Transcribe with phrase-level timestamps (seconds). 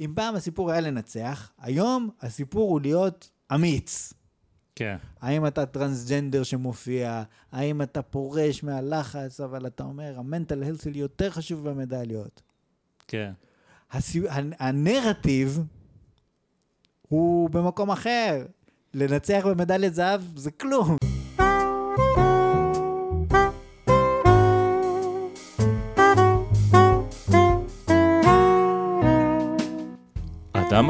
[0.00, 4.12] אם פעם הסיפור היה לנצח, היום הסיפור הוא להיות אמיץ.
[4.74, 4.96] כן.
[5.20, 11.30] האם אתה טרנסג'נדר שמופיע, האם אתה פורש מהלחץ, אבל אתה אומר, המנטל הלס שלי יותר
[11.30, 12.42] חשוב במדליות.
[13.08, 13.32] כן.
[13.90, 14.22] הסי...
[14.58, 15.62] הנרטיב
[17.08, 18.46] הוא במקום אחר.
[18.94, 21.07] לנצח במדליית זהב זה כלום.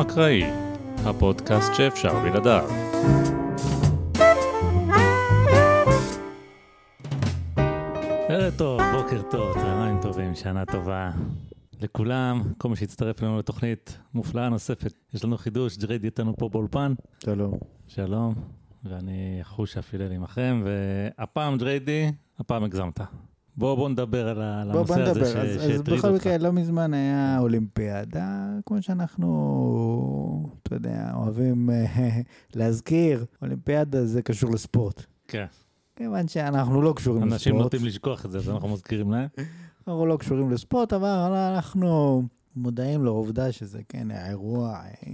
[0.00, 0.42] אדם אקראי,
[1.04, 2.68] הפודקאסט שאפשר בלעדיו.
[8.28, 11.10] ערב טוב, בוקר טוב, צהריים טובים, שנה טובה
[11.80, 14.92] לכולם, כל מי שהצטרף אלינו לתוכנית מופלאה נוספת.
[15.14, 16.94] יש לנו חידוש, ג'רייד איתנו פה באולפן.
[17.24, 17.58] שלום.
[17.86, 18.34] שלום,
[18.84, 23.00] ואני חוש הפילל עמכם, והפעם ג'ריידי, הפעם הגזמת.
[23.58, 25.24] בוא, בוא נדבר על ה- על בוא, הנושא הזה נדבר.
[25.32, 26.20] ש- אז, שהטריד בכל אותך.
[26.20, 28.28] מקרה, לא מזמן היה אולימפיאדה,
[28.66, 29.28] כמו שאנחנו,
[30.62, 32.20] אתה יודע, אוהבים אה,
[32.54, 35.02] להזכיר, אולימפיאדה זה קשור לספורט.
[35.28, 35.44] כן,
[35.96, 37.32] כיוון שאנחנו לא קשורים לספורט.
[37.32, 39.28] אנשים נוטים לשכוח את זה, אז אנחנו מזכירים להם.
[39.88, 41.08] אנחנו לא קשורים לספורט, אבל
[41.54, 42.22] אנחנו
[42.62, 45.12] מודעים לעובדה שזה כן האירוע אה,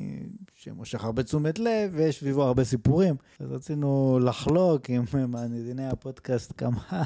[0.55, 3.14] שמושך הרבה תשומת לב ויש סביבו הרבה סיפורים.
[3.41, 6.78] אז רצינו לחלוק עם מאזיני הפודקאסט כמה,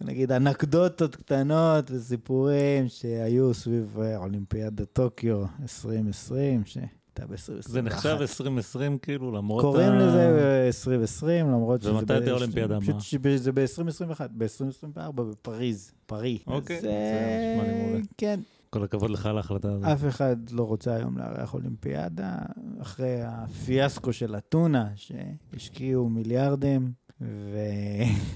[0.00, 7.68] נגיד, אנקדוטות קטנות וסיפורים שהיו סביב אה, אולימפיאדת טוקיו 2020, שהייתה ב-2021.
[7.68, 11.92] זה נחשב 2020 כאילו, למרות קוראים ה- לזה 2020, למרות שזה...
[11.92, 12.88] ומתי תהיה האולימפיאדה הבאה?
[13.00, 16.38] פשוט שזה ב-2021, ב-2024 בפריז, פרי.
[16.46, 18.00] אוקיי, זה אה, נשמע לי מעולה.
[18.18, 19.84] כן, כל הכבוד לך על ההחלטה הזאת.
[19.84, 22.36] אף אחד לא רוצה היום לארח אולימפיאדה,
[22.82, 27.58] אחרי הפיאסקו של אתונה, שהשקיעו מיליארדים, ו...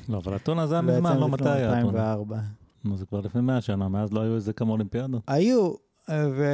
[0.09, 1.81] לא, אבל אתונה זה היה מזמן, לא מתי היה אתונה.
[1.81, 2.39] 2004.
[2.85, 5.23] נו, זה כבר לפני 100 שנה, מאז לא היו איזה כמה אולימפיאדות.
[5.27, 5.73] היו,
[6.11, 6.45] ו...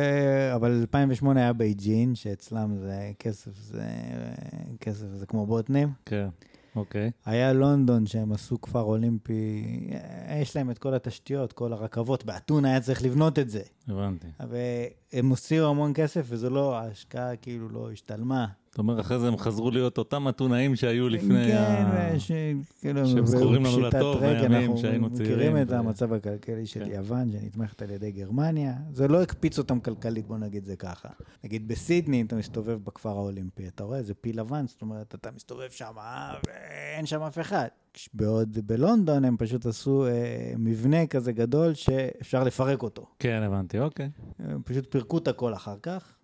[0.54, 3.88] אבל 2008 היה בייג'ין, שאצלם זה כסף, זה
[4.80, 5.92] כסף זה כמו בוטנים.
[6.06, 6.28] כן,
[6.76, 7.10] אוקיי.
[7.26, 12.68] היה לונדון שהם עשו כפר אולימפי, אה, יש להם את כל התשתיות, כל הרכבות, באתונה
[12.70, 13.62] היה צריך לבנות את זה.
[13.88, 14.26] הבנתי.
[14.48, 18.46] והם הוציאו המון כסף, וזו לא, ההשקעה כאילו לא השתלמה.
[18.70, 22.10] זאת אומרת, אחרי זה הם חזרו להיות אותם אתונאים שהיו לפני כן, ה...
[22.16, 22.30] וש...
[22.80, 26.90] כאילו, שהם זכורים לנו לטוב אנחנו שהיינו צעירים מכירים את המצב הכלכלי של כן.
[26.90, 28.74] יוון, שנתמכת על ידי גרמניה.
[28.92, 31.08] זה לא הקפיץ אותם כלכלית, בוא נגיד זה ככה.
[31.44, 35.70] נגיד בסידני, אתה מסתובב בכפר האולימפי, אתה רואה, זה פיל לבן, זאת אומרת, אתה מסתובב
[35.70, 37.68] שם, אה, ואין שם אף אחד.
[38.14, 43.06] בעוד בלונדון הם פשוט עשו אה, מבנה כזה גדול שאפשר לפרק אותו.
[43.18, 44.10] כן, הבנתי, אוקיי.
[44.38, 46.14] הם פשוט פירקו את הכל אחר כך,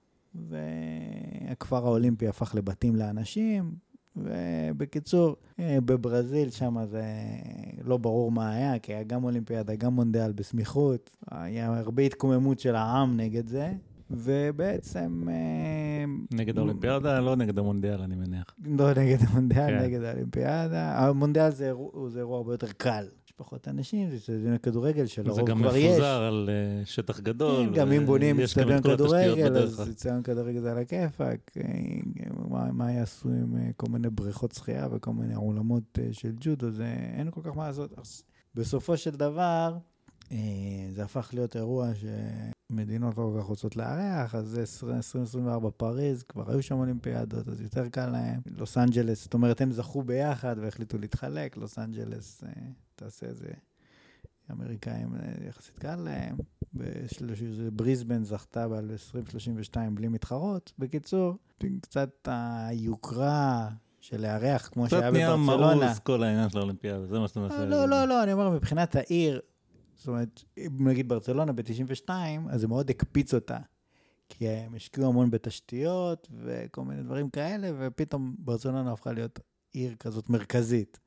[0.49, 3.75] והכפר האולימפי הפך לבתים לאנשים,
[4.17, 7.05] ובקיצור, אה, בברזיל שם זה
[7.85, 12.75] לא ברור מה היה, כי היה גם אולימפיאדה, גם מונדיאל בסמיכות, היה הרבה התקוממות של
[12.75, 13.73] העם נגד זה,
[14.11, 15.29] ובעצם...
[15.29, 18.55] אה, נגד האולימפיאדה, לא נגד המונדיאל, אני מניח.
[18.65, 19.85] לא נגד המונדיאל, כן.
[19.85, 20.99] נגד האולימפיאדה.
[20.99, 23.07] המונדיאל זה אירוע, זה אירוע הרבה יותר קל.
[23.37, 25.85] פחות אנשים, זה אצטדיון כדורגל זה שלרוב גם כבר יש.
[25.91, 27.67] מפוזר על אה, שטח גדול.
[27.67, 29.91] כן, גם אם בונים גם את אצטדיון כדורגל, אז.
[29.91, 31.51] אצטדיון כדורגל זה על הכיפאק.
[31.57, 31.63] אה,
[32.73, 36.85] מה- יעשו עם אה, כל מיני בריכות שחייה וכל מיני אולמות אה, של ג'ודו, זה
[37.15, 37.91] אין כל כך מה לעשות.
[38.55, 39.77] בסופו של דבר,
[40.33, 40.37] אה,
[40.91, 41.91] זה הפך להיות אירוע
[42.71, 47.61] שמדינות לא כל כך רוצות לארח, אז זה 2024 פריז, כבר היו שם אולימפיאדות, אז
[47.61, 48.41] יותר קל להם.
[48.59, 52.45] לוס אנג'לס, זאת אומרת, הם זכו ביחד והחליטו להתחלק, לוס אנג'לס
[52.97, 53.49] תעשה איזה...
[54.49, 56.37] האמריקאים אה, יחסית קל להם.
[57.73, 60.73] בריסבן זכתה ב-2032 בלי מתחרות.
[60.79, 61.39] בקיצור,
[61.81, 63.69] קצת היוקרה
[64.01, 65.87] של לארח, כמו קצת שהיה נהיה בברצלונה.
[65.87, 67.87] מאוס כל העניין של האולימפיאדה, זה מה שאתה מנסה לא.
[67.87, 69.41] לא, לא, אני אומר, מבחינת העיר,
[69.97, 72.11] זאת אומרת, אם נגיד ברצלונה ב-92,
[72.49, 73.59] אז זה מאוד הקפיץ אותה.
[74.29, 79.41] כי הם השקיעו המון בתשתיות וכל מיני דברים כאלה, ופתאום ברצלונה הפכה להיות
[79.73, 80.99] עיר כזאת מרכזית.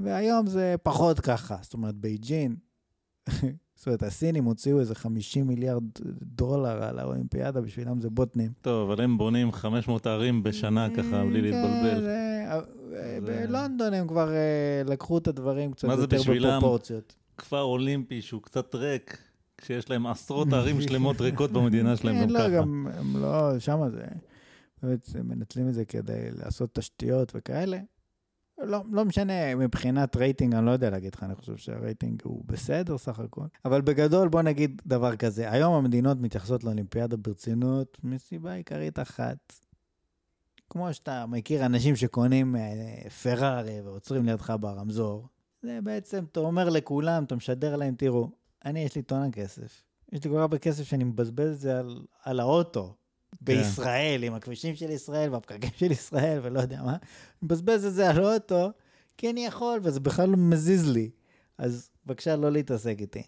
[0.00, 2.56] והיום זה פחות ככה, זאת אומרת, בייג'ין,
[3.76, 5.82] זאת אומרת, הסינים הוציאו איזה 50 מיליארד
[6.22, 8.52] דולר על האולימפיאדה, בשבילם זה בוטנים.
[8.60, 12.06] טוב, אבל הם בונים 500 ערים בשנה ככה, בלי כן, להתבלבל.
[12.08, 12.60] אה,
[12.90, 16.48] זה- בלונדון הם כבר אה, לקחו את הדברים קצת מה זה יותר בשבילם?
[16.58, 17.14] בפרופורציות.
[17.38, 19.18] כפר אולימפי שהוא קצת ריק,
[19.58, 22.48] כשיש להם עשרות ערים שלמות ריקות במדינה שלהם כן, גם לא, ככה.
[22.48, 24.04] גם הם לא, שמה זה,
[24.82, 27.78] באמת, מנצלים את זה כדי לעשות תשתיות וכאלה.
[28.64, 32.98] לא, לא משנה, מבחינת רייטינג, אני לא יודע להגיד לך, אני חושב שהרייטינג הוא בסדר
[32.98, 33.44] סך הכל.
[33.64, 39.52] אבל בגדול, בוא נגיד דבר כזה, היום המדינות מתייחסות לאולימפיאדה ברצינות מסיבה עיקרית אחת.
[40.70, 45.28] כמו שאתה מכיר אנשים שקונים אה, פרארי ועוצרים לידך ברמזור,
[45.62, 48.30] זה בעצם, אתה אומר לכולם, אתה משדר להם, תראו,
[48.64, 49.82] אני יש לי טונה כסף.
[50.12, 52.94] יש לי כל כך הרבה כסף שאני מבזבז את זה על, על האוטו.
[53.40, 56.90] בישראל, עם הכבישים של ישראל והפקקים של ישראל ולא יודע מה.
[56.92, 56.98] אני
[57.42, 58.70] מבזבז את זה על האוטו,
[59.16, 61.10] כי אני יכול, וזה בכלל לא מזיז לי.
[61.58, 63.22] אז בבקשה לא להתעסק איתי.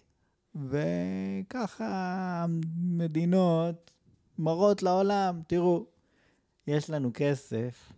[0.55, 2.45] וככה
[2.83, 3.91] מדינות
[4.39, 5.85] מראות לעולם, תראו,
[6.67, 7.91] יש לנו כסף,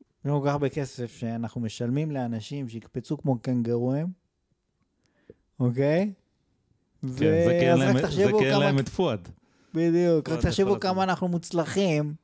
[0.00, 4.06] יש לנו כל כך הרבה כסף שאנחנו משלמים לאנשים שיקפצו כמו קנגרואים,
[5.60, 6.12] אוקיי?
[7.02, 7.24] כן, זה
[7.60, 8.06] כי אין להם- זה
[8.38, 9.28] כי אין להם את פואד.
[9.74, 11.02] בדיוק, רק תחשבו כמה.
[11.02, 12.14] אנחנו מוצלחים,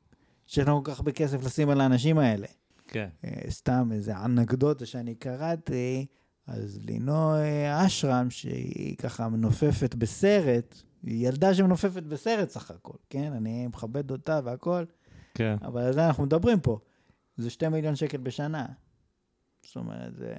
[0.47, 2.47] שיש לנו כל כך הרבה כסף לשים על האנשים האלה.
[2.87, 3.09] כן.
[3.25, 6.05] אה, סתם איזה אנקדוטה שאני קראתי,
[6.47, 7.39] אז לינוי
[7.85, 13.33] אשרם, שהיא ככה מנופפת בסרט, היא ילדה שמנופפת בסרט סך הכל, כן?
[13.33, 14.83] אני מכבד אותה והכל,
[15.33, 15.55] כן.
[15.61, 16.79] אבל על זה אנחנו מדברים פה.
[17.37, 18.65] זה שתי מיליון שקל בשנה.
[19.65, 20.33] זאת אומרת, זה...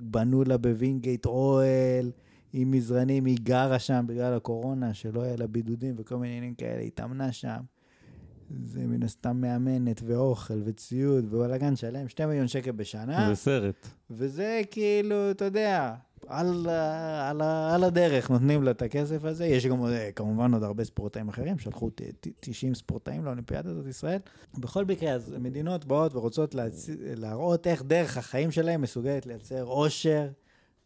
[0.00, 2.10] בנו לה בווינגייט אוהל,
[2.52, 6.78] עם מזרנים, היא גרה שם בגלל הקורונה, שלא היה לה בידודים וכל מיני עניינים כאלה,
[6.80, 7.60] היא התאמנה שם.
[8.64, 13.28] זה מן הסתם מאמנת ואוכל וציוד ובלאגן שלם, שתי מיליון שקל בשנה.
[13.28, 13.88] זה סרט.
[14.10, 15.94] וזה כאילו, אתה יודע,
[16.26, 16.66] על,
[17.20, 19.46] על, על הדרך נותנים לה את הכסף הזה.
[19.46, 23.86] יש גם אה, כמובן עוד הרבה ספורטאים אחרים, שלחו ת- ת- 90 ספורטאים לאולימפיאדה הזאת
[23.86, 24.18] ישראל.
[24.58, 26.88] בכל מקרה, אז מדינות באות ורוצות להצ...
[27.16, 30.28] להראות איך דרך החיים שלהם מסוגלת לייצר אושר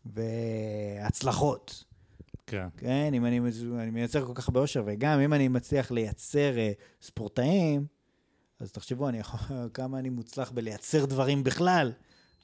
[0.07, 1.85] והצלחות.
[2.47, 2.69] כן.
[2.77, 3.41] כן, אם אני,
[3.79, 6.73] אני מייצר כל כך הרבה אושר, וגם אם אני מצליח לייצר אה,
[7.03, 7.87] ספורטאים,
[8.61, 9.41] אז תחשבו, אני יכול,
[9.75, 11.93] כמה אני מוצלח בלייצר דברים בכלל.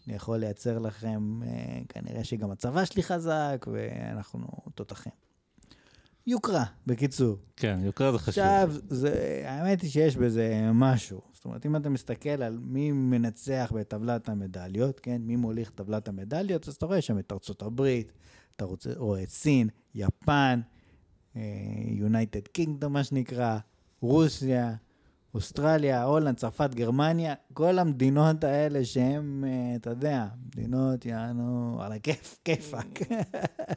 [0.07, 5.28] אני יכול לייצר לכם, אה, כנראה שגם הצבא שלי חזק, ואנחנו תותחים.
[6.29, 7.37] יוקרה, בקיצור.
[7.57, 8.45] כן, יוקרה זה חשוב.
[8.45, 11.21] עכשיו, זה, האמת היא שיש בזה משהו.
[11.33, 16.69] זאת אומרת, אם אתה מסתכל על מי מנצח בטבלת המדליות, כן, מי מוליך טבלת המדליות,
[16.69, 18.13] אז אתה רואה שם את ארצות הברית,
[18.57, 20.61] אתה רוצה, רואה את סין, יפן,
[21.87, 23.59] יונייטד קינגדום, מה שנקרא,
[24.01, 24.75] רוסיה,
[25.35, 32.39] אוסטרליה, הולנד, צרפת, גרמניה, כל המדינות האלה שהן, אה, אתה יודע, מדינות יענו על הכיף,
[32.45, 32.99] כיפאק.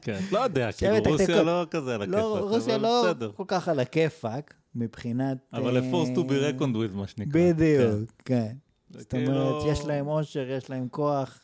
[0.01, 0.19] כן.
[0.31, 2.19] לא יודע, כאילו רוסיה לא כזה על הכיפאק.
[2.21, 3.31] לא, רוסיה אבל לא בסדר.
[3.35, 5.37] כל כך על הכיפאק, מבחינת...
[5.53, 6.31] אבל ל-force to be
[6.61, 7.41] reckoned with, מה שנקרא.
[7.53, 8.53] בדיוק, כן.
[8.89, 11.39] זה זאת כאילו- אומרת, יש להם עושר, יש להם כוח,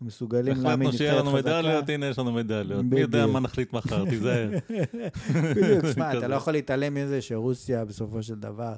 [0.00, 1.58] מסוגלים להעמיד החלטנו שיהיה נבחרת לנו חזקה.
[1.60, 2.84] מדליות, הנה יש לנו מדליות.
[2.84, 3.26] מי יודע.
[3.26, 4.50] מה נחליט מחר, תיזהר.
[5.56, 6.28] בדיוק, שמע, אתה.
[6.28, 8.74] לא יכול להתעלם מזה שרוסיה בסופו של דבר,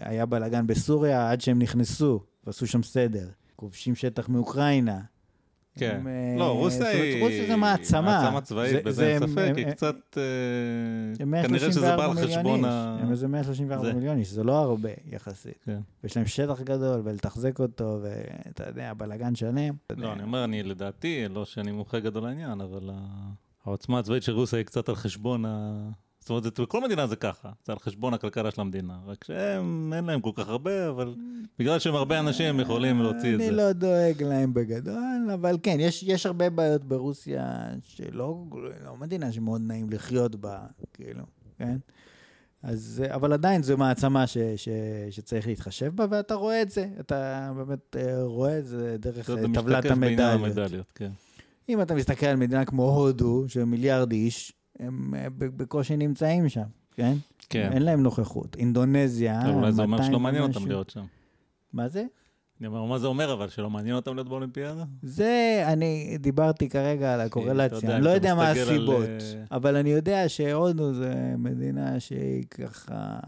[0.00, 3.28] היה בלאגן בסוריה עד שהם נכנסו ועשו שם סדר.
[3.56, 5.00] כובשים שטח מאוקראינה.
[5.74, 5.96] כן.
[6.00, 7.22] הם, אה, לא, רוסיה היא...
[7.22, 8.00] רוסיה זה מעצמה.
[8.22, 9.96] מעצמה צבאית, בזה זה- אין ספק, היא קצת...
[10.16, 10.22] אה,
[11.18, 12.64] כנראה 134 שזה בא על חשבון.
[12.64, 12.98] ה...
[13.02, 13.92] הם איזה 134 זה.
[13.92, 15.62] מיליון איש, זה לא הרבה יחסית.
[15.64, 15.78] כן.
[16.04, 19.74] ויש להם שטח גדול, ולתחזק אותו, ואתה יודע, בלאגן שלם.
[19.96, 22.90] לא, אני אומר, אני לדעתי, לא שאני מומחה גדול לעניין, אבל
[23.64, 25.74] העוצמה הצבאית של רוסיה היא קצת על חשבון ה...
[26.20, 28.98] זאת אומרת, זה- בכל מדינה זה ככה, זה על חשבון הכלכלה של המדינה.
[29.06, 31.14] רק שהם, אין להם כל כך הרבה, אבל
[31.58, 33.50] בגלל שהם הרבה אנשים, הם יכולים להוציא את אני זה.
[33.52, 37.44] לא דואג להם בגדול, אבל כן, יש, יש הרבה בעיות ברוסיה
[37.82, 38.44] שלא
[38.84, 40.58] לא מדינה שמאוד נעים לחיות בה,
[40.94, 41.22] כאילו,
[41.58, 41.76] כן?
[42.62, 44.68] אז, אבל עדיין זו מעצמה ש, ש,
[45.10, 49.34] שצריך להתחשב בה, ואתה רואה את זה, אתה באמת אה, רואה את זה דרך אה,
[49.54, 50.20] טבלת המדליות.
[50.40, 51.10] המדליות, כן.
[51.68, 56.66] אם אתה מסתכל על מדינה כמו הודו, של מיליארד איש, הם אה, בקושי נמצאים שם,
[56.94, 57.16] כן?
[57.48, 57.70] כן.
[57.72, 58.56] אין להם נוכחות.
[58.56, 60.66] אינדונזיה, אבל אולי זה אומר 200 שלא מעניין אותם.
[60.66, 61.04] להיות שם.
[61.72, 62.04] מה זה?
[62.60, 64.84] אני אומר, מה זה אומר אבל, שלא מעניין אותם להיות באולימפיאדה?
[65.02, 70.28] זה, אני דיברתי כרגע על הקורלציה, אני לא יודע מה הסיבות, אה, אבל אני יודע
[70.28, 73.18] שהודו זה מדינה שהיא ככה,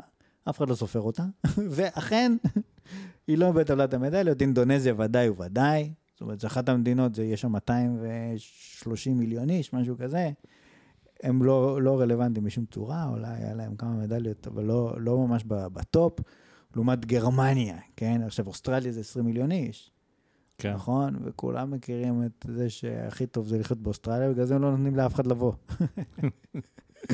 [0.50, 1.24] אף אחד לא סופר אותה,
[1.74, 2.32] ואכן,
[3.28, 7.52] היא לא בטבלת המדליות, אינדונזיה ודאי וודאי, זאת אומרת, זו אחת המדינות, זה, יש שם
[7.52, 10.30] 230 מיליון איש, משהו כזה,
[11.22, 15.44] הם לא, לא רלוונטיים בשום צורה, אולי היה להם כמה מדליות, אבל לא, לא ממש
[15.46, 16.20] בטופ,
[16.74, 18.22] לעומת גרמניה, כן?
[18.26, 19.90] עכשיו, אוסטרליה זה 20 מיליון איש.
[20.58, 20.72] כן.
[20.74, 21.16] נכון?
[21.24, 25.14] וכולם מכירים את זה שהכי טוב זה לחיות באוסטרליה, בגלל זה הם לא נותנים לאף
[25.14, 25.52] אחד לבוא.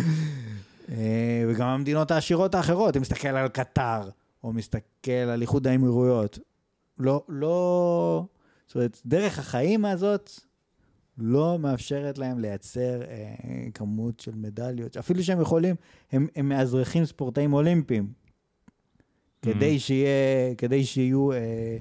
[0.89, 4.11] אה, וגם המדינות העשירות האחרות, אם מסתכל על קטר,
[4.45, 6.39] או מסתכל על איחוד האמירויות,
[6.99, 8.27] לא, לא,
[8.67, 10.31] זאת אומרת, דרך החיים הזאת
[11.19, 13.35] לא מאפשרת להם לייצר אה,
[13.75, 15.77] כמות של מדליות, אפילו שהם יכולים,
[16.13, 18.13] הם, הם מאזרחים ספורטאים אולימפיים,
[19.43, 21.33] כדי שיהיה, כדי שיהיו...
[21.33, 21.79] אה,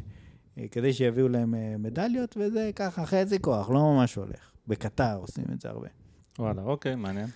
[0.57, 4.51] אה, כדי שיביאו להם אה, מדליות, וזה ככה חצי כוח, לא ממש הולך.
[4.67, 5.87] בקטר עושים את זה הרבה.
[6.39, 7.27] וואלה, אוקיי, מעניין.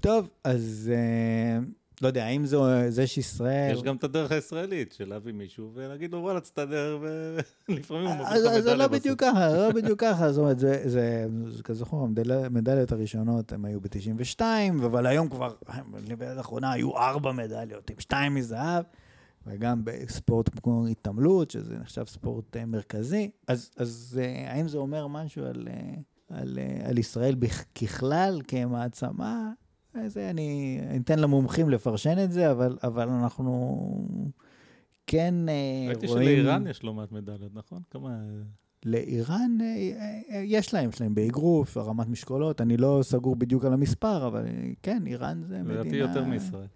[0.00, 1.58] טוב, אז אה,
[2.04, 2.56] לא יודע, האם זה,
[2.90, 3.72] זה שישראל...
[3.72, 6.98] יש גם את הדרך הישראלית של להביא מישהו ולהגיד לו וואלה תסתדר
[7.68, 8.86] ולפעמים הוא מביא לך אז זה מדליה לא.
[8.86, 11.26] בדיוק ככה, זה לא בדיוק ככה, זאת אומרת, זה,
[11.64, 14.40] כזכור, המדל- המדליות הראשונות הם היו ב-92,
[14.84, 15.54] אבל היום כבר,
[16.18, 18.84] בעת האחרונה היו ארבע מדליות, עם שתיים מזהב,
[19.46, 25.06] וגם בספורט כמו התעמלות, שזה נחשב ספורט אה, מרכזי, אז, אז אה, האם זה אומר
[25.06, 25.94] משהו על, אה,
[26.38, 27.34] על, על ישראל
[27.74, 29.52] ככלל, כמעצמה?
[30.06, 33.84] זה אני אתן למומחים לפרשן את זה, אבל, אבל אנחנו
[35.06, 36.22] כן אה, ראיתי רואים...
[36.28, 37.82] שלאיראן יש לא מעט מדליות, נכון?
[37.90, 38.18] כמה...
[38.86, 39.66] לאיראן אה,
[40.30, 44.44] אה, יש להם, יש להם באגרוף, הרמת משקולות, אני לא סגור בדיוק על המספר, אבל
[44.82, 45.80] כן, איראן זה מדינה...
[45.80, 46.66] לדעתי יותר מישראל.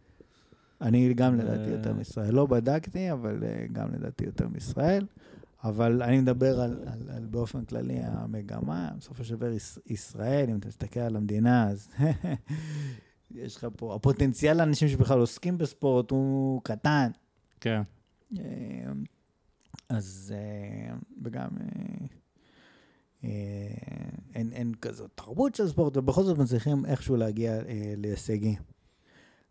[0.80, 2.34] אני גם לדעתי יותר מישראל.
[2.34, 5.06] לא בדקתי, אבל גם לדעתי יותר מישראל.
[5.64, 10.56] אבל אני מדבר על, על, על באופן כללי המגמה, בסופו של דבר יש- ישראל, אם
[10.58, 11.88] אתה מסתכל על המדינה, אז
[13.34, 17.10] יש לך פה, הפוטנציאל לאנשים שבכלל עוסקים בספורט הוא קטן.
[17.60, 17.82] כן.
[18.38, 18.44] אה,
[19.88, 22.06] אז, אה, וגם אה,
[23.24, 23.30] אה,
[24.34, 27.58] אין, אין כזאת תרבות של ספורט, ובכל זאת מצליחים איכשהו להגיע
[27.96, 28.62] להישגים.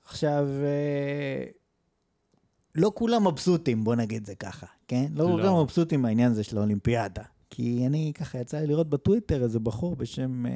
[0.05, 0.47] עכשיו,
[2.75, 5.05] לא כולם מבסוטים, בוא נגיד זה ככה, כן?
[5.13, 5.31] לא לא.
[5.31, 7.23] כולם מבסוטים מהעניין הזה של האולימפיאדה.
[7.49, 10.51] כי אני ככה יצא לי לראות בטוויטר איזה בחור בשם אה,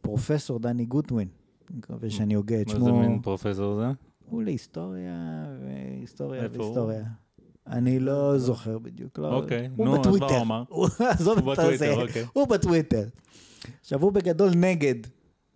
[0.00, 1.28] פרופסור דני גוטווין.
[1.70, 3.00] מקווה שאני הוגה את מה זה שמו.
[3.00, 3.86] מין פרופסור זה?
[4.26, 6.48] הוא להיסטוריה והיסטוריה?
[6.52, 7.04] והיסטוריה.
[7.66, 9.18] אני לא זוכר בדיוק.
[9.18, 10.26] לא, אוקיי, נו, אז מה.
[10.26, 10.64] הוא אמר?
[11.18, 11.44] עזוב את.
[11.44, 12.24] בטוויטר, אוקיי.
[12.32, 13.08] הוא בטוויטר.
[13.80, 14.94] עכשיו, הוא בגדול נגד.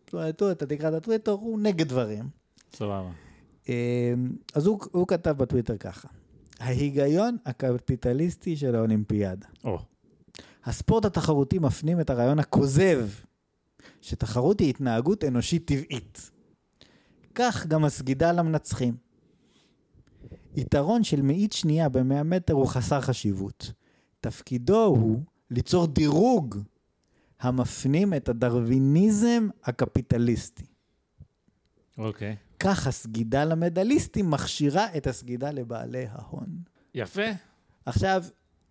[0.04, 2.28] זאת אומרת, הוא, אתה תקרא את הטוויטר, הוא נגד דברים.
[2.72, 3.10] סבבה.
[3.68, 4.14] אה,
[4.54, 6.08] אז הוא, כתב בטוויטר ככה:
[6.60, 9.46] ההיגיון הקפיטליסטי של האולימפיאדה.
[9.64, 9.78] או,
[10.64, 13.08] הספורט התחרותי מפנים את הרעיון הכוזב
[14.00, 16.30] שתחרות היא התנהגות אנושית טבעית.
[17.34, 18.96] כך גם הסגידה למנצחים.
[20.56, 23.72] יתרון של מאית שנייה ב-100 מטר הוא חסר חשיבות.
[24.20, 26.58] תפקידו הוא ליצור דירוג
[27.40, 30.66] המפנים את הדרוויניזם הקפיטליסטי.
[31.98, 32.36] אוקיי.
[32.60, 36.46] כך הסגידה למדליסטים מכשירה את הסגידה לבעלי ההון.
[36.94, 37.22] יפה.
[37.86, 38.24] עכשיו,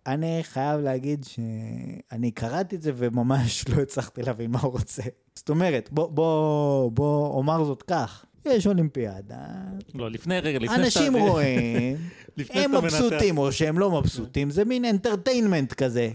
[0.07, 5.03] אני חייב להגיד שאני קראתי את זה וממש לא הצלחתי להבין מה הוא רוצה.
[5.35, 9.45] זאת אומרת, בוא, בוא, בוא אומר זאת כך, יש אולימפיאדה,
[9.93, 11.97] לא, לפני רגע, לפני אנשים שאתה- רואים,
[12.37, 12.75] לפני הם.
[12.75, 16.09] מבסוטים או שהם לא מבסוטים, זה מין entertainment כזה,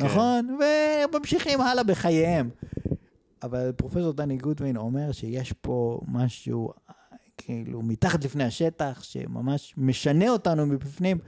[0.00, 0.04] כן.
[0.06, 0.58] נכון?
[1.12, 2.50] וממשיכים הלאה בחייהם.
[3.42, 6.72] אבל פרופסור דני גוטווין אומר שיש פה משהו
[7.38, 11.18] כאילו מתחת לפני השטח, שממש משנה אותנו מבפנים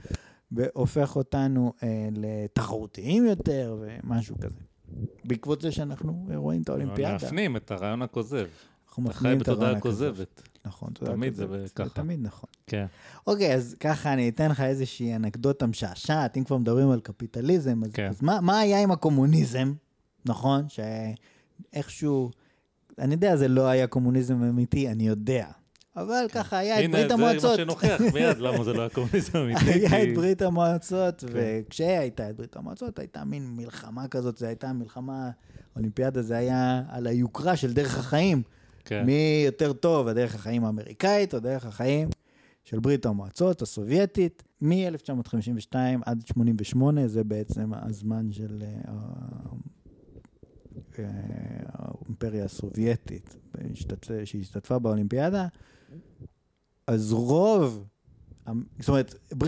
[0.55, 4.59] והופך אותנו אה, לתחרותיים יותר ומשהו כזה.
[5.25, 7.11] בעקבות זה שאנחנו רואים את האולימפיאדה.
[7.11, 8.47] להפנים את הרעיון הכוזב.
[8.87, 10.11] אנחנו אתה חי מפנימים את בתודעה הרעיון הכוזב.
[10.11, 10.41] כוזבת.
[10.65, 11.45] נכון, תודעה תמיד זה.
[11.75, 11.89] ככה.
[11.89, 12.49] תמיד נכון.
[12.67, 12.85] כן.
[13.27, 17.91] אוקיי, אז ככה אני אתן לך איזושהי אנקדוטה משעשעת, אם כבר מדברים על קפיטליזם, אז,
[17.93, 18.07] כן.
[18.09, 19.73] אז מה, מה היה עם הקומוניזם,
[20.25, 20.65] נכון?
[21.73, 22.31] שאיכשהו,
[22.99, 25.47] אני יודע, זה לא היה קומוניזם אמיתי, אני יודע.
[25.95, 27.57] אבל ככה היה את הנה, ברית זה מה המועצות.
[27.57, 29.65] שנוכיח מיד למה זה לא היה קומוניזם אמיתי.
[29.65, 31.27] היה את ברית המועצות, כן.
[31.33, 35.29] וכשהייתה את ברית המועצות, הייתה מין מלחמה כזאת, זו הייתה מלחמה,
[35.75, 38.41] אולימפיאדה זה היה על היוקרה של דרך החיים.
[38.85, 39.05] כן.
[39.05, 42.09] מי יותר טוב, הדרך החיים האמריקאית או דרך החיים
[42.63, 44.43] של ברית המועצות הסובייטית.
[44.61, 45.75] מ-1952
[46.05, 48.91] עד 88 זה בעצם הזמן של אה,
[50.99, 51.05] אה,
[51.67, 53.35] האימפריה הסובייטית
[54.23, 55.47] שהשתתפה באולימפיאדה.
[56.87, 57.85] אז רוב,
[58.79, 59.47] זאת אומרת, בר-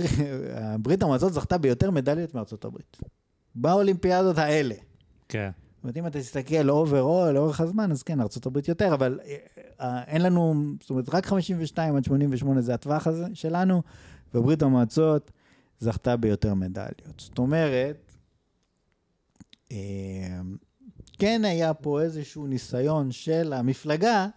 [0.80, 2.98] ברית המועצות זכתה ביותר מדליות מארצות הברית.
[3.56, 4.76] באולימפיאדות האלה.
[5.30, 5.50] כן.
[5.76, 9.36] זאת אומרת, אם אתה תסתכל overall, לאורך הזמן, אז כן, ארה"ב יותר, אבל אה,
[9.82, 13.82] אה, אין לנו, זאת אומרת, רק 52 עד 88 זה הטווח הזה שלנו,
[14.34, 15.32] וברית המועצות
[15.80, 16.92] זכתה ביותר מדליות.
[17.18, 18.12] זאת אומרת,
[19.72, 19.78] אה,
[21.20, 24.28] כן היה פה איזשהו ניסיון של המפלגה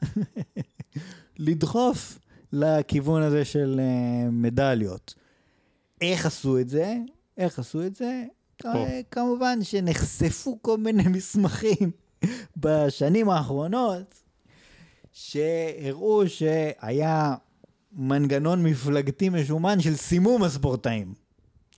[1.39, 2.19] לדחוף
[2.53, 5.15] לכיוון הזה של אה, מדליות.
[6.01, 6.97] איך עשו את זה?
[7.37, 8.25] איך עשו את זה?
[8.67, 11.91] אה, כמובן שנחשפו כל מיני מסמכים
[12.57, 14.23] בשנים האחרונות
[15.13, 17.35] שהראו שהיה
[17.93, 21.15] מנגנון מפלגתי משומן של סימום הספורטאים.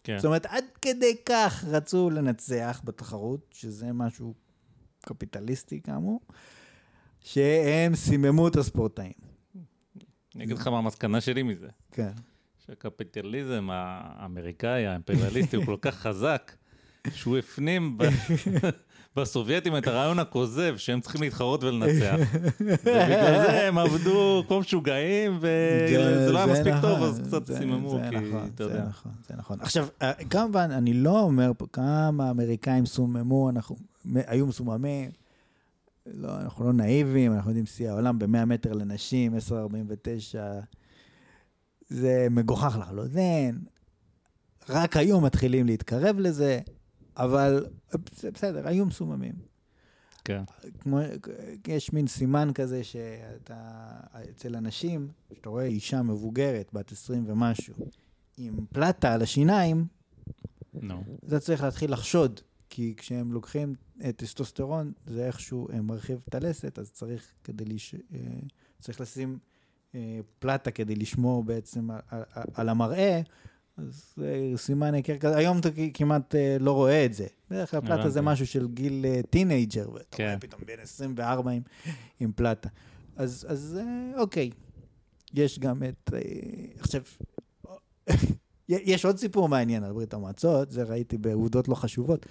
[0.05, 0.17] כן.
[0.19, 4.35] זאת אומרת, עד כדי כך רצו לנצח בתחרות, שזה משהו
[5.00, 6.21] קפיטליסטי כאמור,
[7.21, 9.32] שהם סיממו את הספורטאים.
[10.37, 11.69] אני אגיד לך מה המסקנה שלי מזה.
[11.93, 12.11] כן.
[12.67, 16.53] שהקפיטליזם האמריקאי, האימפריאליסטי, הוא כל כך חזק,
[17.15, 18.05] שהוא הפנים ב-
[19.17, 22.17] בסובייטים את הרעיון הכוזב שהם צריכים להתחרות ולנצח.
[22.61, 27.59] ובגלל זה הם עבדו כמו משוגעים, וזה לא היה מספיק טוב, נכון, אז קצת זה-
[27.59, 28.85] סיממו, זה כי נכון, אתה זה יודע.
[28.89, 29.61] נכון, זה נכון.
[29.61, 33.51] עכשיו, אה, כמובן, אני לא אומר פה כמה האמריקאים סוממו,
[34.15, 35.11] היו מסוממים.
[36.07, 39.55] לא, אנחנו לא נאיבים, אנחנו יודעים שיא העולם ב-100 מטר לנשים, 10.49.
[41.89, 43.59] זה מגוחך לחלוטין.
[44.69, 46.61] רק היום מתחילים להתקרב לזה,
[47.17, 47.67] אבל
[48.35, 49.35] בסדר, היו מסוממים.
[50.25, 50.43] כן.
[50.81, 50.99] כמו,
[51.69, 53.91] יש מין סימן כזה שאתה,
[54.31, 57.75] אצל אנשים, שאתה רואה אישה מבוגרת, בת 20 ומשהו,
[58.37, 59.87] עם פלטה על השיניים,
[60.75, 61.03] נו.
[61.27, 62.41] אתה צריך להתחיל לחשוד,
[62.75, 63.75] כי כשהם לוקחים
[64.17, 67.95] טסטוסטרון, זה איכשהו אה, מרחיב את הלסת, אז צריך כדי לש...
[67.95, 68.19] אה,
[68.79, 69.38] צריך לשים
[69.95, 71.88] אה, פלטה כדי לשמור בעצם
[72.55, 73.21] על, המראה,
[73.76, 74.14] אז
[74.57, 75.37] סימן היכר כזה.
[75.37, 77.26] היום אתה כמעט לא רואה את זה.
[77.50, 78.21] בדרך כלל פלטה זה.
[78.21, 80.25] משהו של גיל teenager, ואתה כן.
[80.25, 81.62] רואה פתאום בן 24 עם,
[82.21, 82.69] עם פלטה.
[83.17, 83.79] אז, אז
[84.17, 84.50] אוקיי,
[85.35, 86.11] יש גם את...
[86.79, 87.02] עכשיו,
[88.69, 92.26] יש עוד סיפור מעניין על ברית המועצות, זה ראיתי בעובדות לא חשובות.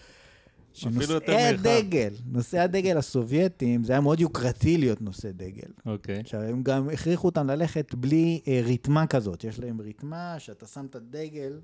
[0.73, 1.35] שנושאי.
[1.35, 5.71] הדגל, נושאי הדגל הסובייטים, זה היה מאוד יוקרתי להיות נושא דגל.
[5.85, 6.19] אוקיי.
[6.19, 9.43] עכשיו, הם גם הכריחו אותם ללכת בלי אה, ריתמה כזאת.
[9.43, 11.59] יש להם ריתמה, שאתה שם את הדגל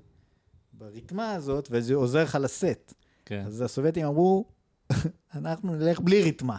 [0.72, 2.94] בריתמה הזאת, וזה עוזר לך לשאת.
[3.24, 3.44] כן.
[3.46, 4.44] אז הסובייטים אמרו,
[5.34, 6.56] אנחנו נלך בלי ריתמה.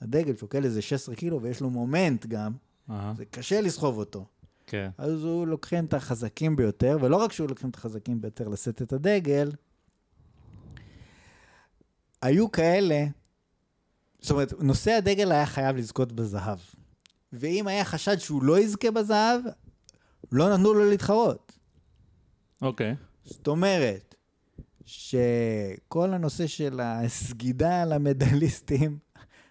[0.00, 2.52] הדגל שוקל איזה 16 קילו, ויש לו מומנט גם,
[2.90, 3.14] אהה.
[3.16, 4.26] זה קשה לסחוב אותו.
[4.66, 4.90] כן.
[4.98, 8.92] אז הוא לוקחים את החזקים ביותר, ולא רק שהוא לוקחים את החזקים ביותר לשאת את
[8.92, 9.50] הדגל,
[12.22, 13.04] היו כאלה,
[14.20, 16.58] זאת אומרת, נושא הדגל היה חייב לזכות בזהב.
[17.32, 19.40] ואם היה חשד שהוא לא יזכה בזהב,
[20.32, 21.52] לא נתנו לו להתחרות.
[22.62, 22.94] אוקיי.
[23.24, 24.14] זאת אומרת,
[24.86, 28.98] שכל הנושא של הסגידה למדליסטים,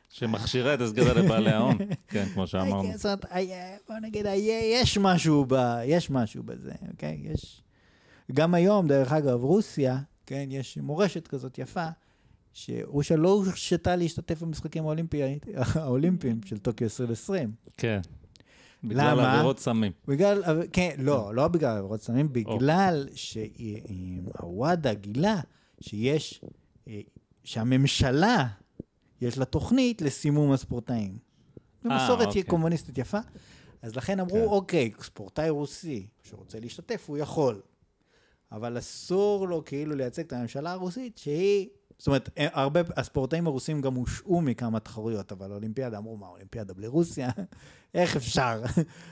[0.09, 1.77] שמכשירה את הסגדה לבעלי ההון.
[2.07, 2.83] כן, כמו שאמרנו.
[2.83, 5.53] כן, זאת אומרת, היה- בוא נגיד, היה- יש משהו, ב,
[5.85, 7.19] יש משהו בזה, אוקיי?
[7.23, 7.61] יש...
[8.31, 11.87] גם היום, דרך אגב, רוסיה, כן, יש מורשת כזאת יפה,
[12.53, 15.39] שרוסיה לא הורשתה להשתתף במשחקים האולימפיים,
[15.75, 17.51] האולימפיים של טוקיו 2020.
[17.77, 18.01] כן.
[18.83, 19.33] בגלל למה?
[19.33, 19.91] עבירות סמים.
[20.07, 25.39] בגלל, כן, לא, לא בגלל עבירות סמים, בגלל שהוואדה גילה
[25.81, 26.41] שיש,
[26.87, 27.01] אה,
[27.43, 28.47] שהממשלה,
[29.21, 31.17] יש לה תוכנית לסימום הספורטאים.
[31.83, 32.43] זו אה, מסורת אוקיי.
[32.43, 33.19] קומוניסטית יפה.
[33.81, 34.43] אז לכן אמרו, כן.
[34.43, 37.61] אוקיי, ספורטאי רוסי שרוצה להשתתף, הוא יכול.
[38.51, 41.67] אבל אסור לו כאילו לייצג את הממשלה הרוסית, שהיא...
[41.99, 46.73] זאת אומרת, אה, הרבה, הספורטאים הרוסים גם הושעו מכמה תחרויות, אבל אולימפיאדה, אמרו, מה, אולימפיאדה
[46.73, 47.29] בלי רוסיה?
[47.93, 48.61] איך אפשר?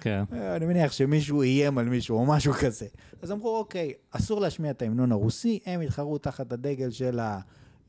[0.02, 0.24] כן.
[0.56, 2.88] אני מניח שמישהו איים על מישהו או משהו כזה.
[3.22, 7.40] אז אמרו, אוקיי, אסור להשמיע את ההמנון הרוסי, הם יתחרו תחת הדגל של ה-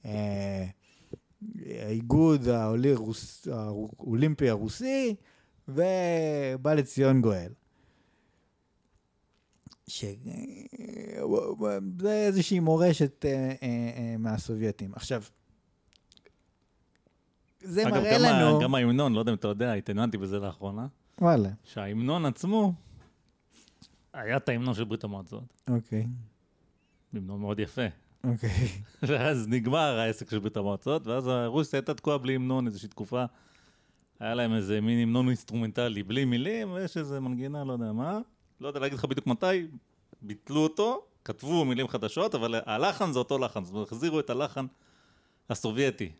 [0.05, 0.65] אה,
[1.67, 2.49] האיגוד
[3.53, 5.15] האולימפי הרוסי,
[5.69, 7.53] ובא לציון גואל.
[9.88, 10.05] ש...
[11.98, 14.92] זה איזושהי מורשת אה, אה, אה, מהסובייטים.
[14.94, 15.22] עכשיו,
[17.61, 18.61] זה אגב, מראה גם לנו...
[18.61, 20.87] גם ההמנון, לא יודע אם אתה יודע, התעניינתי בזה לאחרונה,
[21.20, 22.72] וואלה, שההמנון עצמו,
[24.12, 25.44] היה את ההמנון של ברית המועצות.
[25.68, 26.07] אוקיי,
[27.12, 27.87] המנון מאוד יפה.
[28.24, 28.68] אוקיי.
[29.09, 33.24] ואז נגמר העסק של ברית המועצות, ואז רוסיה הייתה תקועה בלי המנון איזושהי תקופה.
[34.20, 38.20] היה להם איזה מין המנון אינסטרומנטלי בלי מילים, ויש איזה מנגינה, לא יודע מה.
[38.61, 39.66] לא יודע להגיד לך בדיוק מתי,
[40.23, 44.66] ביטלו אותו, כתבו מילים חדשות, אבל הלחן זה אותו לחן, זאת אומרת, החזירו את הלחן
[45.51, 46.12] הסובייטי.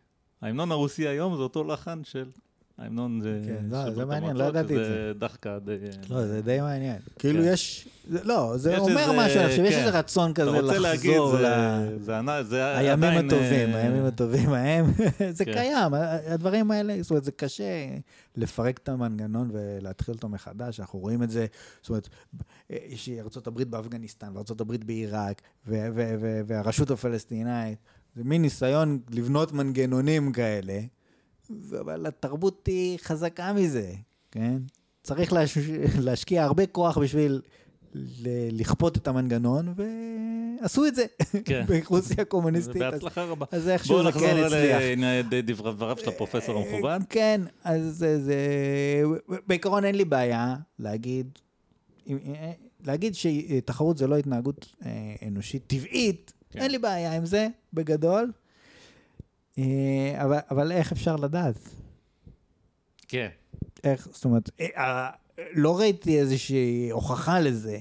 [0.42, 2.31] ההמנון הרוסי היום זה אותו לחן של...
[2.79, 3.41] ההמנון זה...
[3.47, 5.77] כן, לא, זה מעניין, לא ידעתי את שזה דחקה די...
[6.11, 6.97] לא, זה די מעניין.
[7.19, 7.49] כאילו כן.
[7.53, 9.79] יש, זה- לא, זה יש אומר משהו, עכשיו יש כן.
[9.87, 11.38] איזה רצון כזה לחזור ל...
[11.38, 14.87] זה- זה זה הימים עדיין, הטובים, אה, הימים הטובים ההם,
[15.31, 15.53] זה כן.
[15.53, 15.95] קיים,
[16.27, 17.87] הדברים האלה, זאת אומרת, זה קשה
[18.37, 21.47] לפרק את המנגנון ולהתחיל אותו מחדש, אנחנו רואים את זה,
[21.83, 22.09] זאת אומרת,
[22.71, 25.43] יש ארה"ב באפגניסטן, וארה"ב בעיראק,
[26.47, 27.79] והרשות הפלסטינאית,
[28.17, 30.81] זה מין ניסיון לבנות מנגנונים כאלה,
[31.81, 33.93] אבל התרבות היא חזקה מזה,
[34.31, 34.57] כן?
[35.03, 35.59] צריך להש...
[36.01, 37.41] להשקיע הרבה כוח בשביל
[37.95, 39.75] ל- לכפות את המנגנון,
[40.63, 41.05] ועשו את זה
[41.45, 41.65] כן.
[41.69, 42.83] ברוסיה הקומוניסטית.
[42.83, 43.47] אז- בהצלחה רבה.
[43.53, 44.81] אז איכשהו בואו זה נחזור כן הצליח.
[45.33, 47.01] לדבריו של הפרופסור המכובד.
[47.09, 48.37] כן, אז זה, זה...
[49.47, 51.31] בעיקרון אין לי בעיה להגיד,
[52.11, 52.53] אה,
[52.85, 54.91] להגיד שתחרות זה לא התנהגות אה,
[55.29, 56.59] אנושית טבעית, כן.
[56.61, 58.33] אין לי בעיה עם זה, בגדול.
[59.59, 61.68] אה, אבל, אבל איך אפשר לדעת?
[63.09, 63.29] כן.
[63.85, 65.11] איך, זאת אומרת, אה, אה,
[65.53, 67.79] לא ראיתי איזושהי הוכחה לזה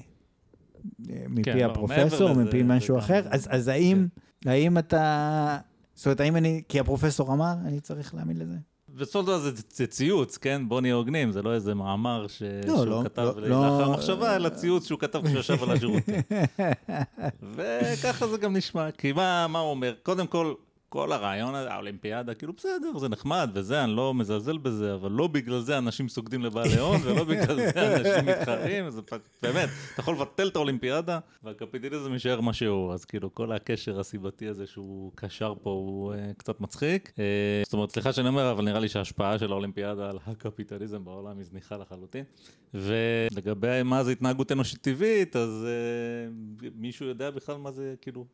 [1.09, 4.07] אה, מפי לא, הפרופסור, מעבר מפי משהו זה אחר, גם- אז, אז האם,
[4.45, 5.57] האם אתה
[5.97, 8.55] זאת אומרת, האם אני, כי הפרופסור אמר, אני צריך להאמין לזה?
[8.89, 10.61] בסופו של דבר זה, זה ציוץ, כן?
[10.67, 12.43] בוא נהיה הוגנים, זה לא איזה מאמר ש...
[12.67, 13.93] לא, שהוא לא, כתב לא, לאחר לא.
[13.93, 16.15] מחשבה, אלא ציוץ שהוא כתב כשהוא ישב על השירותים.
[17.55, 19.93] וככה זה גם נשמע, כי מה, מה הוא אומר?
[20.03, 20.53] קודם כל,
[20.89, 25.27] כל הרעיון, הזה, האולימפיאדה, כאילו בסדר, זה נחמד וזה, אני לא מזלזל בזה, אבל לא
[25.27, 30.01] בגלל זה אנשים סוגדים לבעלי הון, ולא בגלל זה אנשים מתחרים, זה פ- באמת, אתה
[30.01, 35.11] יכול לבטל את האולימפיאדה, והקפיטליזם יישאר מה שהוא, אז כאילו כל הקשר הסיבתי הזה שהוא
[35.15, 37.09] קשר פה הוא uh, קצת מצחיק.
[37.09, 37.19] Uh,
[37.63, 41.45] זאת אומרת, סליחה שאני אומר, אבל נראה לי שההשפעה של האולימפיאדה על הקפיטליזם בעולם היא
[41.45, 42.23] זניחה לחלוטין.
[42.73, 45.67] ולגבי מה זה התנהגות אנושית טבעית, אז
[46.61, 48.25] uh, מישהו יודע בכלל מה זה, כאילו,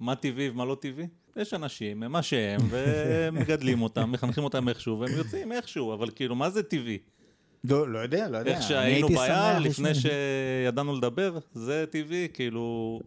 [0.00, 1.06] מה טבעי ומה לא טבעי?
[1.36, 6.34] יש אנשים, הם מה שהם, ומגדלים אותם, מחנכים אותם איכשהו, והם יוצאים איכשהו, אבל כאילו,
[6.34, 6.98] מה זה טבעי?
[7.64, 8.50] לא, לא יודע, לא יודע.
[8.50, 9.88] איך שהיינו ביער לפני.
[9.94, 13.00] שידענו לדבר, זה טבעי, כאילו...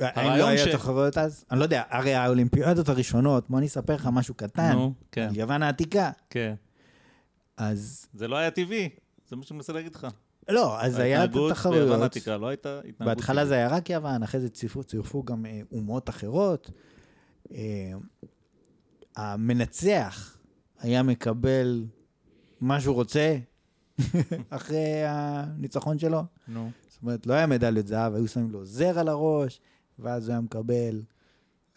[0.00, 1.44] האם לא ש- תחרויות אז?
[1.50, 4.72] אני לא יודע, הרי האולימפיאדות הראשונות, בוא אני אספר לך משהו קטן.
[4.72, 6.10] נו, כן, יוון העתיקה.
[6.30, 6.54] כן.
[7.56, 8.88] אז זה לא היה טבעי,
[9.28, 10.06] זה מה שאני מנסה להגיד לך.
[10.48, 12.02] לא, אז היה את ההתנהגות ביוון התחרויות.
[12.02, 13.46] העתיקה לא הייתה התנהגות בהתחלה.
[13.46, 16.70] זה היה רק יוון, אחרי זה צירפו, גם אה, אומות אחרות.
[17.52, 17.92] אה,
[19.16, 20.36] המנצח
[20.80, 21.84] היה מקבל
[22.60, 23.36] מה שהוא רוצה
[24.50, 26.22] אחרי הניצחון שלו.
[26.48, 26.70] נו.
[26.88, 29.60] זאת אומרת, לא היה מדליות זהב, היו שמים לו זר על הראש,
[29.98, 31.02] ואז הוא היה מקבל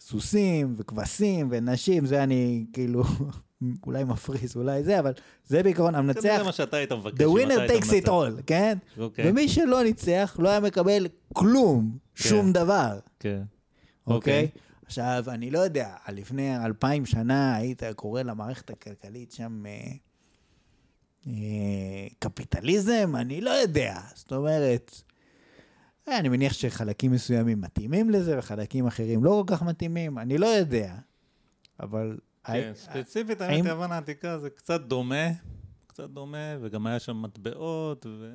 [0.00, 3.04] סוסים וכבשים ונשים, זה אני כאילו,
[3.86, 5.12] אולי מפריס, אולי זה, אבל
[5.44, 6.38] זה בעיקרון המנצח.
[6.38, 7.20] זה מה שאתה היית מבקש.
[7.20, 8.78] The winner takes it all, כן?
[8.98, 13.42] אוקיי, ומי שלא ניצח לא היה מקבל כלום, שום דבר, כן.
[14.06, 14.48] אוקיי?
[14.86, 19.92] עכשיו, אני לא יודע, לפני אלפיים שנה היית קורא למערכת הכלכלית שם אה,
[21.26, 23.12] אה, קפיטליזם?
[23.16, 24.00] אני לא יודע.
[24.14, 25.02] זאת אומרת,
[26.08, 30.46] אה, אני מניח שחלקים מסוימים מתאימים לזה וחלקים אחרים לא כל כך מתאימים, אני לא
[30.46, 30.94] יודע.
[31.80, 32.18] אבל...
[32.46, 35.26] כן, ספציפית, האם- האמת, יוון העתיקה זה קצת דומה,
[35.86, 38.30] קצת דומה, וגם היה שם מטבעות, ו...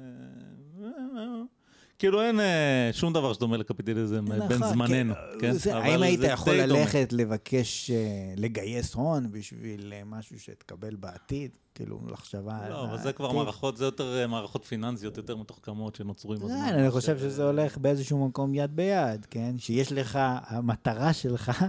[2.00, 5.52] כאילו אין אה, שום דבר שדומה לקפיטליזם אה, נכון, בין זמננו, כן?
[5.71, 6.54] אבל האם היית זה יכול.
[6.54, 7.97] ללכת לבקש אה,
[8.38, 11.52] לגייס הון בשביל משהו שתקבל בעתיד?
[11.76, 13.32] כאילו, מחשבה לא, אבל זה כבר?
[13.32, 16.65] מערכות, זה יותר מערכות פיננסיות יותר מתוחכמות שנוצרו עם הזמן.
[16.69, 19.56] כן, אני חושב שזה הולך באיזשהו מקום יד ביד, כן?
[19.58, 21.65] שיש לך, המטרה שלך,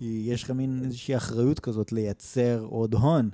[0.00, 3.30] יש לך מין איזושהי אחריות כזאת לייצר עוד הון.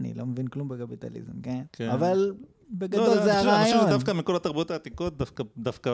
[0.00, 1.62] אני לא מבין כלום בקפיטליזם, כן?
[1.72, 1.88] כן.
[1.88, 2.34] אבל לא,
[2.70, 3.88] בגדול אני זה חושב- אני חושב הרעיון.
[3.90, 5.90] שדווקא מכל התרבויות העתיקות, דווקא- דווקא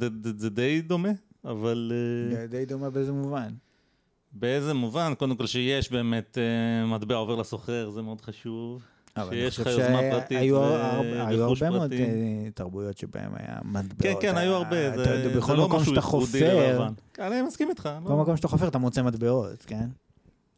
[0.00, 1.08] זה- זה- זה די דומה,
[1.44, 1.92] אבל...
[1.94, 3.48] אה, זה די דומה באיזה מובן.
[4.32, 5.12] באיזה מובן?
[5.18, 8.82] קודם כל שיש באמת אה, מטבע עובר לסוחר, זה מאוד חשוב.
[9.30, 12.02] שיש לך יוזמה פרטית היו ו- הרבה- היו הרבה מאוד פרטי.
[12.04, 12.08] אה,
[12.54, 14.02] תרבויות שבהן היה מטבעות.
[14.02, 16.40] כן, כן, היו היה- הרבה, אתה זה בכל לא מקום משהו שאתה ייחודי.
[17.14, 17.88] כן, אני מסכים איתך.
[18.04, 18.22] בכל לא.
[18.22, 19.88] מקום שאתה חופר אתה מוצא מטבעות, כן?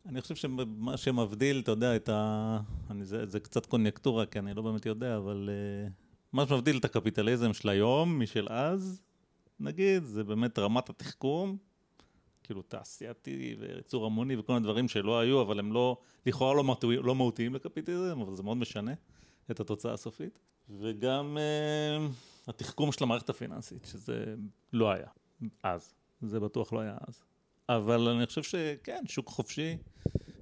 [0.09, 0.63] אני חושב שמה
[0.97, 2.59] שמבדיל, אתה יודע, את ה...
[2.91, 5.51] אני, זה, זה קצת קוניונקטורה, כי אני לא באמת יודע, אבל
[5.89, 5.91] uh,
[6.33, 9.03] מה שמבדיל את הקפיטליזם של היום משל אז,
[9.61, 11.57] נגיד, זה באמת רמת התחכום,
[12.45, 16.97] כאילו תעשייתי וייצור המוני וכל מיני דברים שלא היו, אבל הם לא, לכאורה לא, מהותי-
[17.03, 18.93] לא מהותיים לקפיטליזם, אבל זה מאוד משנה
[19.51, 20.39] את התוצאה הסופית.
[20.71, 22.13] וגם uh,
[22.49, 24.35] התחכום של המערכת הפיננסית, שזה
[24.73, 25.07] לא היה
[25.63, 27.23] אז, זה בטוח לא היה אז.
[27.69, 29.77] אבל אני חושב שכן, שוק חופשי,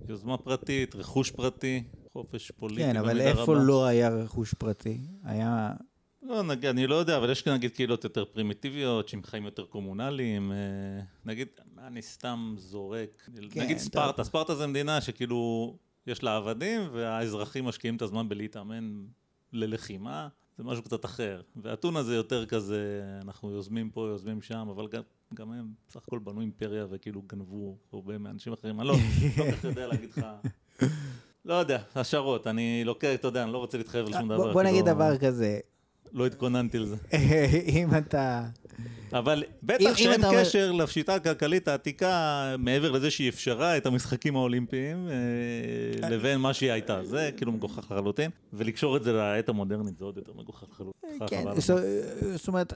[0.08, 3.62] יוזמה פרטית, רכוש פרטי, חופש פוליטי כן, אבל איפה רבה.
[3.64, 5.00] לא היה רכוש פרטי?
[5.24, 5.72] היה...
[6.22, 10.52] לא, נגיד, אני לא יודע, אבל יש נגיד קהילות יותר פרימיטיביות, שהם חיים יותר קומונליים.
[10.52, 10.56] אה,
[11.24, 13.86] נגיד, אני סתם זורק, כן, נגיד טוב.
[13.86, 19.04] ספרטה, ספרטה זה מדינה שכאילו, יש לה עבדים, והאזרחים משקיעים את הזמן בלהתאמן
[19.52, 21.40] ללחימה, זה משהו קצת אחר.
[21.56, 25.02] ואתונה זה יותר כזה, אנחנו יוזמים פה, יוזמים שם, אבל גם,
[25.34, 28.80] גם הם בסך הכל בנו אימפריה וכאילו גנבו הרבה מאנשים אחרים.
[28.80, 30.26] אני לא, לא כל כך יודע להגיד לך...
[31.44, 34.36] לא יודע, השערות, אני לוקח, אתה יודע, אני לא רוצה להתחייב על שום דבר.
[34.36, 35.60] בוא בוא כאילו, נגיד דבר כזה,
[36.14, 36.96] לא התכוננתי לזה.
[37.76, 38.44] אם אתה...
[39.12, 42.14] אבל אם- בטח אם שאין אומר- קשר לשיטה הכלכלית העתיקה,
[42.58, 45.08] מעבר לזה שהיא אפשרה את המשחקים האולימפיים,
[46.02, 47.04] אה, לבין מה שהיא הייתה.
[47.04, 51.18] זה כאילו מגוחך לחלוטין, ולקשור את זה לעת המודרנית זה עוד יותר מגוחך לחלוטין.
[51.26, 51.60] כן, חבל.
[51.60, 52.72] זאת- אומרת,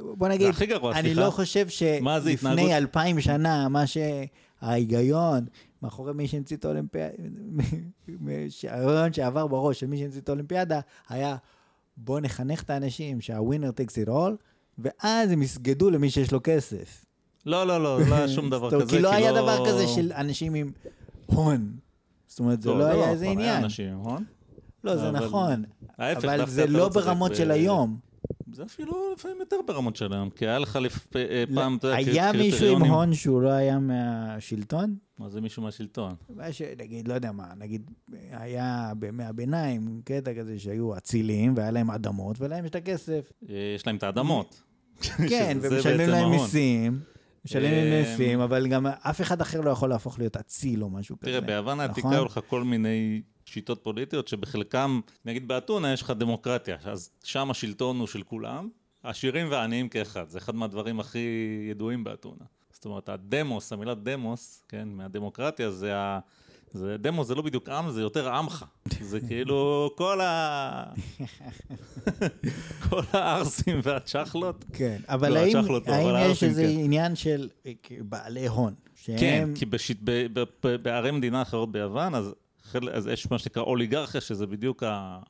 [0.00, 0.46] בוא נגיד,
[0.94, 1.14] אני.
[1.14, 1.68] לא חושב?
[1.68, 5.44] שלפני אלפיים שנה, מה שההיגיון
[5.82, 7.12] מאחורי מי שהמציא את האולימפיאדה,
[8.68, 11.36] הרעיון שעבר בראש של מי שהמציא את האולימפיאדה, היה
[12.04, 14.32] בוא נחנך את האנשים שה-winner takes it all,
[14.78, 17.04] ואז הם יסגדו למי שיש לו כסף.
[17.46, 18.96] לא, לא, לא, לא היה שום דבר כזה.
[18.96, 20.70] כי לא היה לא- דבר כזה של אנשים עם
[21.26, 21.72] הון.
[22.26, 23.62] זאת אומרת, זה לא היה איזה עניין.
[24.84, 25.64] לא, זה נכון.
[25.98, 27.98] אבל זה לא צודק ברמות של היום.
[28.52, 31.16] זה אפילו לפעמים יותר ברמות של היום, כי היה לך לפ...
[31.16, 34.96] אה, פעם, אתה יודע, היה מישהו עם הון שהוא לא היה מהשלטון?
[35.18, 36.14] מה זה מישהו מהשלטון?
[36.28, 37.90] מה שנגיד, לא יודע מה, נגיד,
[38.30, 43.32] היה בימי הביניים קטע כזה שהיו אצילים והיה להם אדמות ולהם יש את הכסף.
[43.48, 44.62] אה, יש להם את האדמות.
[45.30, 46.30] כן, ומשלמים להם.
[46.30, 47.00] מיסים.
[47.44, 51.18] משלמים אה, מיסים, אבל גם אף אחד אחר לא יכול להפוך להיות אציל או משהו
[51.20, 51.30] כזה.
[51.30, 52.12] תראה, ביוון העתיקה נכון?
[52.12, 57.98] היו לך כל מיני שיטות פוליטיות שבחלקם, נגיד באתונה יש לך דמוקרטיה, אז שם השלטון
[57.98, 58.68] הוא של כולם,
[59.02, 61.18] עשירים ועניים כאחד, זה אחד מהדברים הכי
[61.70, 62.44] ידועים באתונה.
[62.72, 66.18] זאת אומרת, הדמוס, המילה דמוס, כן, מהדמוקרטיה זה ה...
[66.72, 68.64] זה, דמוס זה לא בדיוק עם, זה יותר עמך.
[69.00, 70.84] זה כאילו כל ה...
[72.88, 74.64] כל הערסים והצ'חלות.
[74.72, 76.84] כן, אבל לא, האם הצ'חלות לא, האם אבל יש איזה כן.
[76.84, 78.74] עניין של אה, בעלי הון?
[79.04, 82.34] כן, שהם- כי בשיט, ב, ב, ב, בערי מדינה אחרות ביוון, אז,
[82.92, 85.20] אז יש מה שנקרא אוליגרכיה, שזה בדיוק ה...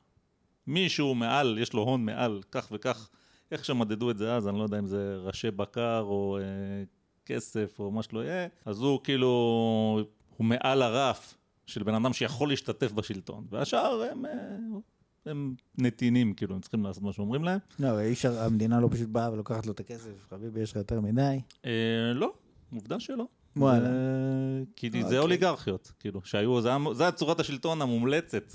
[0.67, 3.09] מישהו מעל, יש לו הון מעל, כך וכך,
[3.51, 6.43] איך שמדדו את זה אז, אני לא יודע אם זה ראשי בקר או אה,
[7.25, 9.29] כסף או מה שלא יהיה, אז הוא כאילו,
[10.37, 14.31] הוא מעל הרף של בן אדם שיכול להשתתף בשלטון, והשאר הם, אה,
[15.25, 17.59] הם נתינים, כאילו, הם צריכים לעשות מה שאומרים להם.
[17.79, 21.01] לא, אי אפשר, המדינה לא פשוט באה ולוקחת לו את הכסף, חביבי, יש לך יותר
[21.01, 21.39] מדי.
[21.65, 22.33] אה, לא,
[22.73, 23.25] עובדה שלא.
[23.59, 23.89] וואלה.
[24.75, 25.03] כי אוקיי.
[25.03, 28.53] זה אוליגרכיות, כאילו, שהיו, זה, זה צורת השלטון המומלצת,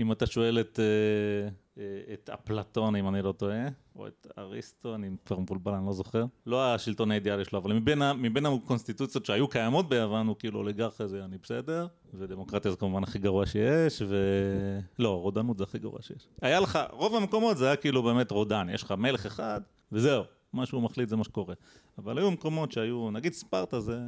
[0.00, 1.48] אם אתה שואל את, אה,
[1.82, 5.92] אה, את אפלטון, אם אני לא טועה, או את אריסטו, אני כבר מבולבל, אני לא
[5.92, 6.24] זוכר.
[6.46, 11.24] לא השלטון האידיאלי שלו, אבל מבין, מבין הקונסטיטוציות שהיו קיימות ביוון, הוא כאילו אוליגרכיה זה
[11.24, 14.16] אני בסדר, ודמוקרטיה זה כמובן הכי גרוע שיש, ו...
[14.98, 16.28] לא, רודנות זה הכי גרוע שיש.
[16.42, 19.60] היה לך, רוב המקומות זה היה כאילו באמת רודן, יש לך מלך אחד,
[19.92, 20.22] וזהו.
[20.54, 21.54] מה שהוא מחליט זה מה שקורה.
[21.98, 23.98] אבל היו מקומות שהיו, נגיד ספרטה זה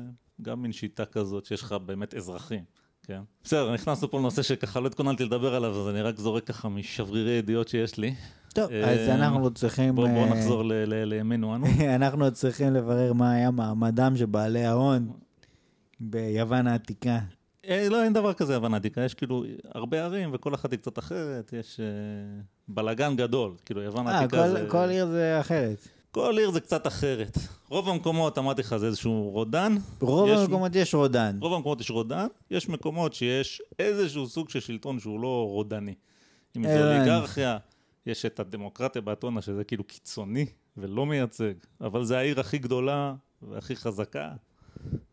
[0.43, 2.65] גם מין שיטה כזאת שיש לך באמת אזרחים,
[3.03, 3.21] כן?
[3.45, 7.31] בסדר, נכנסנו פה לנושא שככה לא התכוננתי לדבר עליו, אז אני רק זורק ככה משברירי
[7.31, 8.15] ידיעות שיש לי.
[8.55, 9.95] טוב, אה, אז אנחנו צריכים...
[9.95, 11.67] בואו בוא אה, נחזור ל- ל- לימינו אנו.
[11.97, 15.13] אנחנו צריכים לברר מה היה מעמדם של בעלי ההון
[16.01, 17.19] ביוון העתיקה.
[17.69, 19.45] אה, לא, אין דבר כזה יוון עתיקה, יש כאילו
[19.75, 21.81] הרבה ערים וכל אחת היא קצת אחרת, יש
[22.69, 24.67] בלאגן גדול, כאילו יוון עתיקה כל- זה...
[24.71, 25.89] כל עיר זה אחרת.
[26.17, 27.39] כל עיר זה קצת אחרת.
[27.69, 31.39] רוב המקומות, אמרתי לך, זה איזשהו רודן, ברוב יש- המקומות יש רודן.
[31.41, 35.95] רוב המקומות יש רודן, יש מקומות שיש איזשהו סוג של שלטון שהוא לא רודני.
[36.57, 36.97] אם זה.
[36.97, 37.59] אוליגרכיה,
[38.07, 43.77] יש את הדמוקרטיה באתונה, שזה כאילו קיצוני ולא מייצג, אבל זה העיר הכי גדולה והכי
[43.77, 44.33] חזקה,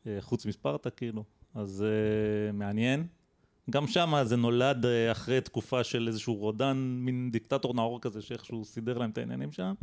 [0.08, 1.24] אה, חוץ מספרטה כאילו,
[1.56, 3.08] אז אה, מעניין.
[3.70, 8.66] גם שם זה נולד אה, אחרי תקופה של איזשהו רודן, מין דיקטטור נאור כזה, שאיכשהו
[8.66, 9.74] סידר להם את העניינים שם.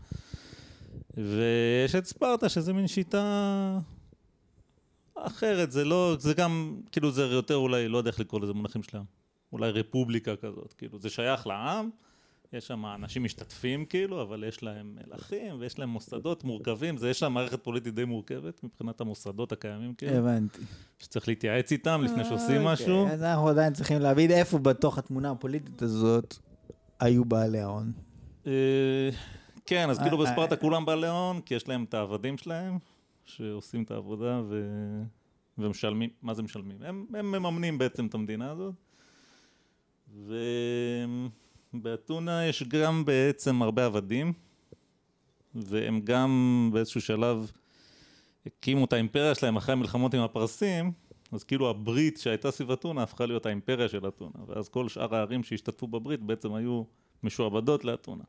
[1.17, 3.79] ויש את ספרטה, שזה מין שיטה
[5.15, 8.83] אחרת, זה לא, זה גם, כאילו זה יותר אולי, לא יודע איך לקרוא לזה מונחים
[8.83, 9.05] שלהם,
[9.53, 11.91] אולי רפובליקה כזאת, כאילו זה שייך לעם,
[12.53, 17.19] יש שם אנשים משתתפים כאילו, אבל יש להם מלכים ויש להם מוסדות מורכבים, זה יש
[17.19, 20.59] שם מערכת פוליטית די מורכבת מבחינת המוסדות הקיימים כאילו, הבנתי.
[20.99, 23.09] שצריך להתייעץ איתם לפני שעושים אוקיי, משהו.
[23.09, 26.37] אז אנחנו עדיין צריכים להבין איפה בתוך התמונה הפוליטית הזאת
[27.01, 27.93] היו בעלי ההון.
[29.73, 32.39] אה, כן, אז כאילו אה, אה, בספרטה כולם בעלי הון, כי יש להם את העבדים
[32.39, 32.79] שלהם,
[33.25, 34.65] שעושים את העבודה ו...
[35.59, 36.77] ומשלמים, מה זה משלמים?
[36.83, 38.75] הם, הם מממנים בעצם את המדינה הזאת.
[41.75, 44.33] ובאתונה יש גם בעצם הרבה עבדים,
[45.55, 47.53] והם גם באיזשהו שלב
[48.47, 50.93] הקימו את האימפריה שלהם אחרי המלחמות עם הפרסים,
[51.33, 55.43] אז כאילו הברית שהייתה סביב אתונה הפכה להיות האימפריה של אתונה, ואז כל שאר הערים
[55.43, 56.83] שהשתתפו בברית בעצם היו
[57.23, 58.25] משועבדות לאתונה.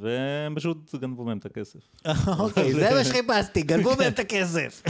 [0.00, 1.78] והם פשוט גנבו מהם את הכסף.
[2.38, 4.82] אוקיי, זה מה שחיפשתי, גנבו מהם את הכסף.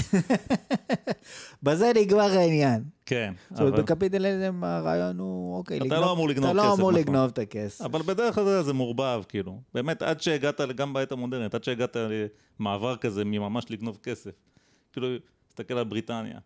[1.63, 2.83] בזה נגמר העניין.
[3.07, 6.79] כן, זאת אומרת, בקפיטליזם הרעיון הוא, אוקיי, אתה לגנוב- לא אמור לגנוב אתה לא כסף,
[6.79, 7.03] אמור נכון.
[7.03, 7.85] לגנוב את הכסף.
[7.85, 9.61] אבל בדרך כלל זה מעורבב, כאילו.
[9.75, 11.97] באמת, עד שהגעת, גם בעת המודרנית, עד שהגעת
[12.61, 14.31] למעבר כזה מממש לגנוב כסף.
[14.93, 15.09] כאילו,
[15.49, 16.39] תסתכל על בריטניה.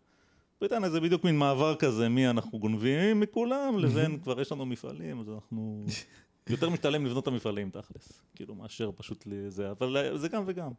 [0.61, 5.21] בריטניה זה בדיוק מין מעבר כזה, מי אנחנו גונבים מכולם, לבין כבר יש לנו מפעלים,
[5.21, 5.85] אז אנחנו...
[6.51, 10.71] יותר משתלם לבנות את המפעלים תכלס, כאילו, מאשר פשוט לזה, אבל זה גם וגם.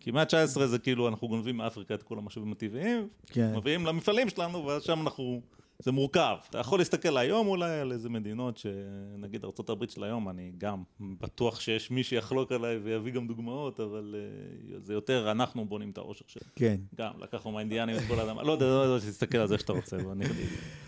[0.00, 3.56] כי מהה ה-19 זה כאילו, אנחנו גונבים מאפריקה את כל המשאבים הטבעיים, כן.
[3.56, 5.40] מביאים למפעלים שלנו, ואז שם אנחנו...
[5.84, 6.36] זה מורכב.
[6.50, 11.60] אתה יכול להסתכל היום אולי על איזה מדינות שנגיד ארה"ב של היום, אני גם בטוח
[11.60, 16.24] שיש מי שיחלוק עליי ויביא גם דוגמאות, אבל uh, זה יותר אנחנו בונים את האושר
[16.26, 16.50] שלנו.
[16.56, 16.76] כן.
[16.94, 19.96] גם, לקחנו מהאינדיאנים את כל האדמה, לא יודע, לא יודע, תסתכל על זה שאתה רוצה,
[19.96, 20.34] כן,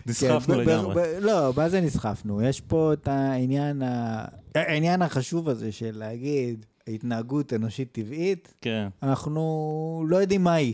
[0.05, 1.03] נסחפנו לגמרי.
[1.19, 2.41] לא, מה זה נסחפנו?
[2.41, 3.07] יש פה את
[4.55, 8.87] העניין החשוב הזה של להגיד, התנהגות אנושית טבעית, כן.
[9.03, 9.41] אנחנו
[10.09, 10.73] לא יודעים מה היא.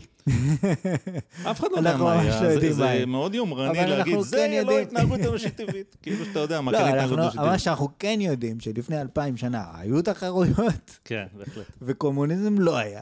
[1.50, 3.04] אף אחד לא יודע אנחנו מה לא זה- מה זה היא.
[3.04, 5.96] מאוד יומרני אבל להגיד, זה כן לא יודעים." התנהגות אנושית טבעית.
[6.02, 7.60] כאילו שאתה יודע מה לא, כן אנחנו, התנהגות אנושית מה טבעית.
[7.60, 11.66] שאנחנו כן יודעים, שלפני אלפיים שנה היו תחרויות, כן, בהחלט.
[11.82, 13.00] וקומוניזם לא היה.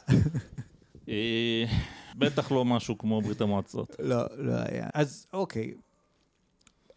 [1.08, 1.64] אה,
[2.18, 3.96] בטח לא משהו כמו ברית המועצות.
[3.98, 4.86] לא, לא היה.
[4.94, 5.72] אז אוקיי.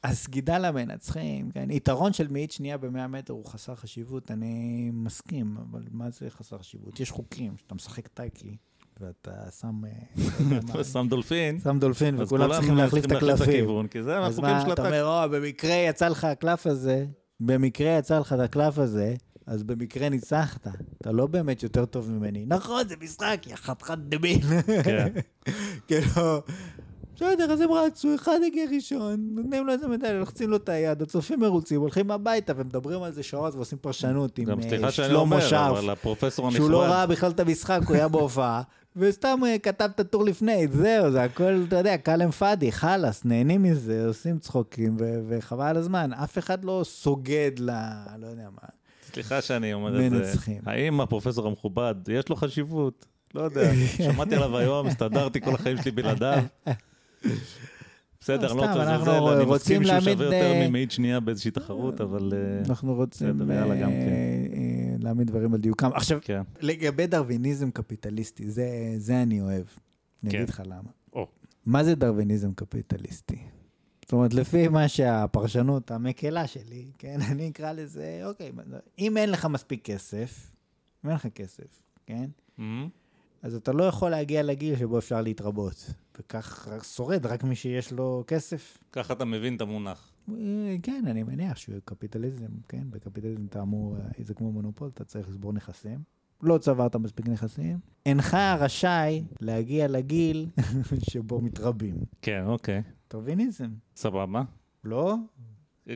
[0.06, 5.82] הסגידה למנצחים, כן, יתרון של מאית שנייה ב-100 מטר הוא חסר חשיבות, אני מסכים, אבל
[5.92, 7.00] מה זה חסר חשיבות?
[7.00, 8.58] יש חוקים, שאתה משחק טייקי,
[9.02, 9.82] ואתה שם...
[9.86, 11.60] אה, ושם דולפין.
[11.60, 13.88] שם דולפין, וכולם כולם צריכים להחליף את הקלפים.
[13.88, 14.92] כי זה אז החוקים מה, של אתה הטק.
[14.92, 17.06] אומר, או, במקרה יצא לך הקלף הזה,
[17.40, 19.16] במקרה יצא לך את הקלף הזה,
[19.48, 20.68] אז במקרה ניצחת.
[21.02, 22.46] אתה לא באמת יותר טוב ממני.
[22.48, 24.42] נכון, זה משחק, יא חתיכת דביל.
[24.84, 25.14] כן.
[25.88, 26.42] כאילו,
[27.16, 31.02] בסדר, אז הם רצו, אחד הגיע ראשון, נותנים לו איזה מדליה, לוחצים לו את היד,
[31.02, 34.50] הצופים מרוצים, הולכים הביתה ומדברים על זה שעות ועושים פרשנות עם
[34.84, 35.80] אה, שלמה שרף,
[36.52, 38.62] שהוא לא ראה בכלל את המשחק, הוא היה בהופעה,
[38.96, 43.64] וסתם אה, כתב את הטור לפני, זהו, זה הכל, אתה יודע, כלאם פאדי, חלאס, נהנים
[43.64, 44.98] מזה, עושים צחוקים,
[45.30, 46.14] וחבל על הזמן.
[46.14, 47.70] אף אחד לא סוגד ל...
[48.20, 48.68] לא יודע מה.
[49.14, 50.62] סליחה שאני אומר את זה, מנצחים.
[50.66, 53.06] האם הפרופסור המכובד, יש לו חשיבות?
[53.36, 53.72] לא יודע,
[54.06, 56.44] שמעתי עליו היום, הסתדרתי כל החיים שלי בלעדיו.
[58.20, 62.34] בסדר, לא אנחנו לזלזל, אני מסכים שהוא שווה יותר אה, ממאית שנייה באיזושהי תחרות, אבל
[62.34, 63.90] אה, אנחנו רוצים אה, כן.
[63.90, 65.90] אה, להעמיד דברים על דיוקם.
[65.94, 66.42] עכשיו, כן.
[66.62, 69.66] לגבי דרוויניזם קפיטליסטי, זה, זה אני אוהב.
[70.24, 70.38] אני כן.
[70.38, 70.90] אגיד לך למה.
[71.66, 73.38] מה זה דרוויניזם קפיטליסטי?
[74.02, 78.52] זאת אומרת, לפי מה שהפרשנות המקלה שלי, כן, אני אקרא לזה, אוקיי,
[79.00, 80.52] אם אין לך מספיק כסף,
[81.06, 82.26] אם אין לך כסף, כן,
[82.58, 82.90] מהמם.
[83.46, 85.94] אז אתה לא יכול להגיע לגיל שבו אפשר להתרבות.
[86.20, 88.78] וכך שורד רק מי שיש לו כסף.
[88.92, 90.12] ככה אתה מבין את המונח.
[90.30, 95.30] אה, כן, אני מניח שקפיטליזם, כן, בקפיטליזם אתה אמור, אה, זה כמו מונופול, אתה צריך
[95.30, 96.00] לסבור נכסים.
[96.42, 97.80] לא צברת מספיק נכסים.
[98.06, 100.48] אינך רשאי להגיע לגיל
[101.12, 101.96] שבו מתרבים.
[102.22, 102.82] כן, אוקיי.
[103.12, 104.42] דרוויניזם, סבבה.
[104.84, 105.16] לא?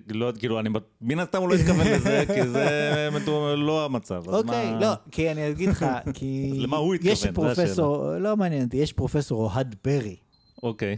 [0.08, 0.70] לא, כאילו, אני,
[1.02, 3.10] מן הסתם הוא לא התכוון לזה, כי זה
[3.58, 4.24] לא המצב.
[4.28, 6.52] אוקיי, מה- לא, כי אני אגיד לך, כי...
[6.56, 7.48] למה הוא יש התכוון?
[7.48, 10.16] זה פרופסור, לא מעניין אותי, יש פרופסור אוהד פרי.
[10.64, 10.98] אוקיי.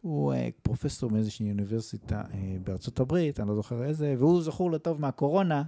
[0.00, 5.00] הוא אה, פרופסור מאיזושהי אוניברסיטה אה, בארצות הברית, אני לא זוכר איזה, והוא זכור לטוב
[5.00, 5.62] מהקורונה,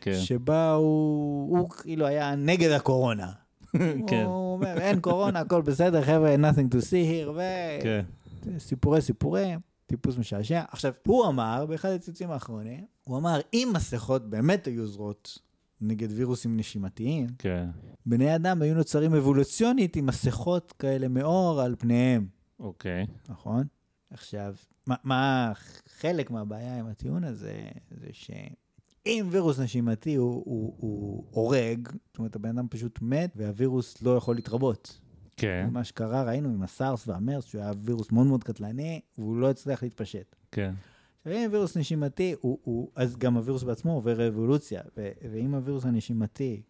[0.00, 0.14] כן.
[0.14, 3.30] שבה הוא, הוא כאילו היה נגד הקורונה.
[4.08, 4.22] כן.
[4.24, 7.40] הוא אומר, אין קורונה, הכל בסדר, חבר'ה, nothing to see here,
[7.82, 8.00] כן.
[8.46, 10.62] וסיפורי סיפורים, טיפוס משעשע.
[10.70, 15.38] עכשיו, הוא אמר, באחד הציוצים האחרונים, הוא אמר, אם מסכות באמת היו עוזרות
[15.80, 17.68] נגד וירוסים נשימתיים, כן.
[18.06, 22.26] בני אדם היו נוצרים אבולוציונית עם מסכות כאלה מאור על פניהם.
[22.60, 23.06] אוקיי.
[23.28, 23.66] נכון?
[24.10, 24.54] עכשיו,
[24.86, 25.52] מה, מה
[26.00, 32.36] חלק מהבעיה עם הטיעון הזה, זה שאם וירוס נשימתי הוא, הוא, הוא הורג, זאת אומרת,
[32.36, 34.98] הבן אדם פשוט מת והווירוס לא יכול להתרבות.
[35.38, 35.68] כן.
[35.72, 39.82] מה שקרה, ראינו עם הסארס והמרס, שהוא היה וירוס מאוד מאוד קטלני, והוא לא הצליח
[39.82, 40.36] להתפשט.
[40.52, 40.74] כן.
[41.18, 45.84] עכשיו, אם וירוס נשימתי, הוא, הוא, אז גם הווירוס בעצמו עובר אבולוציה, ו, ואם הווירוס
[45.84, 46.62] הנשימתי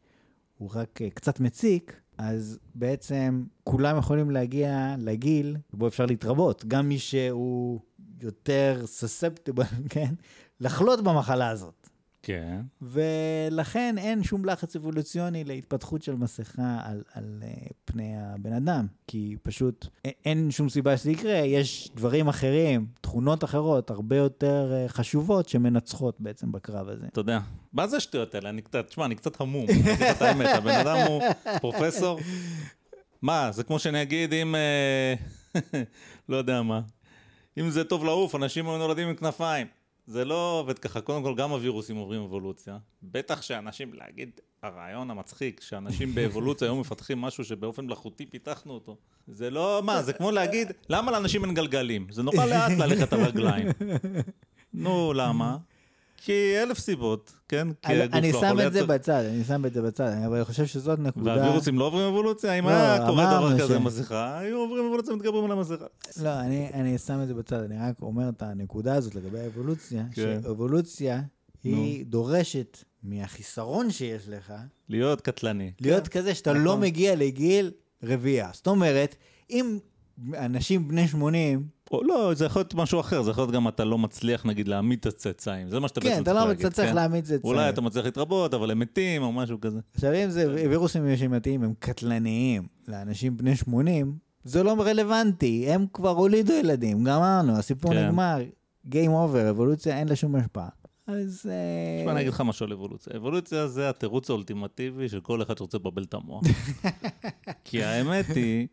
[0.59, 6.65] הוא רק אה, קצת מציק, אז בעצם כולם יכולים להגיע לגיל שבו אפשר להתרבות.
[6.65, 7.81] גם מי שהוא
[8.23, 10.15] יותר susceptible, כן?
[10.61, 11.78] לחלות במחלה הזאת.
[12.29, 12.61] כן.
[12.83, 19.37] ולכן אין שום לחץ אבולוציוני להתפתחות של מסכה על, על uh, פני הבן אדם, כי
[19.43, 19.87] פשוט
[20.25, 26.21] אין שום סיבה שזה יקרה, יש דברים אחרים, תכונות אחרות, הרבה יותר uh, חשובות שמנצחות
[26.21, 27.07] בעצם בקרב הזה.
[27.07, 27.39] אתה יודע,
[27.73, 28.49] מה זה השטויות האלה?
[28.49, 29.67] אני קצת, תשמע, אני קצת המום.
[29.71, 31.23] אני אגיד לך את האמת, הבן אדם הוא
[31.61, 32.21] פרופסור.
[33.23, 34.55] מה, זה כמו שאני אגיד אם...
[34.55, 35.15] אה,
[36.29, 36.81] לא יודע מה.
[37.59, 39.78] אם זה טוב לעוף, אנשים היו נולדים עם כנפיים.
[40.09, 41.01] זה לא עובד ככה.
[41.01, 42.79] קודם כל, גם הווירוסים עוברים אבולוציה.
[43.03, 44.31] בטח שאנשים, להגיד,
[44.63, 48.97] הרעיון המצחיק, שאנשים באבולוציה היו מפתחים משהו שבאופן מלאכותי פיתחנו אותו.
[49.27, 52.07] זה לא, מה, זה כמו להגיד, למה לאנשים אין גלגלים?
[52.11, 53.67] זה נורא לאט ללכת על רגליים.
[54.75, 55.57] נו, למה?
[56.21, 57.69] כי אלף סיבות, כן?
[57.83, 59.83] כי אני, הגוף אני לא שם יכול את זה לייצר- בצד, אני שם את זה
[59.83, 61.35] בצד, אבל אני חושב שזאת נקודה...
[61.37, 62.53] והווירוסים לא עוברים אבולוציה?
[62.55, 65.85] אם לא, היה קורה דבר כזה מסכה, היו עוברים אבולוציה ומתגברים על המסכה.
[66.23, 70.05] לא, אני, אני שם את זה בצד, אני רק אומר את הנקודה הזאת לגבי האבולוציה,
[70.13, 70.39] כן.
[70.43, 71.21] שאבולוציה
[71.65, 74.53] היא דורשת מהחיסרון שיש לך,
[74.89, 75.73] להיות קטלני.
[75.81, 76.65] להיות כזה שאתה נכון.
[76.65, 77.71] לא מגיע לגיל
[78.03, 78.51] רביעייה.
[78.53, 79.15] זאת אומרת,
[79.51, 79.79] אם
[80.37, 83.85] אנשים בני 80, או לא, זה יכול להיות משהו אחר, זה יכול להיות גם אתה
[83.85, 86.67] לא מצליח נגיד להעמיד את הצאצאים, זה מה שאתה כן, בעצם צריך לא להגיד.
[86.67, 86.95] אתה צריך כן?
[86.95, 87.69] להעמיד את זה אולי צעיר.
[87.69, 89.81] אתה מצליח להתרבות, אבל הם מתים או משהו כזה.
[89.95, 96.11] עכשיו, אם זה וירוסים נשימתיים, הם קטלניים לאנשים בני 80, זה לא רלוונטי, הם כבר
[96.11, 98.07] הולידו ילדים, גמרנו, הסיפור כן.
[98.07, 98.39] נגמר,
[98.91, 100.69] Game over, אבולוציה אין לה שום השפעה.
[101.07, 101.47] אז...
[101.51, 103.17] אה, תשמע, אני אגיד לך משהו על אבולוציה.
[103.17, 106.43] אבולוציה זה התירוץ האולטימטיבי של כל אחד שרוצה לבלבל את המוח.
[107.65, 108.67] כי האמת היא,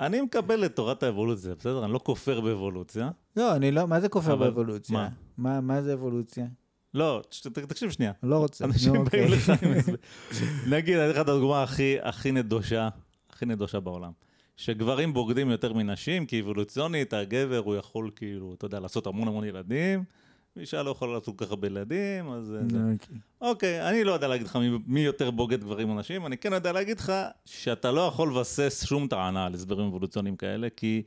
[0.00, 1.84] אני מקבל את תורת האבולוציה, בסדר?
[1.84, 3.10] אני לא כופר באבולוציה.
[3.36, 4.96] לא, אני לא, מה זה כופר באבולוציה?
[4.96, 5.08] מה?
[5.38, 6.46] מה, מה זה אבולוציה?
[6.94, 7.22] לא,
[7.68, 8.12] תקשיב שנייה.
[8.22, 8.64] לא רוצה.
[8.64, 9.38] אנשים נו, באים אוקיי.
[9.38, 9.92] לך עם איזה...
[10.70, 12.88] נגיד, אני אתן לך את הדוגמה הכי, הכי נדושה,
[13.30, 14.12] הכי נדושה בעולם.
[14.56, 19.44] שגברים בוגדים יותר מנשים, כי אבולוציונית הגבר הוא יכול כאילו, אתה יודע, לעשות המון המון
[19.44, 20.04] ילדים,
[20.56, 22.54] ואישה לא יכולה לעשות כל כך הרבה ילדים, אז...
[22.72, 23.16] נו, אוקיי.
[23.40, 26.72] אוקיי, אני לא יודע להגיד לך מי, יותר בוגד גברים או נשים, אני כן יודע
[26.72, 27.12] להגיד לך
[27.44, 31.02] שאתה לא יכול לבסס שום טענה על הסברים אבולוציוניים כאלה, כי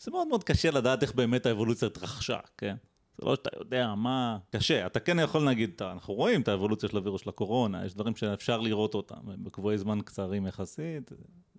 [0.00, 2.76] זה מאוד מאוד קשה לדעת איך באמת האבולוציה התרחשה, כן?
[3.18, 4.38] זה לא שאתה יודע מה...
[4.50, 4.86] קשה.
[4.86, 8.60] אתה כן יכול להגיד, אנחנו רואים את האבולוציה של הווירוס של הקורונה, יש דברים שאפשר
[8.60, 11.12] לראות אותם, בקבועי זמן קצרים יחסית,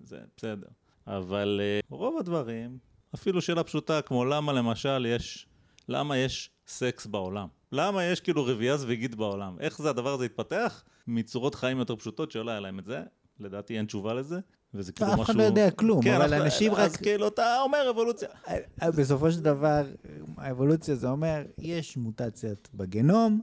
[0.03, 0.67] זה בסדר.
[1.07, 2.77] אבל אה, רוב הדברים,
[3.15, 5.48] אפילו שאלה פשוטה כמו למה למשל יש,
[5.89, 7.47] למה יש סקס בעולם?
[7.71, 9.55] למה יש כאילו רבייה זוויגית בעולם?
[9.59, 10.83] איך זה הדבר הזה התפתח?
[11.07, 13.03] מצורות חיים יותר פשוטות שלא היה להם את זה,
[13.39, 14.39] לדעתי אין תשובה לזה,
[14.73, 15.23] וזה כאילו אף משהו...
[15.23, 17.01] אחד לא יודע כלום, כן, אבל אף אנשים אז רק...
[17.01, 18.29] כאילו אתה אומר אבולוציה.
[18.83, 19.83] בסופו של דבר,
[20.37, 23.41] האבולוציה זה אומר, יש מוטציות בגנום,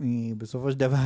[0.00, 0.96] ובסופו של דבר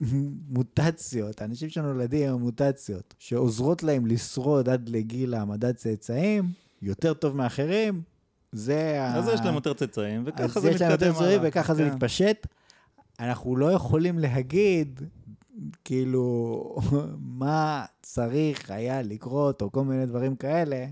[0.00, 6.44] המוטציות, האנשים שנולדים עם המוטציות, שעוזרות להם לשרוד עד לגיל העמדת צאצאים,
[6.82, 8.02] יותר טוב מאחרים,
[8.52, 9.16] זה ה...
[9.16, 11.38] אז יש להם יותר צאצאים, וככה אז זה יש להם יותר מתקדם הלאה.
[11.42, 11.94] וככה זה כן.
[11.94, 12.46] מתפשט.
[13.20, 15.00] אנחנו לא יכולים להגיד,
[15.84, 16.76] כאילו,
[17.40, 20.86] מה צריך היה לקרות, או כל מיני דברים כאלה.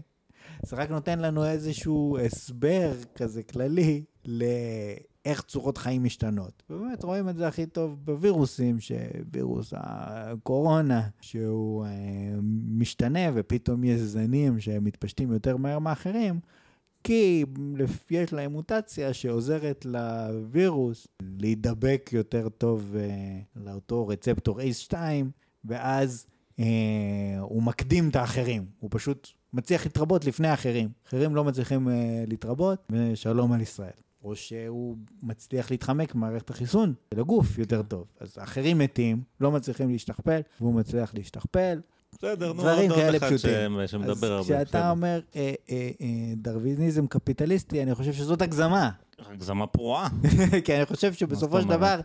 [0.62, 6.62] זה רק נותן לנו איזשהו הסבר כזה כללי לאיך צורות חיים משתנות.
[6.70, 11.90] ובאמת רואים את זה הכי טוב בווירוסים, שווירוס הקורונה, שהוא אה,
[12.68, 16.40] משתנה ופתאום יש זנים שמתפשטים יותר מהר מאחרים.
[17.06, 17.44] כי
[18.10, 24.94] יש להם מוטציה שעוזרת לווירוס להידבק יותר טוב uh, לאותו רצפטור ACE2,
[25.64, 26.62] ואז uh,
[27.40, 28.66] הוא מקדים את האחרים.
[28.78, 30.88] הוא פשוט מצליח להתרבות לפני האחרים.
[31.08, 31.90] אחרים לא מצליחים uh,
[32.26, 33.90] להתרבות, ושלום על ישראל.
[34.24, 38.04] או שהוא מצליח להתחמק ממערכת החיסון של הגוף יותר טוב.
[38.20, 41.80] אז האחרים מתים, לא מצליחים להשתכפל, והוא מצליח להשתכפל,
[42.18, 43.78] בסדר, נו, דברים כאלה פשוטים.
[44.02, 44.38] הרבה.
[44.38, 44.90] אז כשאתה.
[44.90, 46.06] אומר אה, אה, אה,
[46.36, 48.90] דרוויניזם קפיטליסטי, אני חושב שזאת הגזמה.
[49.18, 50.08] הגזמה פרועה.
[50.64, 51.68] כי אני חושב שבסופו של?
[51.68, 52.00] דבר,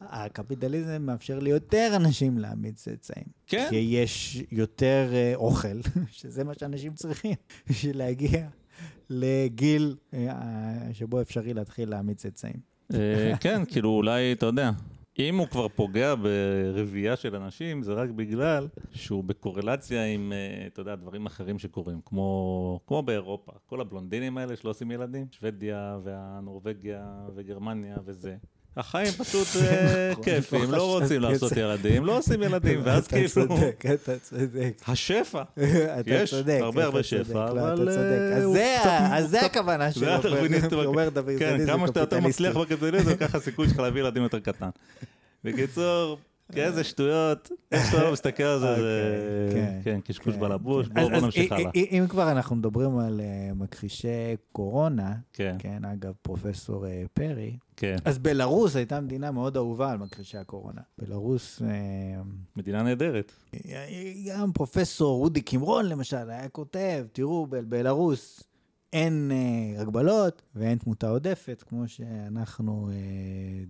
[0.00, 3.24] הקפיטליזם מאפשר ליותר אנשים להעמיד צאצאים.
[3.46, 3.66] כן.
[3.70, 7.34] כי יש יותר אה, אוכל, שזה מה שאנשים צריכים,
[7.68, 8.46] בשביל להגיע
[9.10, 10.28] לגיל אה,
[10.92, 12.74] שבו אפשרי להתחיל להעמיד צאצאים.
[12.94, 14.70] אה, כן, כאילו אולי, אתה יודע,
[15.18, 20.80] אם הוא כבר פוגע ברבייה של אנשים, זה רק בגלל שהוא בקורלציה עם, אה, אתה
[20.80, 23.52] יודע, דברים אחרים שקורים, כמו, כמו באירופה.
[23.66, 28.36] כל הבלונדינים האלה שלא עושים ילדים, שוודיה והנורבגיה וגרמניה וזה.
[28.76, 31.60] החיים פשוט אה, נכון, כיפים, לא רוצים לעשות זה.
[31.60, 33.28] ילדים, לא עושים ילדים, ואז אתה כאילו...
[33.28, 34.72] צודק, אתה צודק.
[34.88, 35.42] השפע.
[36.00, 36.58] אתה יש צודק.
[36.62, 38.00] הרבה אתה הרבה צודק, שפע, לא, אבל, אתה.
[38.00, 40.72] אה, אז זה זה הכוונה זה של הדרוויניסט.
[40.72, 42.20] אומר כן, דרוויניזם כמה שאתה יותר.
[42.20, 44.68] מצליח בקפיטליזם, ככה הסיכוי שלך להביא ילדים יותר קטן.
[45.44, 46.18] בקיצור,
[46.56, 50.88] איזה שטויות, איך שאתה לא מסתכל על זה, זה אוקיי, כן, כן, קשקוש כן, בלבוש,
[50.88, 50.94] כן.
[50.94, 51.70] בואו נמשיך הלאה.
[51.74, 57.96] אם כבר אנחנו מדברים על אה, מכחישי קורונה, כן, כן, אגב, פרופסור אה, פרי, כן,
[58.04, 60.80] אז בלרוס הייתה מדינה מאוד אהובה על מכחישי הקורונה.
[60.98, 62.22] בלרוס, אה,
[62.56, 63.32] מדינה נהדרת.
[64.26, 68.42] גם פרופסור רודי קימרון למשל היה כותב, תראו, בבלרוס
[68.94, 72.94] אין אה, הגבלות ואין תמותה עודפת, כמו שאנחנו אה,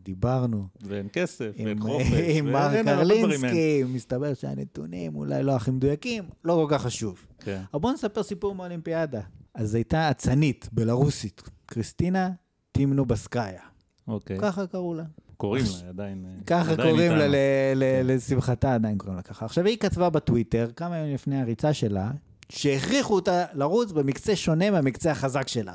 [0.03, 2.83] דיברנו ואין כסף, ואין עם, חופש, עם מר.
[2.85, 7.27] קרלינסקי, מסתבר שהנתונים אולי לא הכי מדויקים, לא כל כך חשוב.
[7.39, 9.21] כן, אבל בואו נספר סיפור מהאולימפיאדה.
[9.55, 12.31] אז הייתה אצנית בלרוסית, קריסטינה
[12.73, 13.63] טימנו בסקאיה.
[14.09, 14.39] אוקיי.
[14.41, 15.05] ככה קראו לה.
[15.37, 16.25] קוראים לה, עדיין...
[16.29, 17.29] אה, ככה עדיין קוראים לה.
[17.29, 17.35] ל-
[17.75, 19.45] ל- לשמחתה עדיין קוראים לה ככה.
[19.45, 22.11] עכשיו היא כתבה בטוויטר, כמה ימים לפני הריצה שלה,
[22.55, 25.75] שהכריחו אותה לרוץ במקצה שונה מהמקצה החזק שלה.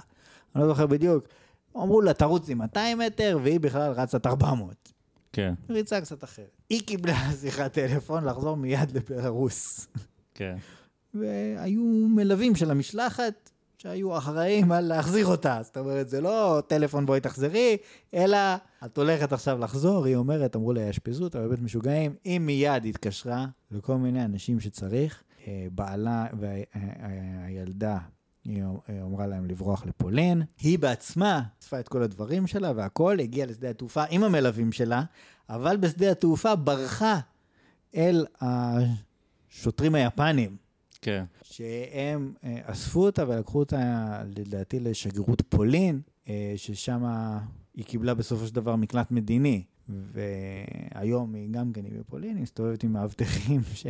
[0.56, 1.28] אני לא זוכר בדיוק.
[1.78, 4.76] אמרו לה, תרוץ עם 200 מטר, והיא בכלל רצה את 400.
[5.34, 6.58] כן, ריצה קצת אחרת.
[6.70, 9.88] היא קיבלה שיחת טלפון לחזור מיד לבלרוס.
[10.34, 10.56] כן.
[11.14, 15.60] והיו מלווים של המשלחת שהיו אחראים על להחזיר אותה.
[15.64, 17.78] זאת אומרת, זה לא טלפון בואי תחזרי,
[18.14, 18.38] אלא
[18.86, 22.16] את הולכת עכשיו לחזור, היא אומרת, אמרו לה, יאשפזו אותה בבית משוגעים.
[22.24, 25.24] היא מיד התקשרה לכל מיני אנשים שצריך.
[25.50, 27.98] אה, בעלה והילדה,
[28.44, 28.64] היא
[29.04, 30.42] אמרה להם לברוח לפולין.
[30.60, 35.04] היא בעצמה אספה את כל הדברים שלה והכל, הגיעה לשדה התעופה עם המלווים שלה,
[35.50, 37.20] אבל בשדה התעופה ברחה
[37.96, 40.58] אל השוטרים היפנים.
[41.02, 47.04] כן, שהם אה, אספו אותה ולקחו אותה, לדעתי, לשגרירות פולין, אה, ששם
[47.76, 52.84] היא קיבלה בסופו של דבר מקלט מדיני, והיום היא גם כן היא בפולין, היא מסתובבת
[52.84, 53.88] עם מאבטחים ש...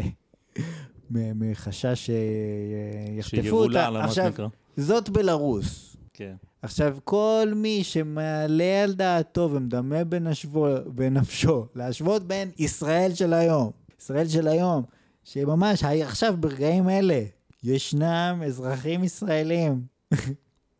[1.12, 3.90] מחשש שיחטפו שיבולע אותה.
[3.90, 4.34] לה, עכשיו.
[4.78, 5.96] זאת בלרוס.
[6.14, 6.36] כן.
[6.62, 14.28] עכשיו, כל מי שמעלה על דעתו ומדמה בנשבו, בנפשו להשוות בין ישראל של היום, ישראל
[14.28, 14.84] של היום,
[15.24, 17.24] שממש עכשיו ברגעים אלה
[17.64, 19.82] ישנם אזרחים ישראלים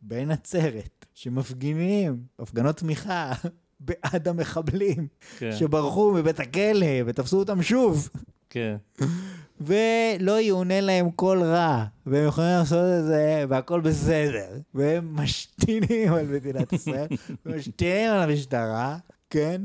[0.02, 3.32] בנצרת שמפגינים, הפגנות תמיכה
[3.80, 5.08] בעד המחבלים
[5.38, 5.52] כן.
[5.52, 8.08] שברחו מבית הכלא ותפסו אותם שוב.
[8.50, 8.76] כן.
[9.60, 16.26] ולא יאונה להם כל רע, והם יכולים לעשות את זה והכל בסדר, והם משתינים על
[16.26, 17.06] מדינת ישראל,
[17.46, 18.98] ומשתינים על המשטרה,
[19.30, 19.62] כן,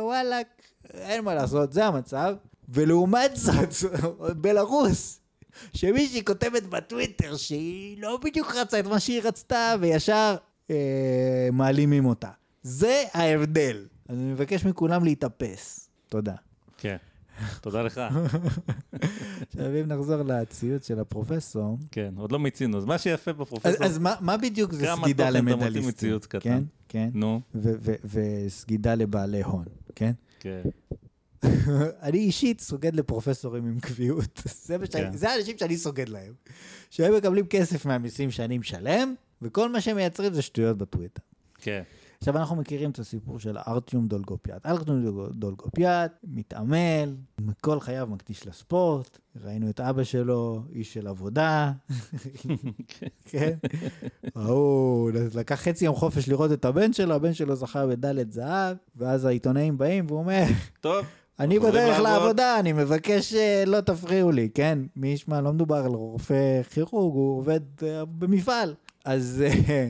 [0.00, 0.46] ווואלאק,
[0.94, 2.34] אין מה לעשות, זה המצב.
[2.68, 3.90] ולעומת זאת,
[4.42, 5.20] בלרוס,
[5.74, 10.36] שמישהי כותבת בטוויטר שהיא לא בדיוק רצה את מה שהיא רצתה, וישר
[10.70, 12.30] אה, מעלימים אותה.
[12.62, 13.86] זה ההבדל.
[14.08, 15.88] אז אני מבקש מכולם להתאפס.
[16.08, 16.34] תודה.
[16.78, 16.96] כן.
[17.60, 18.00] תודה לך.
[19.48, 22.78] עכשיו אם נחזור לציוץ של הפרופסור, כן, עוד לא מיצינו.
[22.78, 23.86] אז מה שיפה בפרופסור...
[23.86, 26.18] אז מה, מה בדיוק זה סגידה למדליסטים?
[26.40, 27.08] כן, כן.
[27.14, 27.40] נו,
[28.04, 29.64] וסגידה לבעלי הון,
[29.94, 30.12] כן?
[30.40, 30.62] כן.
[32.02, 34.42] אני אישית סוגד לפרופסורים עם קביעות.
[34.66, 35.16] זה, מה שאני, כן.
[35.16, 36.32] זה האנשים שאני סוגד להם.
[36.90, 41.22] שהם מקבלים כסף מהמיסים שאני משלם, וכל מה שהם מייצרים זה שטויות בטוויטר.
[41.58, 41.82] כן.
[42.22, 44.66] עכשיו אנחנו מכירים את הסיפור של ארטיום דולגופיאט.
[44.66, 47.14] ארטיום דולג- דולגופיאט מתעמל,
[47.60, 51.72] כל חייו מקדיש לספורט, ראינו את אבא שלו, איש של עבודה,
[53.30, 53.52] כן?
[54.36, 59.24] ההוא לקח חצי יום חופש לראות את הבן שלו, הבן שלו זכה מדליית זהב, ואז
[59.24, 60.44] העיתונאים באים והוא אומר,
[60.80, 61.04] טוב,
[61.40, 64.78] אני בדרך לעבוד." לעבודה, אני מבקש אה, לא תפריעו לי, כן?
[64.96, 68.74] מי ישמע, לא מדובר על רופא כירורג, הוא עובד אה, במפעל.
[69.04, 69.88] אז אה,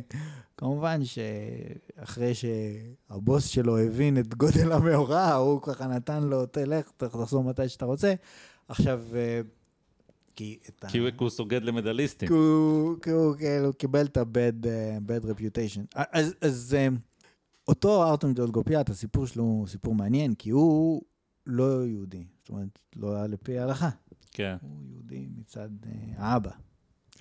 [0.61, 7.69] כמובן שאחרי שהבוס שלו הבין את גודל המאורע, הוא ככה נתן לו, תלך, תחזור מתי
[7.69, 8.15] שאתה רוצה.
[8.69, 9.41] עכשיו, אה,
[10.37, 10.89] כי את ה...
[10.89, 12.29] כי הוא- סוגד למדליסטים.
[12.29, 12.35] כי
[13.11, 16.03] הוא, כאילו קיבל את ה-bad, אה, bad reputation.
[16.13, 16.89] אז, אז אה,
[17.69, 21.03] אותו ארטון דולגופיאט, הסיפור שלו הוא סיפור מעניין, כי הוא
[21.47, 22.25] לא יהודי.
[22.41, 23.89] זאת אומרת, לא היה לפי ההלכה.
[24.31, 24.57] כן.
[24.63, 25.69] הוא יהודי מצד
[26.17, 26.51] האבא.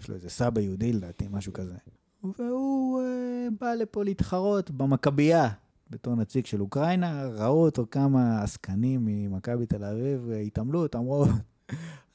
[0.02, 1.76] יש לו איזה סבא יהודי לדעתי, משהו כזה.
[2.24, 5.50] והוא אה, בא לפה להתחרות במכבייה.
[5.90, 11.26] בתור נציג של אוקראינה, ראו אותו כמה עסקנים ממכבי תל אביב, אה, התעמלות, אמרו,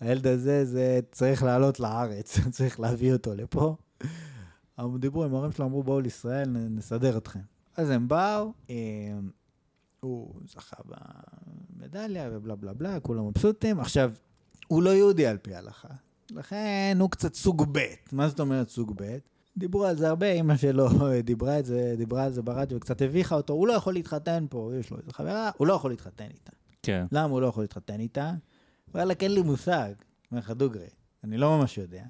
[0.01, 3.77] הילד הזה, זה צריך לעלות לארץ, צריך להביא אותו לפה.
[4.79, 7.41] הם דיברו עם ההורים שלו, אמרו, בואו לישראל, נסדר אתכם.
[7.77, 8.75] אז הם באו, אה,
[10.01, 10.77] הוא זכה
[11.77, 13.81] במדליה ובלה בלה בלה, כולם מבסוטים.
[13.81, 14.13] עכשיו,
[14.67, 15.89] הוא לא יהודי על פי ההלכה,
[16.31, 17.79] לכן הוא קצת סוג ב'.
[18.13, 19.19] מה זאת אומרת סוג ב'?
[19.57, 20.89] דיברו על זה הרבה, אימא שלו
[21.25, 24.71] דיברה, את זה, דיברה על זה ברדיו וקצת הביכה אותו, הוא לא יכול להתחתן פה,
[24.81, 26.53] יש לו איזה חברה, הוא לא יכול להתחתן איתה.
[26.83, 27.05] כן.
[27.13, 28.33] למה הוא לא יכול להתחתן איתה?
[28.95, 29.93] וואלכ, אין לי מושג.
[30.31, 30.89] אומר לך דוגרי,
[31.25, 32.05] אני לא ממש יודע.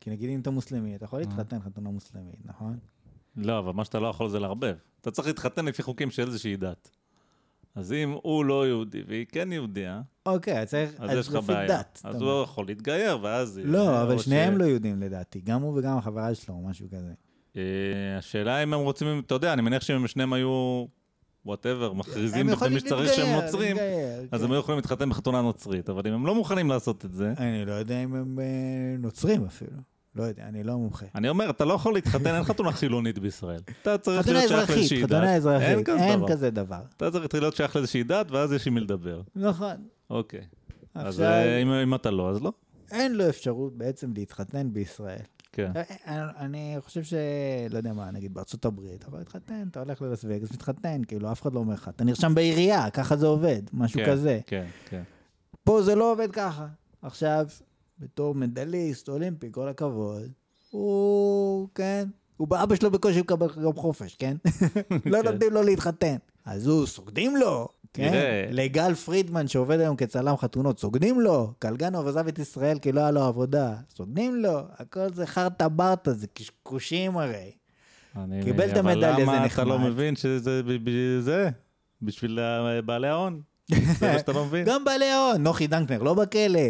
[0.00, 2.78] כי נגיד אם אתה מוסלמי, אתה יכול להתחתן חתונה מוסלמית, נכון?
[3.36, 4.76] לא, אבל מה שאתה לא יכול זה לערבב.
[5.00, 6.90] אתה צריך להתחתן לפי חוקים של איזושהי דת.
[7.76, 11.68] אז אם הוא לא יהודי והיא כן יהודייה, אוקיי, אז צריך, אז יש לך בעיה.
[11.68, 12.00] דת.
[12.04, 12.42] אז הוא אומר.
[12.42, 13.60] יכול להתגייר, ואז...
[13.64, 17.12] לא, אבל שניהם ש- לא יהודים לדעתי, גם הוא וגם החברה שלו, או משהו כזה.
[17.56, 17.62] אה,
[18.18, 20.84] השאלה אם הם רוצים, אתה יודע, אני מניח שאם שניהם היו,
[21.46, 23.76] וואטאבר, מכריזים הם בפני מי שצריך שהם נוצרים,
[24.30, 24.44] אז כן.
[24.44, 27.64] הם היו יכולים להתחתן בחתונה נוצרית, אבל אם הם לא מוכנים לעשות את זה, אני
[27.64, 28.44] לא יודע אם הם אה,
[28.98, 29.76] נוצרים אפילו.
[30.16, 31.06] לא יודע, אני לא מומחה.
[31.14, 33.60] אני אומר, אתה לא יכול להתחתן, אין חתונה חילונית בישראל.
[33.82, 35.04] אתה צריך להיות שייך לאיזושהי דת.
[35.06, 36.20] חתונה אזרחית, אין.
[36.28, 36.80] כזה דבר.
[36.96, 39.22] אתה צריך להיות שייך לאיזושהי דת, ואז יש עם מי לדבר.
[39.36, 39.76] נכון.
[40.10, 40.40] אוקיי.
[40.94, 42.52] אז אה, אם- אתה לא, אז לא.
[42.90, 45.18] אין לו אפשרות בעצם להתחתן בישראל.
[45.52, 45.70] כן.
[45.76, 47.14] אה, אני- אני חושב ש...
[47.70, 51.32] לא יודע מה, נגיד בארצות הברית, אתה יכול להתחתן, אתה הולך ללס וגאס, מתחתן, כאילו,
[51.32, 51.88] אף אחד לא אומר לך.
[51.88, 54.40] אתה נרשם בעירייה, ככה זה עובד, משהו כן, כזה.
[54.46, 55.02] כן, כן.
[55.64, 56.66] פה זה לא עובד ככה.
[57.02, 57.46] עכשיו,
[57.98, 60.30] בתור מדליסט אולימפי, כל הכבוד,
[60.70, 64.36] הוא, כן, הוא באבא שלו בקושי מקבל גם חופש, כן?
[65.04, 65.32] לא כן.
[65.32, 66.16] נותנים לו להתחתן.
[66.44, 68.12] אז הוא, סוגדים לו, כן?
[68.50, 71.52] לגל פרידמן שעובד היום כצלם חתונות, סוגדים לו.
[71.58, 74.58] קלגנוב עזב את ישראל כי לא היה לו עבודה, סוגדים לו.
[74.78, 77.50] הכל זה חרטה ברטה, זה קשקושים הרי.
[78.44, 79.88] קיבל את המדליה, אבל זה למה אתה לא נחמד.
[79.90, 80.62] מבין שזה
[81.20, 81.50] זה?
[82.02, 83.40] בשביל ה- בעלי ההון?
[84.00, 84.64] זה מה שאתה לא מבין?
[84.66, 86.60] גם בעלי ההון, נוחי דנקנר לא בכלא.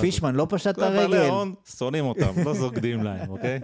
[0.00, 1.16] פישמן לא פשט את כל בעלי הרגל.
[1.16, 3.60] ההון שונאים אותם, לא סוגדים להם, אוקיי?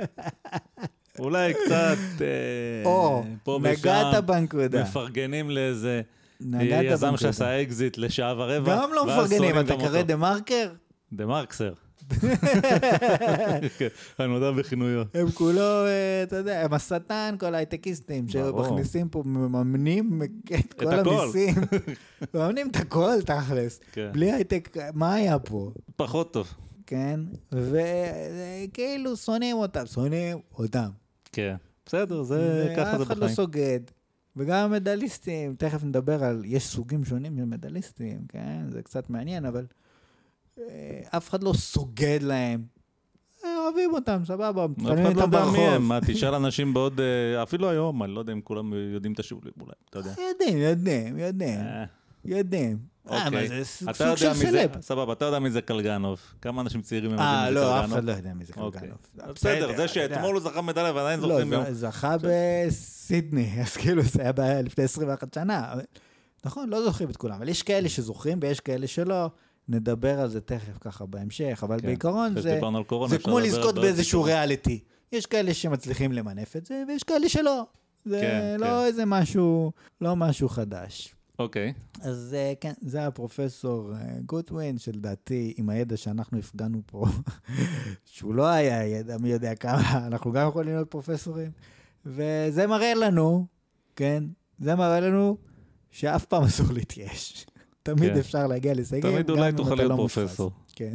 [1.18, 2.26] אולי קצת אה,
[2.84, 4.82] או, פה נגעת ושם בנקודה.
[4.82, 6.02] מפרגנים לאיזה
[6.40, 7.16] נגעת יזם.
[7.16, 8.76] שעשה אקזיט לשעה ורבע.
[8.76, 10.02] גם לא מפרגנים, אתה קרא אותו.
[10.02, 10.68] דה מרקר?
[11.12, 11.72] דה מרקסר.
[13.78, 13.88] כן,
[14.20, 15.02] אני נודע בכינויו.
[15.14, 18.28] הם כולו, אה, אתה יודע, הם השטן, כל ההייטקיסטים.
[18.28, 20.22] שמכניסים פה, מממנים
[20.54, 20.86] את כל.
[20.86, 21.54] המיסים.
[22.34, 23.80] מממנים את הכל, תכלס.
[23.92, 24.10] כן.
[24.12, 25.70] בלי הייטק, מה היה פה?
[25.96, 26.54] פחות טוב.
[26.86, 27.20] כן?
[27.52, 30.88] וכאילו שונאים אותם, שונאים אותם.
[31.32, 31.56] כן.
[31.86, 33.36] בסדר, זה ככה זה ואף אחד לא בחיים.
[33.36, 33.80] סוגד.
[34.36, 38.64] וגם המדליסטים, תכף נדבר על, יש סוגים שונים של מדליסטים, כן?
[38.70, 39.85] זה קצת מעניין, אבל אה,
[41.16, 42.62] אף אחד לא סוגד להם.
[43.44, 45.78] אה, אוהבים אותם, סבבה, אף מתחתנים אחד לא איתם יודע מי הם, ברחוב.
[45.88, 49.52] מה, תשאל אנשים בעוד, אה, אפילו היום, אני לא יודע אם כולם יודעים את השיעולים,
[49.60, 50.10] אולי, אתה יודע.
[50.30, 51.84] יודעים, יודעים, יודעים, אה,
[52.24, 52.78] יודעים.
[53.10, 53.42] אה, אוקיי.
[53.42, 54.70] מה זה סוג של סלב.
[54.80, 56.20] סבבה, אתה יודע מי זה קלגנוב.
[56.42, 57.98] כמה אנשים צעירים הם יודעים אה, מי זה לא, אף קלגנוב?
[57.98, 58.80] אחד לא יודע מי זה אוקיי.
[58.80, 58.98] קלגנוב.
[59.34, 59.88] בסדר, זה.
[59.88, 61.74] שאתמול הוא זכה מדליה ועדיין זוכרים לא, ביום.
[61.74, 65.72] ז- זכה בסידני, אז כאילו זה היה לפני 21 שנה.
[65.72, 65.82] אבל-
[66.44, 69.30] נכון, לא זוכרים את כולם, אבל יש כאלה שזוכרים ויש כאלה שלא.
[69.68, 74.22] נדבר על זה תכף ככה בהמשך, אבל כן, בעיקרון זה, קורונה, זה כמו לזכות באיזשהו.
[74.22, 74.80] ריאליטי.
[75.12, 77.66] יש כאלה שמצליחים למנף את זה, ויש כאלה שלא.
[78.04, 78.84] זה כן, לא כן.
[78.86, 81.14] איזה משהו, לא משהו חדש.
[81.38, 87.04] אוקיי, אז אה, כן, זה הפרופסור אה, גוטווין, שלדעתי, עם הידע שאנחנו הפגנו פה,
[88.12, 91.50] שהוא לא היה ידע מי יודע כמה, אנחנו גם יכולים להיות פרופסורים,
[92.06, 93.46] וזה מראה לנו,
[93.96, 94.24] כן,
[94.58, 95.36] זה מראה לנו
[95.90, 97.46] שאף פעם אסור להתייאש.
[97.86, 98.18] תמיד כן.
[98.18, 99.96] אפשר להגיע להישגים, תמיד אולי תוכל להיות לא.
[99.96, 100.50] פרופסור.
[100.74, 100.92] כן.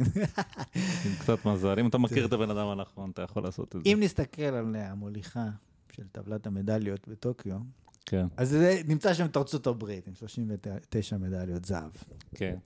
[1.06, 1.78] עם קצת מזל.
[1.78, 3.90] אם אתה מכיר את הבן אדם הנכון, אתה יכול לעשות את זה.
[3.92, 5.48] אם נסתכל על המוליכה
[5.92, 7.58] של טבלת המדליות בטוקיו,
[8.06, 11.90] כן, אז זה נמצא שם את ארצות הברית עם 39 מדליות זהב.
[12.34, 12.56] כן.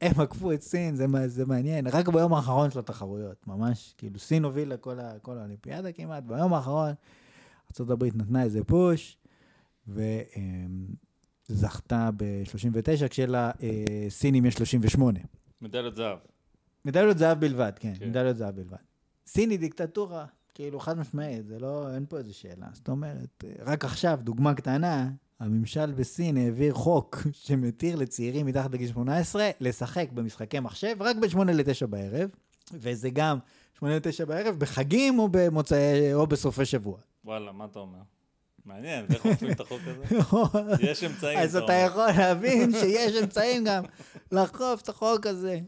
[0.00, 1.86] הם עקפו את סין, זה, מה- זה מעניין.
[1.86, 6.54] רק ביום האחרון של התחרויות, ממש, כאילו סין הובילה כל, ה, כל האולימפיאדה כמעט, ביום
[6.54, 6.92] האחרון
[7.80, 9.16] ארה"ב נתנה איזה פוש,
[11.50, 15.18] וזכתה ב-39, כשלסינים יש 38.
[15.60, 16.18] מדליית זהב.
[16.84, 18.08] מדליות זהב בלבד, כן, כן.
[18.08, 18.76] מדליות זהב בלבד.
[19.26, 22.66] סין היא דיקטטורה, כאילו חד משמעית, זה לא, אין פה איזה שאלה.
[22.72, 29.50] זאת אומרת, רק עכשיו, דוגמה קטנה, הממשל בסין העביר חוק שמתיר לצעירים מתחת לגיל 18
[29.60, 32.30] לשחק במשחקי מחשב רק ב-8 ל-9 בערב,
[32.72, 33.38] וזה גם
[33.78, 36.98] 8 ל-9 בערב בחגים או במוצאי, או בסופי שבוע.
[37.24, 37.98] וואלה, מה אתה אומר?
[38.66, 40.04] מעניין, איך אוכפים את החוק הזה?
[40.90, 41.72] יש אמצעים, אז אתה.
[41.72, 43.84] יכול להבין שיש אמצעים גם
[44.32, 45.58] לאכוף את החוק הזה.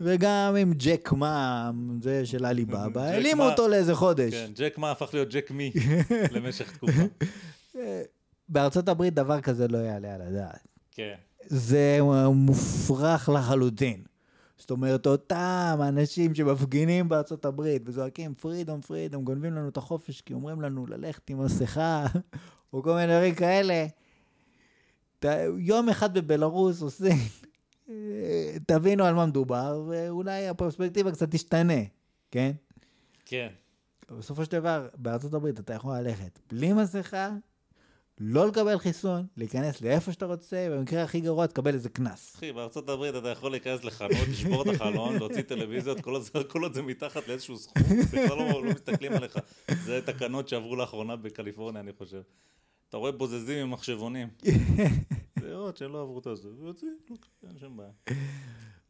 [0.00, 4.34] וגם עם ג'ק מאם, זה של עליבאבא, ג'ק העלימו מה- אותו לאיזה חודש.
[4.34, 5.72] כן, ג'ק מה הפך להיות ג'ק מי
[6.34, 7.02] למשך תקופה.
[8.48, 10.66] בארצות הברית דבר כזה לא יעלה על הדעת.
[10.90, 11.14] כן,
[11.46, 11.98] זה
[12.34, 14.02] מופרך לחלוטין.
[14.66, 20.34] זאת אומרת, אותם אנשים שמפגינים בארצות הברית וזועקים פרידום, פרידום, גונבים לנו את החופש כי
[20.34, 22.06] אומרים לנו ללכת עם מסכה,
[22.72, 23.86] או כל מיני דברים כאלה.
[25.58, 27.16] יום אחד בבלארוס עושים,
[28.68, 31.82] תבינו על מה מדובר, ואולי הפרספקטיבה קצת תשתנה,
[32.30, 32.52] כן?
[33.24, 33.48] כן.
[34.10, 37.30] בסופו של דבר, בארצות הברית אתה יכול ללכת בלי מסכה,
[38.20, 42.34] לא לקבל חיסון, להיכנס לאיפה שאתה רוצה, במקרה הכי גרוע תקבל איזה קנס.
[42.36, 46.00] אחי, בארצות הברית אתה יכול להיכנס לחנות, לשבור את החלון, להוציא טלוויזיות,
[46.48, 49.38] כל עוד זה- מתחת לאיזשהו סכום, בכלל לא לא מסתכלים עליך.
[49.84, 52.20] זה תקנות שעברו לאחרונה בקליפורניה, אני חושב.
[52.88, 54.28] אתה רואה בוזזים עם מחשבונים.
[55.40, 56.96] זה עוד שלא עברו את זה, ויוצאים,
[57.48, 57.90] אין שם בעיה.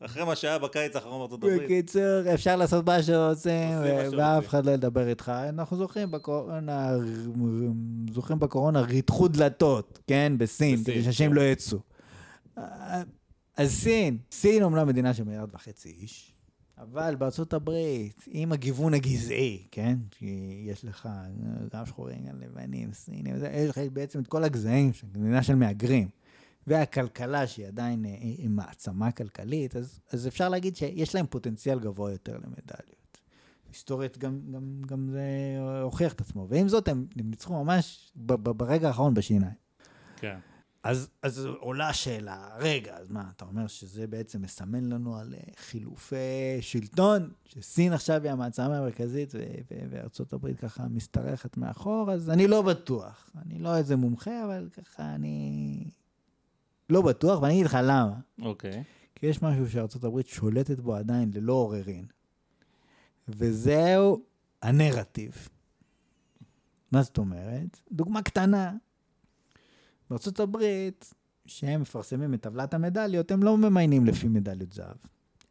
[0.00, 1.62] אחרי מה שהיה בקיץ האחרון בארצות הברית.
[1.62, 4.18] בקיצור, אפשר לעשות מה שרוצים, ו- שרוצים.
[4.18, 5.28] ואף אחד לא ידבר איתך.
[5.28, 6.90] אנחנו זוכרים בקורונה,
[8.12, 10.32] זוכרים בקורונה ריתחו דלתות, כן?
[10.38, 11.36] בסין, כדי שאנשים כן.
[11.36, 11.78] לא יצאו.
[13.56, 16.32] אז סין, סין אומנם מדינה של מיליארד וחצי איש,
[16.78, 19.96] אבל בארצות הברית, עם הגיוון הגזעי, כן?
[20.10, 21.08] כי יש לך
[21.74, 26.08] גם שחורים, גם לבנים, סינים, יש לך בעצם את כל הגזעים, מדינה של מהגרים.
[26.66, 32.12] והכלכלה שהיא עדיין אה, היא מעצמה כלכלית, אז, אז אפשר להגיד שיש להם פוטנציאל גבוה
[32.12, 32.96] יותר למדליות.
[33.68, 35.22] היסטורית גם, גם, גם זה
[35.82, 39.54] הוכיח את עצמו, ועם זאת הם, הם ניצחו ממש ב, ב, ברגע האחרון בשיניים.
[40.16, 40.38] כן.
[40.82, 45.40] אז, אז עולה השאלה, רגע, אז מה, אתה אומר שזה בעצם מסמן לנו על אה,
[45.56, 46.16] חילופי
[46.60, 49.32] שלטון, שסין עכשיו היא המעצמה המרכזית
[49.90, 53.30] וארצות הברית ככה משתרכת מאחור, אז אני לא בטוח.
[53.42, 55.84] אני לא איזה מומחה, אבל ככה אני
[56.90, 58.14] לא בטוח, ואני אגיד לך למה.
[58.42, 58.82] אוקיי.
[59.14, 62.06] כי יש משהו שארצות הברית שולטת בו עדיין ללא עוררין,
[63.28, 64.22] וזהו
[64.62, 65.48] הנרטיב.
[66.92, 67.80] מה זאת אומרת?
[67.92, 68.72] דוגמה קטנה.
[70.10, 71.14] בארצות הברית,
[71.46, 74.96] שהם מפרסמים את טבלת המדליות, הם לא ממיינים לפי מדליות זהב.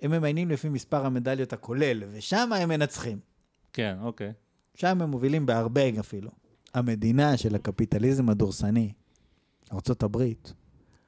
[0.02, 3.20] הם ממיינים לפי מספר המדליות הכולל, ושם הם מנצחים.
[3.74, 4.34] כן, אוקיי.
[4.76, 6.32] שם הם מובילים בהרבה אפילו.
[6.74, 8.94] המדינה של הקפיטליזם הדורסני,
[9.74, 10.54] ארצות הברית,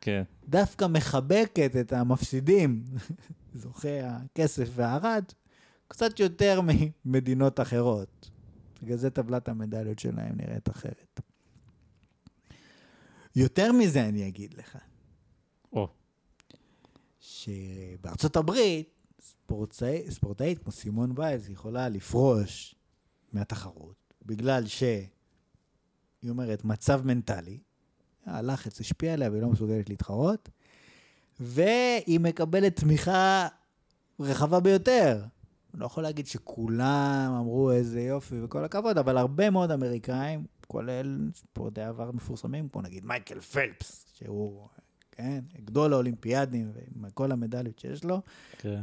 [0.02, 0.24] כן.
[0.50, 2.84] דווקא מחבקת את המפסידים,
[3.64, 5.24] זוכי הכסף והערד,
[5.88, 6.62] קצת יותר
[7.06, 8.30] ממדינות אחרות.
[8.84, 11.22] בגלל זה טבלת המדליות שלהם נראית אחרת.
[13.36, 14.78] יותר מזה אני אגיד לך,
[15.74, 15.88] או,
[17.20, 18.90] שבארצות הברית,
[19.22, 22.76] ספורטאי, ספורטאית כמו סימון ביילס יכולה לפרוש
[23.34, 25.10] מהתחרות, בגלל שהיא
[26.30, 27.60] אומרת מצב מנטלי,
[28.28, 30.50] הלחץ השפיע עליה והיא לא מסוגלת להתחרות,
[31.40, 33.48] והיא מקבלת תמיכה
[34.20, 35.24] רחבה ביותר.
[35.74, 41.30] אני לא יכול להגיד שכולם אמרו איזה יופי וכל הכבוד, אבל הרבה מאוד אמריקאים, כולל
[41.36, 44.68] ספורטי עבר מפורסמים, כמו נגיד מייקל פלפס, שהוא,
[45.12, 48.22] כן, גדול האולימפיאדים ועם כל המדליות שיש לו,
[48.58, 48.82] כן.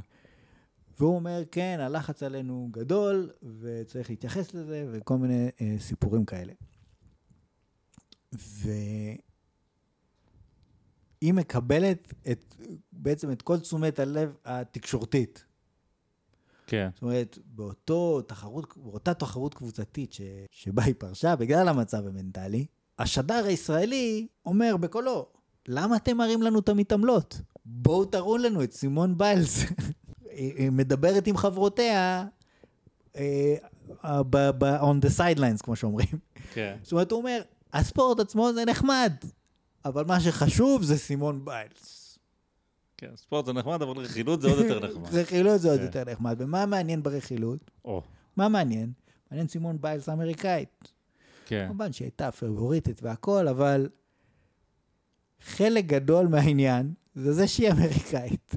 [0.99, 3.31] והוא אומר, כן, הלחץ עלינו גדול,
[3.61, 6.53] וצריך להתייחס לזה, וכל מיני אה, סיפורים כאלה.
[11.25, 12.55] והיא מקבלת את,
[12.93, 15.45] בעצם את כל תשומת הלב התקשורתית.
[16.67, 16.89] כן.
[16.95, 20.21] זאת אומרת, באותו תחרות, באותה תחרות קבוצתית ש,
[20.51, 22.67] שבה היא פרשה, בגלל המצב המנטלי,
[22.99, 25.27] השדר הישראלי אומר בקולו,
[25.69, 27.41] למה אתם מראים לנו את המתעמלות?
[27.65, 29.59] בואו תראו לנו את סימון ביילס.
[30.31, 32.27] היא היא מדברת עם חברותיה
[33.17, 33.55] אה,
[34.05, 36.19] ב- ב- on the sidelines, כמו שאומרים.
[36.53, 36.77] כן.
[36.83, 39.13] זאת אומרת, הוא אומר, הספורט עצמו זה נחמד,
[39.85, 42.19] אבל מה שחשוב זה סימון ביילס.
[42.97, 45.15] כן, ספורט זה נחמד, אבל רכילות זה עוד יותר נחמד.
[45.15, 45.85] רכילות זה עוד כן.
[45.85, 46.37] יותר נחמד.
[46.39, 47.71] ומה מעניין ברכילות?
[48.37, 48.93] מה מעניין?
[49.31, 50.93] מעניין סימון ביילס האמריקאית.
[51.47, 51.65] כן.
[51.69, 53.89] כמובן שהיא הייתה פבוריטית והכל, אבל
[55.41, 58.55] חלק גדול מהעניין זה זה שהיא אמריקאית.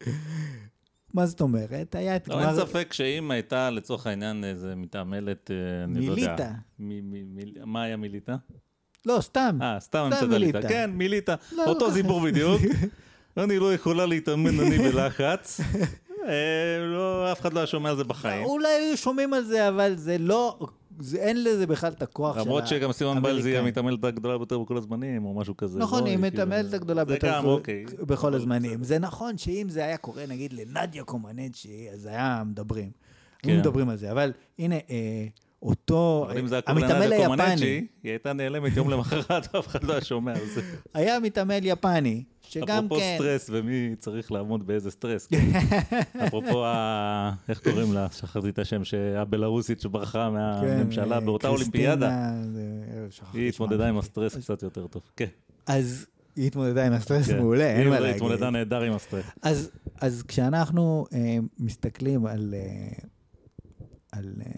[1.14, 1.94] מה זאת אומרת?
[1.94, 6.52] היה את לא, אין ספק שאם הייתה לצורך העניין איזה מתעמלת, אה, אני לא יודע.
[6.78, 7.66] מיליטה.
[7.66, 8.36] מה היה מיליטה?
[9.06, 9.58] לא, סתם.
[9.62, 10.28] אה, סתם המצאת ליטה.
[10.38, 10.68] מיליטה.
[10.68, 11.34] כן, מיליטה.
[11.52, 12.28] לא, אותו לא סיפור ככה.
[12.30, 12.62] בדיוק.
[13.38, 15.60] אני לא יכולה להתאמן, אני בלחץ.
[16.28, 18.44] אה, לא, אף אחד לא היה שומע על זה בחיים.
[18.44, 20.58] אולי היו שומעים על זה, אבל זה לא,
[21.00, 23.86] זה, אין לזה בכלל את הכוח של למרות שגם סימון ביילס היא האמריקאים.
[23.86, 25.78] המתעמלת הגדולה ביותר בכל הזמנים, או משהו כזה.
[25.78, 27.84] נכון, לא, היא כאילו- מתעמלת הגדולה ביותר אוקיי.
[28.00, 28.84] בכל הזמנים.
[28.84, 32.90] זה נכון שאם זה היה קורה, נגיד, לנדיה קומנצ'י, אז היה מדברים.
[33.38, 33.50] כן.
[33.50, 35.26] היו מדברים על זה, אבל הנה, אה,
[35.64, 39.92] אותו, אבל אם זה אה, המתעמל היפני, היא הייתה נעלמת יום למחרת, ואף אחד לא
[39.92, 40.60] היה שומע על זה.
[40.94, 45.26] היה מתעמל יפני, שגם אפרופו כן, סטרס ומי צריך לעמוד באיזה סטרס.
[45.26, 45.50] כן.
[46.26, 48.06] אפרופו, ה- איך קוראים לה?
[48.12, 48.82] שכחתי את השם,
[49.16, 52.30] הבלארוסית שברחה כן, מהממשלה אה, באותה אולימפיאדה.
[53.32, 53.48] היא.
[53.48, 55.02] התמודדה עם הסטרס קצת יותר טוב.
[55.16, 55.26] כן.
[55.66, 56.06] אז
[56.36, 57.38] היא התמודדה עם הסטרס כן.
[57.38, 58.16] מעולה, אין מה היא להגיד.
[58.16, 59.24] התמודדה נהדר עם הסטרס.
[59.42, 62.88] אז, אז כשאנחנו אה, מסתכלים על, אה,
[64.12, 64.52] על אה,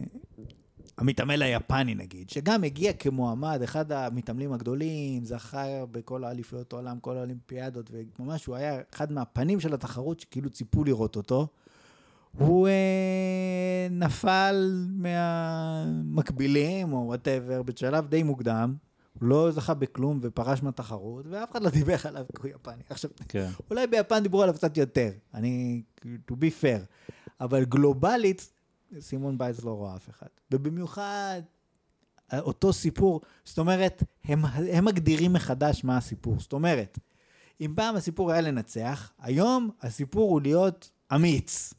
[0.99, 7.91] המתעמל היפני נגיד, שגם הגיע כמועמד, אחד המתעמלים הגדולים, זכה בכל האליפויות העולם, כל האולימפיאדות,
[8.19, 11.47] וממש הוא היה אחד מהפנים של התחרות שכאילו ציפו לראות אותו.
[12.39, 18.75] הוא אה, נפל מהמקבילים או וואטאבר בשלב די מוקדם,
[19.21, 22.83] הוא לא זכה בכלום ופרש מהתחרות, ואף אחד לא דיבר עליו כי הוא יפני.
[22.91, 23.49] עכשיו, כן.
[23.71, 26.81] אולי ביפן דיברו עליו קצת יותר, אני, to be fair,
[27.41, 28.56] אבל גלובלית,
[29.01, 30.27] סימון בייז לא רואה אף אחד.
[30.51, 31.41] ובמיוחד,
[32.39, 36.41] אותו סיפור, זאת אומרת, הם, הם מגדירים מחדש מה הסיפור.
[36.41, 36.99] זאת אומרת,
[37.61, 41.75] אם פעם הסיפור היה לנצח, היום הסיפור הוא להיות אמיץ.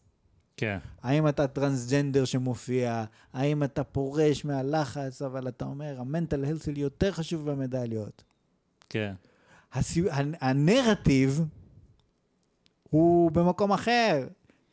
[0.57, 0.77] כן.
[1.01, 3.03] האם אתה טרנסג'נדר שמופיע,
[3.33, 8.23] האם אתה פורש מהלחץ, אבל אתה אומר, ה mental health שלי יותר חשוב ממדליות.
[8.89, 9.13] כן.
[9.73, 10.11] הסי...
[10.11, 11.41] הנ- הנרטיב
[12.89, 14.27] הוא במקום אחר.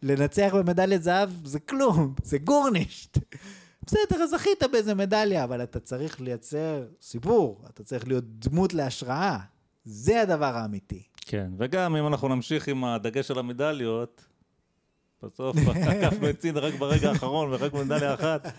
[0.04, 3.18] לנצח במדליית זהב זה כלום, זה גורנישט.
[3.86, 9.38] בסדר, אז זכית באיזה מדליה, אבל אתה צריך לייצר סיפור, אתה צריך להיות דמות להשראה.
[9.84, 11.02] זה הדבר האמיתי.
[11.16, 11.50] כן.
[11.58, 14.24] וגם אם אנחנו נמשיך עם הדגש על המדליות,
[15.22, 15.56] בסוף
[15.88, 18.52] עקפנו את סין רק ברגע האחרון ורק במדליה אחת,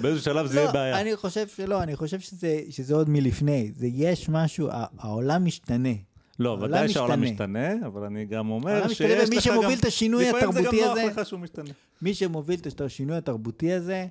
[0.00, 1.00] באיזה שלב זה יהיה לא, בעיה.
[1.00, 3.72] אני חושב שלא, אני חושב שזה, שזה עוד מלפני.
[3.76, 4.68] זה יש משהו,
[4.98, 5.94] העולם משתנה.
[6.38, 7.68] לא, ודאי שהעולם משתנה.
[7.74, 9.32] משתנה, אבל אני גם אומר שיש משתנה, לך גם...
[9.32, 11.70] ומי שמוביל את השינוי לפעמים זה התרבותי גם הזה- נוח לך שהוא משתנה.
[12.02, 14.06] מי שמוביל את השינוי התרבותי הזה,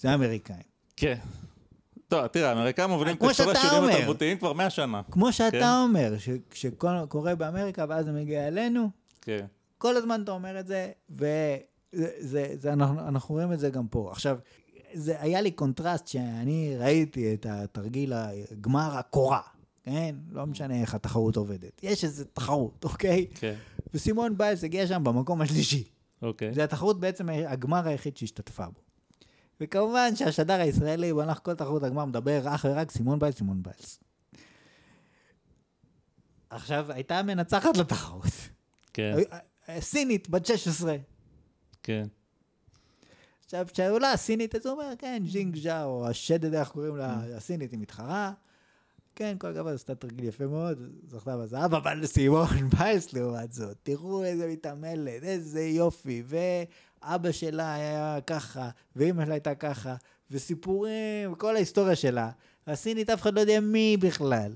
[0.00, 0.62] זה האמריקאים.
[0.96, 1.18] כן.
[2.08, 3.96] טוב, תראה, האמריקאים מובילים את כמו כל שאתה השינויים אומר.
[3.96, 5.02] התרבותיים כבר 100 שנה.
[5.10, 5.64] כמו שאתה כן.
[5.88, 6.14] אומר,
[6.54, 8.90] שקורה באמריקה ואז זה מגיע אלינו,
[9.22, 9.46] כן.
[9.78, 10.90] כל הזמן אתה אומר את זה,
[12.60, 14.08] ואנחנו אנחנו רואים את זה גם פה.
[14.12, 14.38] עכשיו,
[14.92, 19.40] זה היה לי קונטרסט שאני ראיתי את התרגיל הגמר הקורה,
[19.90, 20.14] כן?
[20.30, 21.80] לא משנה איך התחרות עובדת.
[21.82, 23.26] יש איזו תחרות, אוקיי?
[23.34, 23.54] כן.
[23.94, 25.84] וסימון ביילס הגיע שם במקום השלישי.
[26.22, 26.54] אוקיי.
[26.54, 28.80] זה התחרות בעצם הגמר היחיד שהשתתפה בו.
[29.60, 34.00] וכמובן שהשדר הישראלי במהלך כל תחרות הגמר מדבר אך ורק סימון ביילס, סימון ביילס.
[36.50, 38.24] עכשיו, הייתה מנצחת לתחרות.
[38.92, 39.16] כן.
[39.80, 40.96] סינית, בת 16.
[41.82, 42.06] כן.
[43.44, 47.36] עכשיו, כשהיא עולה הסינית, אז הוא אומר, כן, ז'ינג ז'או, השדד, איך קוראים לה, Mm.
[47.36, 48.32] הסינית, היא מתחרה.
[49.20, 52.46] כן, כל הכבוד, עשתה תרגיל יפה מאוד, זכתה בזהב, אבל סימון
[52.78, 59.54] ביילס לעומת זאת, תראו איזה מתעמלת, איזה יופי, ואבא שלה היה ככה, ואימא שלה הייתה
[59.54, 59.94] ככה,
[60.30, 62.30] וסיפורים, כל ההיסטוריה שלה.
[62.66, 64.52] הסינית, אף אחד לא יודע מי בכלל.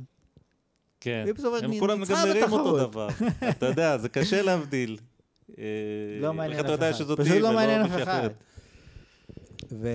[1.00, 1.24] כן.
[1.62, 2.78] הם כולם נראים אותו.
[2.78, 3.08] דבר.
[3.48, 4.96] אתה יודע, זה קשה להבדיל.
[5.58, 5.64] אה,
[6.20, 7.16] לא מעניין איך אף אחד.
[7.16, 8.28] פשוט לא מעניין אף אחד.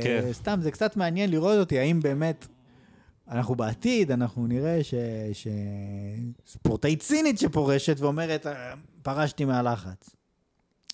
[0.04, 0.26] כן.
[0.30, 2.48] וסתם, זה קצת מעניין לראות אותי, האם באמת,
[3.32, 4.94] אנחנו בעתיד, אנחנו נראה ש...
[6.48, 10.10] שספורטאית סינית שפורשת ואומרת, "אה, פרשתי מהלחץ.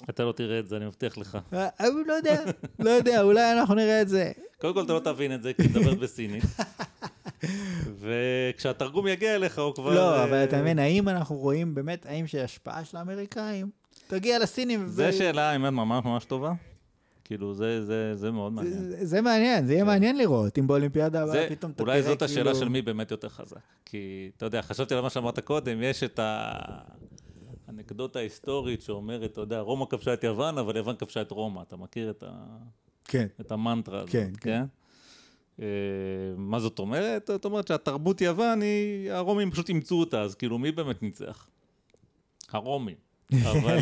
[0.09, 1.37] אתה לא תראה את זה, אני מבטיח לך.
[1.53, 2.43] אה, אה, לא יודע,
[2.79, 4.31] לא יודע, אולי אנחנו נראה את זה.
[4.61, 6.43] קודם כל אתה לא תבין את זה, כי אתה מדבר בסינית.
[7.99, 9.95] וכשהתרגום יגיע אליך הוא כבר...
[9.95, 13.69] לא, אבל אתה מבין, האם אנחנו רואים באמת, האם שההשפעה של האמריקאים
[14.07, 14.87] תגיע לסינים?
[14.87, 16.53] זו שאלה, האמת, ממש ממש טובה.
[17.25, 18.73] כאילו, זה- זה זה מאוד מעניין.
[18.89, 19.87] זה- זה מעניין, זה יהיה כן.
[19.87, 23.11] מעניין לראות, אם באולימפיאדה הבאה פתאום אתה אולי תראה זאת השאלה כאילו- של מי באמת
[23.11, 23.57] יותר חזק.
[23.85, 26.19] כי, אתה יודע, חשבתי על מה שאמרת קודם, יש את
[27.67, 31.61] האנקדוטה ההיסטורית שאומרת, אתה יודע, רומא כבשה את יוון, אבל יוון כבשה את רומא.
[31.61, 32.31] אתה מכיר את, ה...
[33.05, 34.63] כן, את המנטרה הזאת, כן, כן.
[35.61, 35.65] אה,
[36.37, 37.27] מה זאת אומרת?
[37.33, 41.47] זאת אומרת שהתרבות יוון היא, הרומים פשוט אימצו אותה, אז כאילו מי באמת ניצח?
[42.51, 42.95] הרומים.
[43.51, 43.77] אבל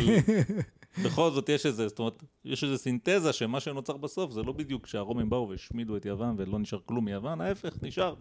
[1.02, 4.86] בכל זאת יש איזה, זאת אומרת, יש איזה סינתזה שמה שנוצר בסוף זה לא בדיוק
[4.86, 8.14] שהרומים באו והשמידו את יוון ולא נשאר כלום מיוון, ההפך, נשאר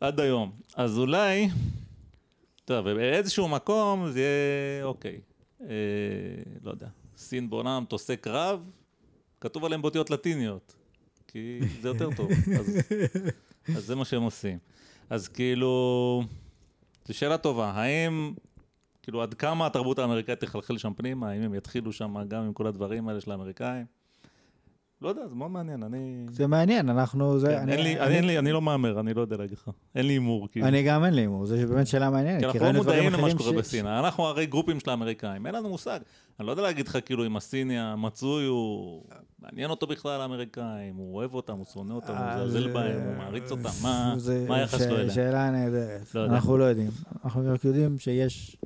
[0.00, 0.52] עד היום.
[0.76, 1.48] אז אולי,
[2.64, 5.20] טוב, באיזשהו מקום זה יהיה, אוקיי,
[5.62, 5.66] אה,
[6.62, 8.60] לא יודע, סין בונה מטוסי קרב,
[9.40, 10.74] כתוב עליהם באותיות לטיניות,
[11.28, 12.78] כי זה יותר טוב, אז,
[13.76, 14.58] אז זה מה שהם עושים.
[15.10, 16.22] אז כאילו,
[17.04, 18.34] זו שאלה טובה, האם,
[19.08, 22.66] כאילו, עד כמה התרבות האמריקאית תחלחל שם פנימה, האם הם יתחילו שם גם עם כל
[22.66, 23.84] הדברים האלה של האמריקאים?
[25.02, 26.26] לא יודע, זה מאוד מעניין, אני...
[26.30, 27.38] זה מעניין, אנחנו...
[27.38, 29.36] זה- כן, אני- אין לי, אני- אני, אין לי, אני לא מהמר, אני לא יודע
[29.36, 29.70] להגיד לך.
[29.94, 30.66] אין לי הימור, כאילו.
[30.66, 32.40] אני גם אין לי הימור, זו באמת שאלה מעניינת.
[32.40, 33.86] כי אנחנו לא ראינו דברים מודעים למה שקורה ש- בסין.
[33.86, 36.00] אנחנו הרי גרופים של האמריקאים, אין לנו מושג.
[36.40, 39.04] אני לא יודע להגיד לך כאילו אם הסיני המצוי הוא...
[39.42, 43.00] מעניין אותו בכלל האמריקאים, הוא אוהב אותם, הוא שונא אותם, הוא אה, מזלזל זה- בהם,
[43.06, 44.14] הוא מעריץ אותם, מה
[44.56, 45.10] היחס שלו אליהם?
[45.10, 46.14] שאלה נהדרת.
[46.14, 46.24] לא.
[46.26, 46.90] אנחנו לא יודעים.
[47.24, 48.56] אנחנו רק יודעים שיש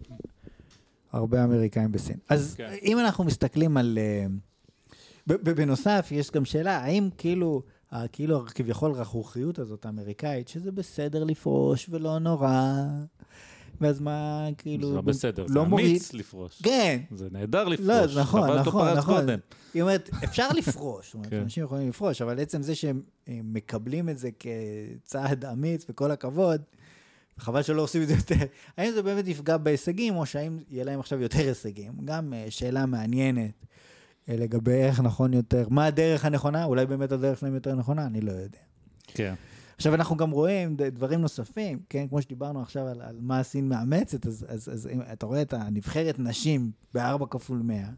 [1.13, 2.17] הרבה אמריקאים בסין.
[2.29, 2.71] אז כן.
[2.83, 3.99] אם אנחנו מסתכלים על...
[4.01, 4.27] אה,
[5.27, 7.63] בנוסף, יש גם שאלה, האם כאילו,
[8.13, 12.73] כאילו כביכול רכרוכיות הזאת האמריקאית, שזה בסדר לפרוש ולא נורא,
[13.81, 14.89] ואז מה, כאילו...
[14.89, 16.63] זה לא בסדר, זה לא מוריד- אמיץ לפרוש.
[16.63, 17.87] כן, זה נהדר לפרוש.
[17.89, 19.15] לא, זה נכון, נכון, נכון.
[19.21, 19.39] קודם.
[19.75, 21.41] היא אומרת, אפשר לפרוש, זאת אומרת, כן.
[21.41, 26.63] אנשים יכולים לפרוש, אבל עצם זה שהם אה, מקבלים את זה כצעד אמיץ, וכל הכבוד,
[27.39, 28.47] חבל שלא עושים את זה יותר.
[28.77, 31.93] האם זה באמת יפגע בהישגים, או שהאם יהיה להם עכשיו יותר הישגים?
[32.05, 33.67] גם אה, שאלה מעניינת
[34.29, 38.21] אה, לגבי איך נכון יותר, מה הדרך הנכונה, אולי באמת הדרך שלהם יותר נכונה, אני
[38.21, 38.59] לא יודע.
[39.07, 39.35] כן.
[39.77, 42.09] עכשיו, אנחנו גם רואים דברים נוספים, כן?
[42.09, 45.53] כמו שדיברנו עכשיו על, על מה הסין מאמצת, אז, אז, אז אם אתה רואה את
[45.53, 47.89] הנבחרת נשים ב-4 כפול 100,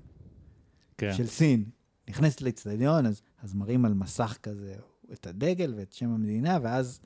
[0.98, 1.12] כן.
[1.12, 1.64] של סין
[2.08, 4.74] נכנסת לאצטדיון, אז, אז מראים על מסך כזה
[5.12, 7.00] את הדגל ואת שם המדינה, ואז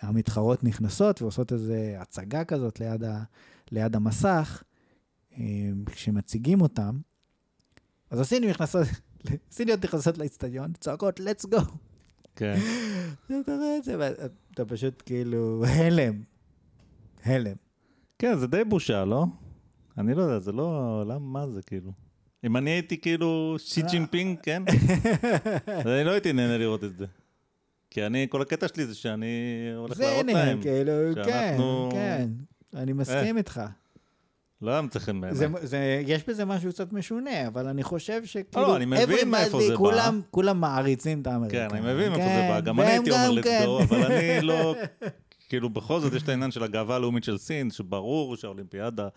[0.00, 3.22] המתחרות נכנסות ועושות איזו הצגה כזאת ליד, ה,
[3.70, 4.62] ליד המסך,
[5.38, 5.44] אה,
[5.86, 6.98] כשמציגים אותם.
[8.10, 8.86] אז הסינים נכנסות,
[9.50, 11.62] סיניות נכנסות לאצטדיון, צועקות, let's go.
[12.36, 12.58] כן.
[13.40, 16.22] אתה רואה את זה, ואתה פשוט כאילו הלם.
[17.24, 17.56] הלם.
[18.18, 19.26] כן, זה די בושה, לא?
[19.98, 21.02] אני לא יודע, זה לא...
[21.06, 21.92] למה, מה זה כאילו?
[22.44, 24.62] אם אני הייתי כאילו שי ג'ינפינג, כן?
[25.86, 27.06] אני לא הייתי נהנה לראות את זה.
[27.92, 29.26] כי אני, כל הקטע שלי זה שאני
[29.76, 30.62] הולך זה להראות להם.
[30.62, 32.28] כאילו, כן, שאנחנו- כן.
[32.74, 33.60] אני מסכים איתך.
[34.62, 35.38] לא מצא חן בעיניי.
[35.38, 38.66] זה, זה, יש בזה משהו קצת משונה, אבל אני חושב שכאילו...
[38.66, 39.76] לא, אני מבין מאיפה זה בא.
[39.76, 41.70] כולם, כולם מעריצים את האמריקאים.
[41.70, 42.60] כן, אני מבין מאיפה כן, זה בא.
[42.60, 43.58] גם אני הייתי אומר גם כן.
[43.60, 44.74] לצדו, אבל אני לא...
[45.48, 49.08] כאילו, בכל זאת יש את העניין של הגאווה הלאומית של סין, שברור שהאולימפיאדה,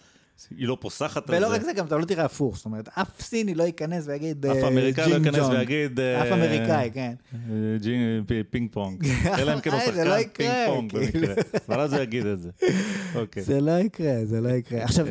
[0.57, 1.55] היא לא פוסחת על ולא זה.
[1.55, 2.57] רק זה, גם אתה לא תראה הפוך.
[2.57, 4.45] זאת אומרת, אף סיני לא ייכנס ויגיד...
[4.45, 5.47] אף אה, אמריקאי לא ייכנס.
[5.49, 5.99] ויגיד...
[5.99, 7.13] אה, אף אמריקאי, כן.
[7.33, 9.05] אה, פינג פונג.
[9.39, 11.27] אלא אם כן הוא לא שחקן יקרה, פינג פונג כאילו.
[11.27, 11.43] במקרה.
[11.67, 12.49] אבל אז הוא יגיד את זה.
[13.15, 13.43] אוקיי.
[13.43, 14.83] זה לא יקרה, זה לא יקרה.
[14.83, 15.07] עכשיו,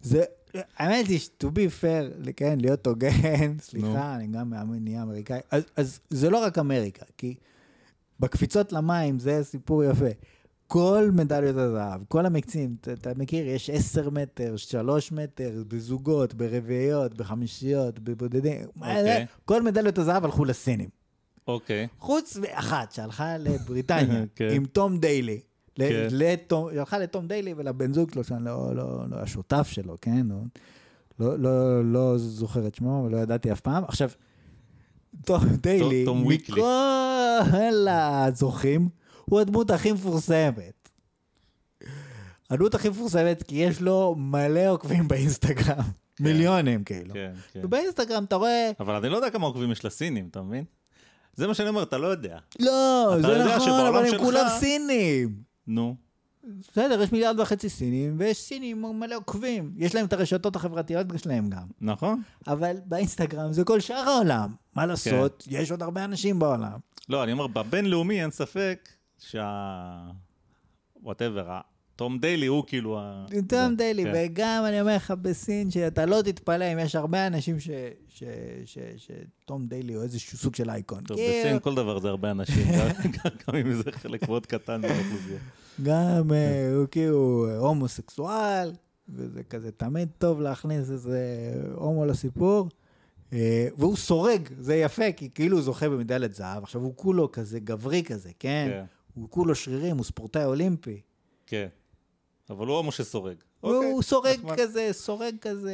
[0.00, 0.24] זה...
[0.76, 3.58] האמת היא, to be fair, כן, להיות הוגן.
[3.60, 5.40] סליחה, אני גם מאמין, נהיה אמריקאי.
[5.76, 7.34] אז זה לא רק אמריקה, כי
[8.20, 10.10] בקפיצות למים זה סיפור יפה.
[10.66, 17.14] כל מדליות הזהב, כל המקצים, אתה, אתה מכיר, יש 10 מטר, 3 מטר, בזוגות, ברביעיות,
[17.14, 18.60] בחמישיות, בבודדים.
[18.62, 18.66] זה?
[18.76, 19.26] אוקיי.
[19.44, 20.88] כל מדליות הזהב הלכו לסינים.
[21.48, 21.86] אוקיי.
[21.98, 24.48] חוץ מאחת שהלכה לבריטניה, כן.
[24.52, 25.40] עם תום דיילי.
[25.78, 26.08] ל- כן.
[26.10, 30.26] לתום- הלכה לתום דיילי ולבן זוג שלו, שאני לא, לא, לא השותף שלו, כן?
[30.26, 30.36] לא,
[31.18, 33.84] לא, לא, לא זוכר את שמו ולא ידעתי אף פעם.
[33.84, 34.10] עכשיו,
[35.24, 36.24] תום דיילי, תום.
[36.28, 38.88] מכל הזוכים,
[39.24, 40.88] הוא הדמות הכי מפורסמת.
[42.50, 45.84] הדמות הכי מפורסמת כי יש לו מלא עוקבים באינסטגרם.
[46.20, 47.14] מיליונים כאילו.
[47.14, 47.60] כן, כן.
[47.64, 50.64] ובאינסטגרם אתה רואה, אבל אני לא יודע כמה עוקבים יש לסינים, אתה מבין?
[51.34, 52.38] זה מה שאני אומר, אתה לא יודע.
[52.60, 55.42] לא, זה נכון, אבל הם שלך- כולם סינים.
[55.66, 55.96] נו,
[56.70, 59.72] בסדר, יש מיליארד וחצי סינים, ויש סינים מלא עוקבים.
[59.76, 61.66] יש להם את הרשתות החברתיות שלהם גם.
[61.80, 62.22] נכון?
[62.46, 64.54] אבל באינסטגרם זה כל שאר העולם.
[64.76, 66.78] מה לעשות, יש עוד הרבה אנשים בעולם.
[67.08, 68.88] לא, אני אומר, בבינלאומי אין ספק
[69.18, 70.10] שה...
[71.02, 71.58] whatever,
[71.96, 73.26] תום דיילי הוא כאילו ה...
[73.48, 74.12] תום דיילי, כן.
[74.14, 77.70] וגם אני אומר לך בסין, שאתה לא תתפלא אם יש הרבה אנשים ש-
[78.08, 78.22] ש-
[78.64, 78.78] ש-
[79.42, 81.04] שתום דיילי הוא איזשהו סוג של אייקון.
[81.04, 82.66] טוב, כאילו, בסין כל דבר זה הרבה אנשים,
[83.48, 85.38] גם- אם זה חלק מאוד קטן מהאוכלוסייה.
[85.82, 88.72] גם אה, הוא כאילו הומוסקסואל,
[89.08, 91.20] וזה כזה תמיד טוב להכניס איזה
[91.74, 92.68] הומו לסיפור.
[93.32, 96.62] אה, והוא סורג, זה יפה, כי כאילו הוא זוכה במדליית זהב.
[96.62, 98.84] עכשיו, הוא כולו כזה גברי כזה, כן?
[99.14, 101.00] הוא כולו שרירים, הוא ספורטאי אולימפי.
[101.46, 101.66] כן.
[102.50, 103.36] אבל הוא הומו שסורג.
[103.62, 104.56] אוקיי, הוא סורג נחמד.
[104.60, 105.72] כזה, סורג כזה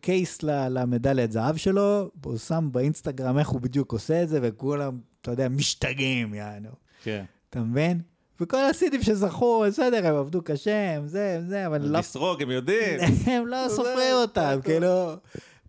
[0.00, 4.98] קייס ל- למדליית זהב שלו, והוא שם באינסטגרם איך הוא בדיוק עושה את זה, וכולם,
[5.20, 6.68] אתה יודע, משתגעים, יענו.
[7.02, 7.24] כן.
[7.50, 8.00] אתה מבין?
[8.40, 12.50] וכל הסינים שזכו, בסדר, הם עבדו קשה, הם זה, הם זה, אבל לא, לסרוג, הם
[12.50, 13.00] יודעים.
[13.32, 14.58] הם לא סופרים אותם.
[14.64, 15.12] כאילו,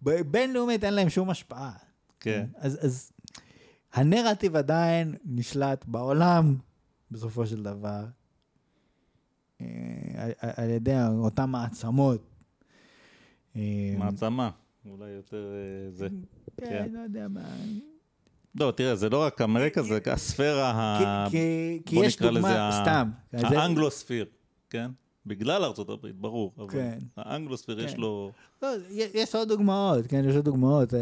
[0.01, 1.71] בינלאומית אין להם שום השפעה.
[2.19, 2.45] כן.
[2.57, 3.11] אז, אז
[3.93, 6.55] הנרטיב עדיין נשלט בעולם,
[7.11, 8.05] בסופו של דבר,
[9.61, 12.21] אה, על, ידי אותן מעצמות.
[13.55, 13.61] אה,
[13.97, 14.49] מעצמה.
[14.89, 16.07] אולי יותר אה, זה.
[16.57, 16.87] כן, כן.
[16.93, 17.41] לא יודע מה.
[18.55, 21.27] לא, תראה, זה לא רק אמריקה, זה הספירה ה...
[21.29, 22.47] כי, כי, כי בוא יש נקרא לזה
[22.81, 23.09] סתם.
[23.33, 24.25] ה Anglosphere,
[24.69, 24.91] כן?
[25.25, 26.53] בגלל ארצות הברית, ברור.
[26.57, 26.99] אבל כן.
[27.17, 27.99] ה Anglosphere יש כן.
[27.99, 28.31] לו...
[28.61, 30.93] לא, יש עוד דוגמאות, כן, יש עוד דוגמאות.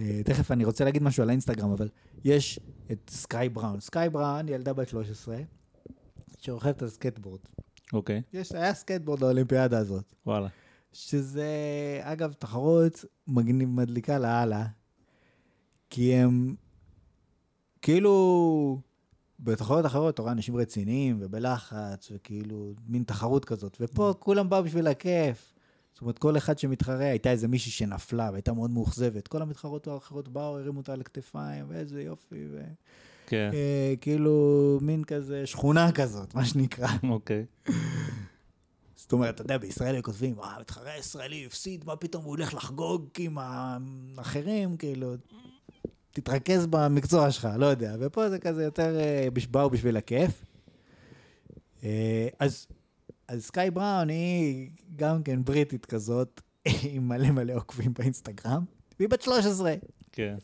[0.00, 1.88] אה, תכף אני רוצה להגיד משהו על האינסטגרם, אבל
[2.24, 2.60] יש
[2.92, 3.80] את סקאי בראון.
[3.80, 5.36] סקאי בראון, ילדה בת 13,
[6.38, 7.40] שרוכבת על סקטבורד.
[7.92, 10.14] אוקיי, יש, היה סקטבורד לאולימפיאדה הזאת.
[10.26, 10.48] וואלה.
[10.92, 11.46] שזה,
[12.02, 14.66] אגב, תחרות מגניב, מדליקה לאללה,
[15.90, 16.54] כי הם,
[17.82, 18.80] כאילו,
[19.40, 24.86] בתחרויות אחרות אתה רואה אנשים רציניים ובלחץ, וכאילו, מין תחרות כזאת, ופה כולם באו בשביל
[24.86, 25.52] הכיף.
[26.02, 29.28] זאת אומרת, כל אחד שמתחרה, הייתה איזה מישהי שנפלה והייתה מאוד מאוכזבת.
[29.28, 32.62] כל המתחרות האחרות באו, הרימו אותה על הכתפיים, ואיזה יופי, ו...
[33.26, 36.88] כן, אה, כאילו, מין כזה שכונה כזאת, מה שנקרא.
[37.08, 37.44] אוקיי.
[38.96, 42.54] זאת אומרת, אתה יודע, בישראל היו כותבים, אה, מתחרה ישראלי הפסיד, מה פתאום הוא הולך
[42.54, 45.14] לחגוג עם האחרים, כאילו,
[46.12, 47.96] תתרכז במקצוע שלך, לא יודע.
[48.00, 50.44] ופה זה כזה יותר אה, באו בשביל הכיף.
[51.84, 52.66] אה, אז,
[53.32, 56.40] אז סקאי בראון היא גם כן בריטית כזאת,
[56.92, 58.64] עם מלא מלא עוקבים באינסטגרם,
[58.98, 59.74] והיא בת 13.
[60.12, 60.36] כן.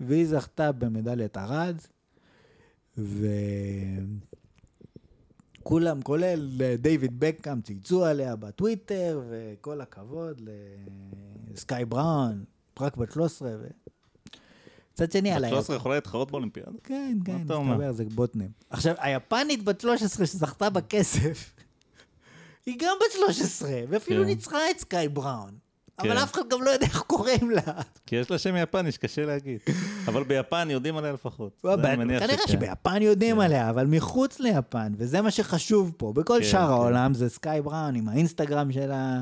[0.00, 1.76] והיא זכתה במדליית ארד,
[5.62, 10.40] וכולם, כולל אה, דיוויד בקאם, צייצו עליה בטוויטר, וכל הכבוד
[11.50, 12.44] לסקאי בראון,
[12.80, 13.48] רק בת 13.
[13.48, 13.66] ו...
[14.92, 15.50] מצד שני, בת היפ...
[15.50, 16.70] 13 יכולה להתחרות באולימפיאדה?
[16.84, 17.36] כן, כן?
[17.36, 18.50] מסתבר, זה בוטנים.
[18.70, 21.53] עכשיו, היפנית בת 13 שזכתה בכסף,
[22.66, 24.28] היא גם בת 13, ואפילו כן.
[24.28, 25.50] ניצחה את סקאי בראון.
[25.98, 26.16] אבל כן.
[26.16, 27.62] אף אחד גם לא יודע איך קוראים לה.
[28.06, 29.60] כי יש לה שם יפני שקשה להגיד.
[30.08, 31.60] אבל ביפן יודעים עליה לפחות.
[31.64, 32.48] לא, כנראה.
[32.48, 33.42] שביפן יודעים כן.
[33.42, 36.12] עליה, אבל מחוץ ליפן, וזה מה שחשוב פה.
[36.12, 36.72] בכל כן, שאר כן.
[36.72, 39.20] העולם זה סקאי בראון עם האינסטגרם שלה,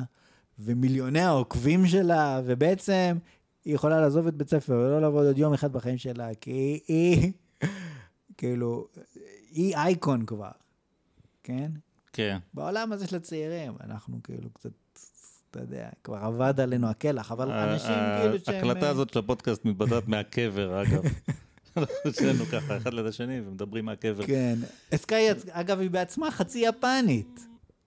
[0.59, 3.17] ומיליוני העוקבים שלה, ובעצם
[3.65, 7.33] היא יכולה לעזוב את בית ספר ולא לעבוד עוד יום אחד בחיים שלה, כי היא
[8.39, 8.87] כאילו,
[9.51, 10.51] היא אייקון כבר,
[11.43, 11.71] כן?
[12.13, 12.39] כן.
[12.55, 14.71] בעולם הזה של הצעירים, אנחנו כאילו קצת,
[15.51, 18.55] אתה יודע, כבר אבד עלינו הקלח, אבל אנשים כאילו שהם...
[18.55, 21.03] ההקלטה הזאת של הפודקאסט מתבצעת מהקבר, אגב.
[21.77, 24.27] אנחנו שנינו ככה, אחד ליד השני, ומדברים מהקבר.
[24.27, 24.59] כן.
[24.95, 27.41] סקאי, אגב, היא בעצמה חצי יפנית.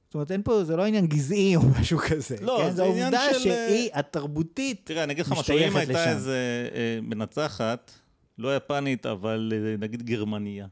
[0.08, 2.36] זאת אומרת, אין פה, זה לא עניין גזעי או משהו כזה.
[2.42, 2.70] לא, כן?
[2.70, 4.82] זה זו עניין של- שהיא התרבותית.
[4.84, 6.10] תראה, אני אגיד לך משהו, אם הייתה.
[6.12, 6.38] איזה
[6.76, 7.92] אה, מנצחת,
[8.38, 10.68] לא יפנית, אבל אה, נגיד גרמניה,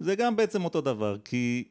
[0.00, 1.64] זה גם בעצם אותו דבר, כי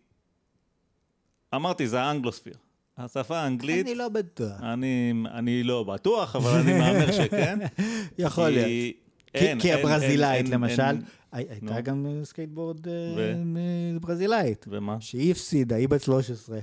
[1.56, 2.54] אמרתי, זה האנגלוספיר.
[2.98, 4.62] השפה האנגלית, אני לא בטוח.
[4.62, 7.60] אני, אני לא בטוח, אבל אני מהמר שכן.
[8.18, 8.96] יכול כי להיות.
[9.34, 11.84] אין, כי אין, הברזילאית, אין, למשל, אין, הי- הייתה נו.
[11.84, 13.34] גם סקטבורד אה, ו?
[14.02, 14.98] ברזילאית, ומה?
[15.02, 16.60] שהיא הפסידה, היא בת 13.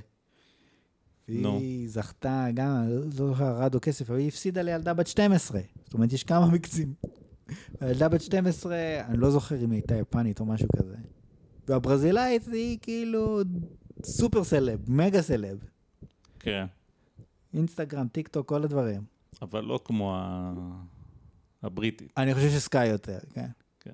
[1.28, 1.56] נו.
[1.58, 5.60] והיא זכתה גם, לא זוכר, ארד או כסף, אבל היא הפסידה לילדה בת 12.
[5.84, 6.94] זאת אומרת, יש כמה מקצים.
[7.80, 8.76] הילדה בת 12,
[9.08, 10.96] אני לא זוכר אם היא הייתה יפנית או משהו כזה.
[11.68, 13.40] והברזילאית היא כאילו
[14.04, 15.58] סופר סלב, מגה סלב.
[16.40, 16.64] כן.
[17.54, 19.02] אינסטגרם, טיק טוק, כל הדברים.
[19.42, 20.52] אבל לא כמו ה...
[21.62, 22.12] הבריטית.
[22.16, 23.46] אני חושב שסקאי יותר, כן.
[23.80, 23.90] כן.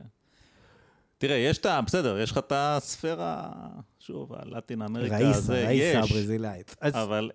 [1.19, 1.81] תראה, יש את ה...
[1.81, 3.51] בסדר, יש לך את הספירה,
[3.99, 6.77] שוב, הלטין אמריקה, ראיסה, זה ראיסה יש, הברזילאית.
[6.81, 7.31] אז- אבל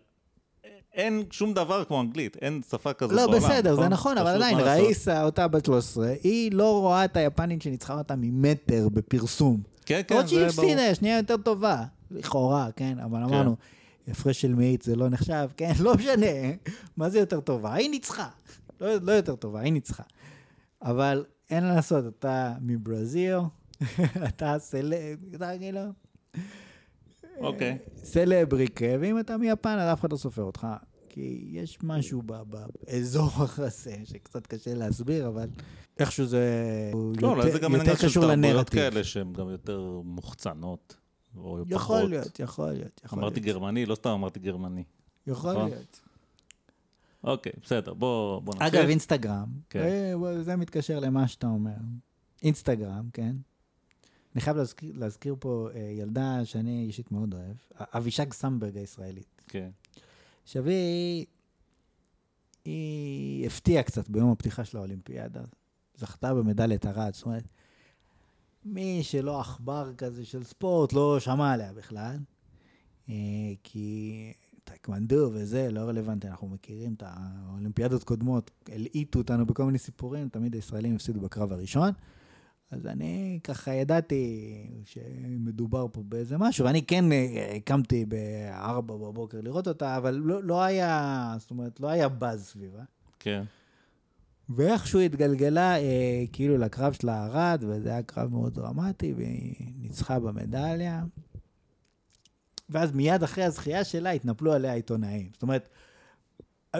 [0.94, 4.36] אין שום דבר כמו אנגלית, אין שפה כזאת לא, בעולם, בסדר, זה נכון, אבל פשוט
[4.42, 4.86] עדיין, מה לעשות.
[4.86, 9.62] ראיסה, אותה בת 13, היא לא רואה את היפנית שניצחה אותה ממטר בפרסום.
[9.86, 10.72] כן, כן, שהיא זה ברור.
[10.72, 13.56] הפסידה, שנייה יותר טובה, לכאורה, כן, אבל אמרנו,
[14.08, 16.52] הפרש של מאית זה לא נחשב, כן, לא משנה,
[16.98, 17.74] מה זה יותר טובה?
[17.74, 18.30] היא ניצחה.
[18.82, 20.04] לא, לא יותר טובה, היא ניצחה.
[20.82, 23.38] אבל אין מה לעשות, אתה מברזיל,
[24.30, 25.82] אתה סלב, אתה כאילו...
[27.38, 27.78] אוקיי.
[27.96, 30.68] סלבריקה, ואם אתה מיפן, אז אף אחד לא סופר אותך.
[31.10, 35.48] כי יש משהו באזור הזה שקצת קשה להסביר, אבל
[36.00, 36.44] איכשהו זה
[37.22, 38.80] לא, אולי זה יותר, גם יותר עניין של קשור תרבויות לנרטיב.
[38.80, 40.96] כאלה שהן גם יותר מוחצנות,
[41.38, 41.68] או פחות.
[41.72, 43.56] יכול להיות, יכול להיות, יכול אמרתי להיות.
[43.56, 44.84] גרמני, לא סתם אמרתי גרמני.
[45.28, 45.70] יכול נכון?
[45.70, 46.02] להיות.
[47.24, 48.74] אוקיי, בסדר, בוא בוא נמשיך.
[48.74, 49.80] אגב, אינסטגרם, כן.
[49.80, 51.76] אה, זה מתקשר למה שאתה אומר.
[52.44, 53.36] אינסטגרם, כן.
[54.36, 59.42] אני חייב להזכיר, להזכיר פה אה, ילדה שאני אישית מאוד אוהב, אבישג סמברג הישראלית.
[59.48, 59.70] כן,
[60.44, 61.26] עכשיו היא,
[62.66, 65.42] היא הפתיעה קצת ביום הפתיחה של האולימפיאדה.
[65.98, 67.44] זכתה במדליית ארד, זאת אומרת,
[68.66, 72.18] מי שלא עכבר כזה של ספורט לא שמע עליה בכלל.
[73.10, 73.14] אה,
[73.64, 80.30] כי טייקוונדו וזה לא רלוונטי, אנחנו מכירים את האולימפיאדות קודמות, הלעיטו אותנו בכל מיני סיפורים,
[80.30, 81.92] תמיד הישראלים הפסידו בקרב הראשון.
[82.72, 84.54] אז אני ככה ידעתי
[84.86, 90.64] שמדובר פה באיזה משהו, ואני כן אה, קמתי ב-4 בבוקר לראות אותה, אבל לא, לא
[90.64, 92.84] היה, זאת אומרת, לא היה באז סביבה.
[93.20, 93.44] כן.
[94.50, 95.84] ואיכשהו התגלגלה אה,
[96.34, 101.04] כאילו לקרב של הארד, וזה היה קרב מאוד דרמטי, והיא ניצחה במדליה.
[102.70, 105.30] ואז מיד אחרי הזכייה שלה התנפלו עליה עיתונאים.
[105.34, 105.70] זאת אומרת,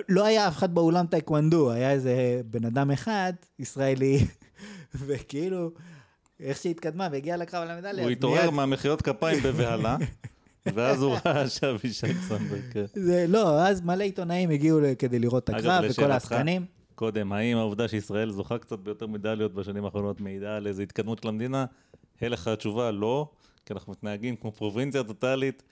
[0.10, 4.26] לא היה אף אחד באולם טייקוונדו, היה איזה בן אדם אחד, ישראלי,
[5.06, 5.72] וכאילו,
[6.40, 9.98] איך שהיא התקדמה והגיעה לקרב על המדליה, הוא התעורר מיד- מהמחיאות כפיים בבהלה,
[10.76, 12.86] ואז הוא ראה שאבישג סמברג, כן.
[13.28, 16.66] לא, אז מלא עיתונאים הגיעו כדי לראות את הקרב, וכל העסקנים.
[16.96, 21.28] קודם, האם העובדה שישראל זוכה קצת ביותר מדליות בשנים האחרונות מעידה על איזו התקדמות של
[21.28, 21.66] המדינה?
[22.22, 23.30] הלך התשובה לא,
[23.66, 25.64] כי אנחנו מתנהגים כמו פרובינציה טוטאלית,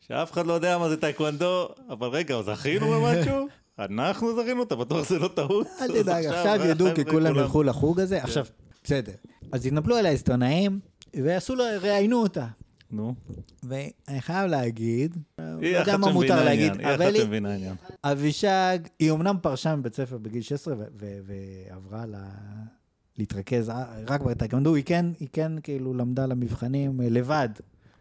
[0.00, 3.46] שאף אחד לא יודע מה זה טייקוונדו, אבל רגע, זכינו במשהו?
[3.78, 4.62] אנחנו זכינו?
[4.62, 5.66] אתה בטוח זה לא טעות?
[5.80, 8.22] אל תדאג, עכשיו ידעו כי כולם כולם- ילכו לחוג הזה.
[8.22, 8.44] עכשיו,
[8.84, 9.12] בסדר.
[9.52, 10.80] אז התנפלו על העיתונאים,
[11.16, 12.46] ועשו לו, ראיינו אותה.
[12.90, 13.14] נו,
[13.62, 17.14] ואני חייב להגיד, לא היא יודע אחת מה מותר שמבינה להגיד, עניין, היא אבל אחת
[17.14, 17.74] היא, שמבינה עניין.
[18.04, 22.14] אבישג, היא אמנם פרשה מבית ספר בגיל 16 ו- ו- ועברה ל...
[23.18, 23.72] להתרכז
[24.08, 27.48] רק בטקוונדו, היא כן, היא כן כאילו למדה למבחנים אה, לבד,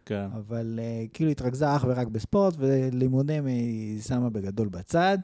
[0.05, 5.17] כן, אבל אה, כאילו התרכזה אך ורק בספורט, ולימודים היא שמה בגדול בצד,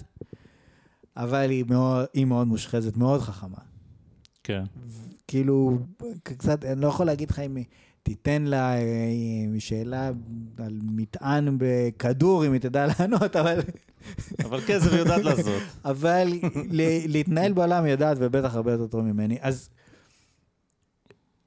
[1.18, 3.57] אבל היא מאוד, היא מאוד מושחזת, מאוד חכמה.
[4.43, 4.64] כן.
[5.28, 5.80] כאילו,
[6.24, 7.66] קצת, אני לא יכול להגיד לך אם היא
[8.04, 10.12] תיתן לה אה, שאלה
[10.58, 13.60] על מטען בכדור, אם היא תדע לענות, אבל,
[14.39, 15.62] אבל כסף היא יודעת לעשות.
[15.86, 16.28] אבל
[17.08, 19.38] להתנהל בעולם היא יודעת, ובטח הרבה יותר טוב ממני.
[19.41, 19.70] אז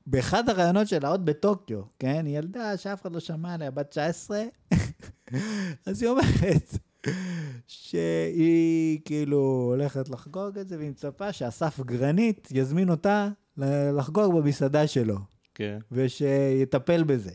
[0.07, 2.27] באחד הראיונות שלה, עוד בטוקיו, כן?
[2.27, 4.43] היא ילדה שאף אחד לא שמע עליה, בת 19,
[5.87, 6.79] אז היא אומרת
[7.67, 13.29] שהיא כאילו הולכת לחגוג את זה, והיא מצפה שאסף גרנית יזמין אותה
[13.97, 15.36] לחגוג במסעדה שלו.
[15.57, 15.79] כן.
[15.93, 17.31] ושיטפל בזה.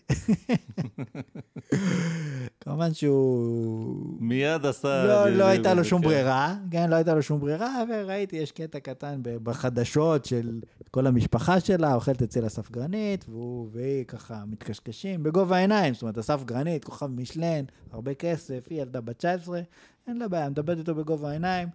[2.61, 4.17] כמובן שהוא...
[4.19, 5.05] מיד עשה...
[5.05, 5.89] לא, לא הייתה לו כן.
[5.89, 10.61] שום ברירה, כן, לא הייתה לו שום ברירה, וראיתי, יש קטע קטן בחדשות של
[10.91, 16.17] כל המשפחה שלה, אוכלת אצל אסף גרנית, והוא והיא ככה מתקשקשים בגובה העיניים, זאת אומרת,
[16.17, 19.61] אסף גרנית, כוכב משלן, הרבה כסף, היא ילדה בת 19,
[20.07, 21.67] אין לה בעיה, מדברת איתו בגובה העיניים.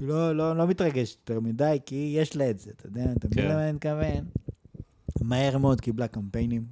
[0.00, 3.44] לא, לא, לא מתרגשת יותר מדי, כי יש לה את זה, אתה יודע, אתה מבין
[3.44, 3.50] כן.
[3.50, 4.24] למה אני מתכוון?
[5.20, 6.66] מהר מאוד קיבלה קמפיינים.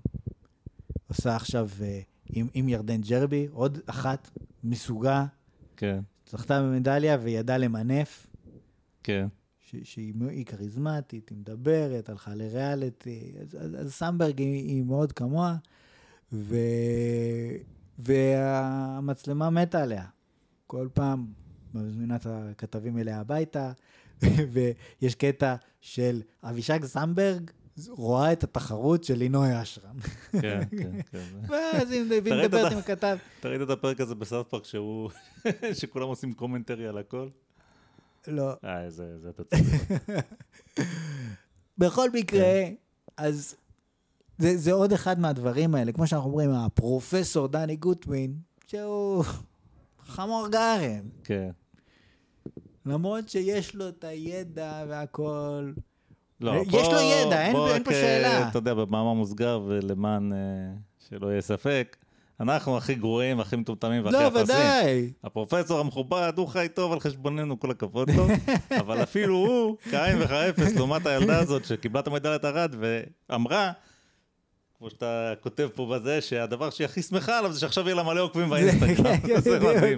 [1.09, 4.31] עושה עכשיו אה, עם, עם ירדן ג'רבי, עוד אחת
[4.65, 5.27] מסוגה,
[5.77, 8.27] כן, זכתה במדליה וידעה למנף,
[9.03, 9.27] כן.
[9.83, 15.57] שהיא כריזמטית, היא מדברת, הלכה לריאליטי, אז, אז, אז סמברג היא, היא מאוד כמוה,
[16.33, 16.57] ו,
[17.99, 20.05] והמצלמה מתה עליה.
[20.67, 21.27] כל פעם
[21.75, 23.73] מזמינה את הכתבים אליה הביתה,
[24.53, 27.51] ויש קטע של אבישג סמברג
[27.89, 29.97] רואה את התחרות של לינוי אשרם.
[30.41, 31.25] כן, כן, כן.
[31.49, 33.17] ואז ראית מדברת עם הכתב.
[33.41, 35.11] אתה ראית את הפרק הזה בסאוט פארק שהוא...
[35.81, 37.29] שכולם עושים commentary על הכל?
[38.29, 38.53] לא.
[38.65, 39.63] אה, זה אתה צודק.
[41.79, 42.75] בכל מקרה, כן.
[43.17, 43.57] אז
[44.39, 48.37] זה, זה עוד אחד מהדברים האלה, כמו שאנחנו אומרים, הפרופסור דני גוטווין,
[48.67, 49.25] שהוא
[50.07, 51.09] חמור גרם.
[51.25, 51.51] כן,
[52.87, 55.73] למרות שיש לו את הידע והכל,
[56.43, 58.49] לא, יש פה- לו ידע, אין- אין פה אה, שאלה.
[58.49, 60.39] אתה יודע, במאמר מוסגר ולמען אה,
[61.09, 61.97] שלא יהיה ספק,
[62.41, 64.43] אנחנו הכי גרועים, הכי מטומטמים והכי לא, אפסים.
[64.45, 65.11] ודאי.
[65.25, 68.27] הפרופסור המכובד, הוא חי טוב על חשבוננו, כל הכבוד לו,
[68.81, 72.75] אבל אפילו הוא, כאין וכאפס, לעומת הילדה הזאת שקיבלה את המדליית ארד
[73.31, 73.73] ואמרה,
[74.83, 78.21] כמו שאתה כותב פה בזה, שהדבר שהיא הכי שמחה עליו זה שעכשיו יהיה לה מלא
[78.21, 79.17] עוקבים באינסטגרם.
[79.17, 79.41] כן,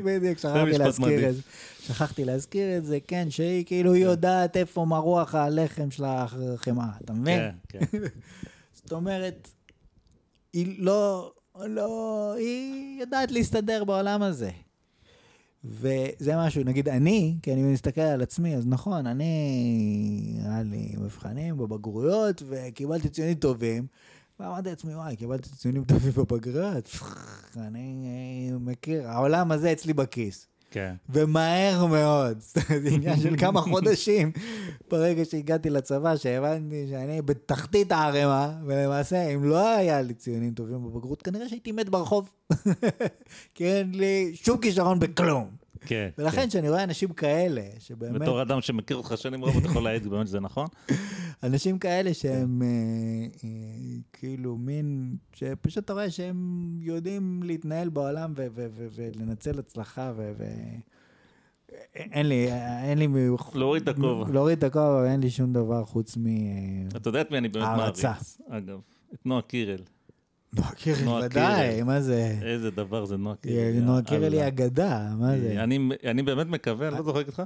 [0.04, 1.28] בדיוק, שכחתי להזכיר.
[1.28, 1.42] את זה.
[1.80, 7.40] שכחתי להזכיר את זה, כן, שהיא כאילו יודעת איפה מרוח הלחם של החמאה, אתה מבין?
[7.68, 7.98] כן, כן.
[8.82, 9.48] זאת אומרת,
[10.52, 14.50] היא לא, לא, היא יודעת להסתדר בעולם הזה.
[15.64, 21.56] וזה משהו, נגיד אני, כי אני מסתכל על עצמי, אז נכון, אני, היה לי מבחנים
[21.56, 23.86] בבגרויות, וקיבלתי ציונים טובים,
[24.40, 26.90] ואמרתי לעצמי, וואי, קיבלתי ציונים טובים בבגרויות,
[27.56, 28.06] אני
[28.52, 30.46] אה, מכיר, העולם הזה אצלי בכיס.
[30.70, 30.94] כן.
[31.08, 32.38] ומהר מאוד.
[32.82, 34.32] זה עניין של כמה חודשים.
[34.90, 41.22] ברגע שהגעתי לצבא, שהבנתי שאני בתחתית הערימה, ולמעשה, אם לא היה לי ציונים טובים בבגרות,
[41.22, 42.30] כנראה שהייתי מת ברחוב.
[43.54, 45.63] כי אין לי שום כישרון בכלום.
[45.86, 46.08] כן.
[46.18, 50.06] ולכן, כשאני רואה אנשים כאלה, שבאמת, בתור אדם שמכיר אותך שנים רבות, אתה יכול להעיד
[50.06, 50.66] באמת שזה נכון?
[51.42, 52.66] אנשים כאלה שהם אה,
[53.44, 53.48] אה,
[54.12, 60.32] כאילו מין, שפשוט אתה רואה שהם יודעים להתנהל בעולם ו- ו- ו- ולנצל הצלחה ו...
[60.38, 60.44] ו-
[61.94, 62.48] אין לי,
[62.82, 63.08] אין לי...
[63.54, 64.32] להוריד את הכובע.
[64.32, 66.26] להוריד את הכובע, ואין לי שום דבר חוץ מ...
[66.96, 67.66] אתה יודע את מי אני באמת.
[67.76, 68.04] מעריץ,
[68.48, 68.80] אגב.
[69.14, 69.80] את נועה קירל.
[70.54, 71.82] נועה קירל, ודאי.
[71.82, 72.38] מה זה?
[72.42, 73.56] איזה דבר זה נועה קירל.
[73.56, 74.46] אה, נועה קירל היא.
[74.46, 75.62] אגדה, מה זה?
[76.04, 77.42] אני, באמת מקווה, אני לא זוכר איתך,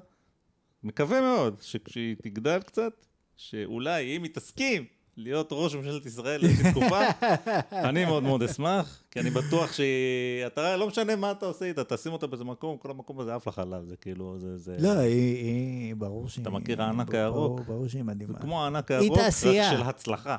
[0.82, 3.06] מקווה מאוד שכשהיא תגדל קצת,
[3.36, 4.84] שאולי אם היא תסכים
[5.16, 7.00] להיות ראש ממשלת ישראל לאיזושהי תקופה,
[7.88, 11.84] אני מאוד מאוד אשמח, כי אני בטוח שהיא, אתה לא משנה מה אתה עושה איתה,
[11.84, 15.36] תשים אותה באיזה מקום, כל המקום הזה עף לחלל, זה כאילו, זה, זה, לא, היא,
[15.36, 16.42] היא, ברור שהיא...
[16.42, 17.60] אתה מכיר הענק הירוק?
[17.60, 18.32] ברור שהיא מדהימה.
[18.32, 19.30] זה כמו הענק הירוק, רק.
[19.70, 20.36] של הצלחה.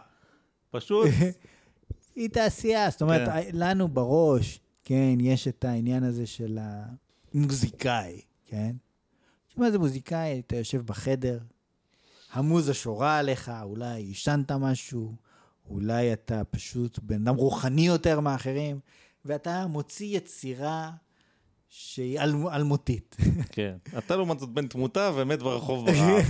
[0.71, 1.07] פשוט,
[2.19, 3.49] היא תעשייה, זאת אומרת, כן.
[3.53, 6.59] לנו בראש, כן, יש את העניין הזה של
[7.33, 8.75] המוזיקאי, כן?
[9.57, 10.41] מה זה מוזיקאי?
[10.47, 11.39] אתה יושב בחדר,
[12.31, 15.15] המוזה שורה עליך, אולי עישנת משהו,
[15.69, 18.79] אולי אתה פשוט בן אדם רוחני יותר מאחרים,
[19.25, 20.91] ואתה מוציא יצירה
[21.71, 23.15] שהיא אל- אלמותית.
[23.51, 23.75] כן.
[23.97, 26.25] אתה לעומת זאת בן תמותה ומת ברחוב ברעב.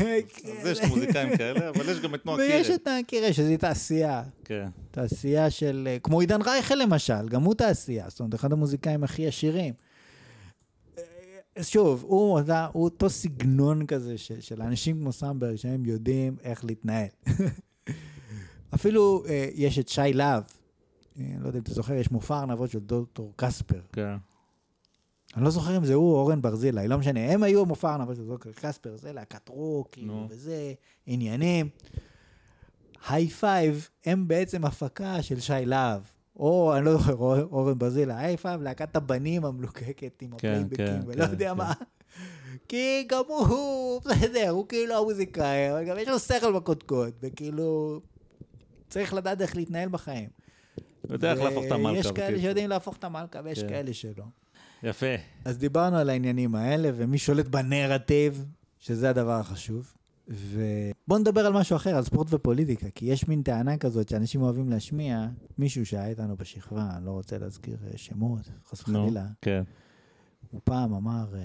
[0.61, 2.75] אז יש מוזיקאים כאלה, אבל יש גם את נועה ויש קירל.
[2.83, 4.23] את הקירה, שזה תעשייה.
[4.45, 4.69] כן.
[4.91, 9.27] תעשייה של, אה, כמו עידן רייכל למשל, גם הוא תעשייה, זאת אומרת, אחד המוזיקאים הכי
[9.27, 9.73] עשירים.
[11.57, 16.35] אה, שוב, הוא, אתה, הוא אותו סגנון כזה של, של אנשים כמו סמברג, שהם יודעים
[16.43, 17.07] איך להתנהל.
[18.75, 20.43] אפילו אה, יש את שי להב,
[21.19, 23.81] אה, לא יודע אם אתה זוכר, יש מופע ארנבות של דוקטור קספר.
[23.93, 24.15] כן.
[25.35, 28.15] אני לא זוכר אם זה הוא או אורן ברזילי, לא משנה, הם היו מופע ארנבות
[28.15, 30.27] של דוקטור קספר, זה להקת רוק, כאילו, נו.
[30.29, 30.73] וזה,
[31.05, 31.69] עניינים.
[33.09, 36.01] היי פייב הם בעצם הפקה של שי להב.
[36.39, 40.85] או, אני לא זוכר, או- אורן ברזילי, היי פייב, להקת הבנים המלוקקת עם כן, הפלייבקים,
[40.85, 41.57] כן, ולא כן, יודע כן.
[41.57, 41.73] מה.
[42.67, 48.01] כי גם הוא, בסדר, הוא כאילו המוזיקאי, אבל גם יש לו שכל בקודקוד, וכאילו,
[48.89, 50.29] צריך לדעת איך להתנהל בחיים.
[51.09, 51.97] יודע איך להפוך את המלכה.
[51.99, 52.39] יש כאלה.
[52.39, 53.69] שיודעים להפוך את המלכה, ויש כן.
[53.69, 54.23] כאלה שלא.
[54.83, 55.15] יפה.
[55.45, 58.45] אז דיברנו על העניינים האלה, ומי שולט בנרטיב,
[58.79, 59.93] שזה הדבר החשוב.
[60.27, 64.69] ובואו נדבר על משהו אחר, על ספורט ופוליטיקה, כי יש מין טענה כזאת שאנשים אוהבים
[64.69, 65.27] להשמיע,
[65.57, 68.81] מישהו שהיה איתנו בשכבה, אני לא רוצה להזכיר אה, שמות, חס.
[68.81, 69.63] וחלילה, כן.
[70.51, 71.41] הוא פעם אמר, אה,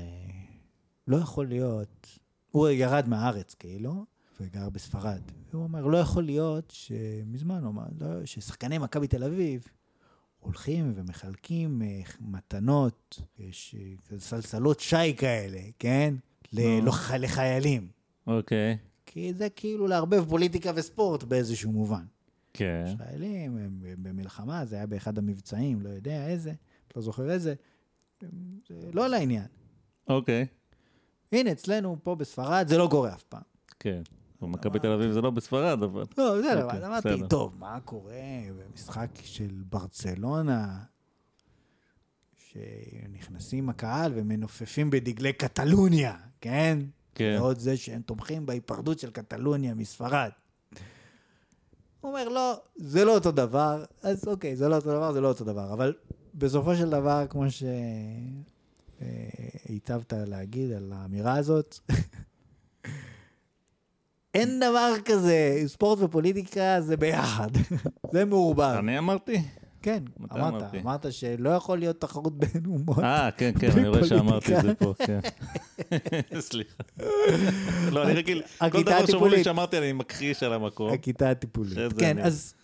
[1.09, 2.19] לא יכול להיות,
[2.51, 4.05] הוא ירד מהארץ כאילו,
[4.40, 5.20] וגר בספרד,
[5.52, 9.66] והוא אמר, לא יכול להיות שמזמן, הוא אמר, לא, ששחקני מכבי תל אביב
[10.44, 13.74] הולכים ומחלקים אה, מתנות, יש
[14.12, 16.14] אה, סלסלות שי כאלה, כן?
[16.52, 16.86] ל- נו.
[16.86, 17.88] לח- לחיילים.
[18.26, 18.76] אוקיי.
[19.06, 22.04] כי זה כאילו לערבב פוליטיקה וספורט באיזשהו מובן.
[22.52, 22.84] כן.
[22.98, 26.52] חיילים הם במלחמה, זה היה באחד המבצעים, לא יודע איזה,
[26.96, 27.54] לא זוכר איזה,
[28.68, 29.46] זה לא לעניין.
[30.08, 30.46] אוקיי.
[31.32, 33.42] הנה, אצלנו פה בספרד זה לא קורה אף פעם.
[33.80, 34.02] כן.
[34.40, 36.05] במכבי תל אביב זה לא בספרד, אבל...
[36.19, 37.27] לא, בסדר, אוקיי, אז אמרתי, בסדר.
[37.27, 38.15] טוב, מה קורה
[38.59, 40.78] במשחק של ברצלונה,
[42.36, 46.78] שנכנסים הקהל ומנופפים בדגלי קטלוניה, כן?
[47.15, 47.36] כן.
[47.39, 50.31] ועוד זה שהם תומכים בהיפרדות של קטלוניה מספרד.
[52.01, 55.28] הוא אומר, לא, זה לא אותו דבר, אז אוקיי, זה לא אותו דבר, זה לא
[55.28, 55.94] אותו דבר, אבל
[56.35, 57.44] בסופו של דבר, כמו
[59.01, 61.78] שהיטבת להגיד על האמירה הזאת,
[64.35, 67.48] אין דבר כזה, ספורט ופוליטיקה זה ביחד,
[68.12, 68.77] זה מעורבב.
[68.78, 69.43] אני אמרתי?
[69.82, 70.02] כן,
[70.32, 70.81] אמרת, אמרתי?
[70.81, 72.98] אמרת שלא יכול להיות תחרות בין אומות.
[72.98, 74.94] אה, כן, כן, אני רואה שאמרתי את זה פה.
[74.98, 75.20] כן.
[76.40, 76.82] סליחה.
[77.90, 78.43] לא, אני רגיל,
[78.73, 79.44] כל דבר שאומרים לי.
[79.44, 80.93] שאמרתי, אני מכחיש על המקום.
[80.93, 81.78] הכיתה הטיפולית.
[81.98, 82.55] כן, אז...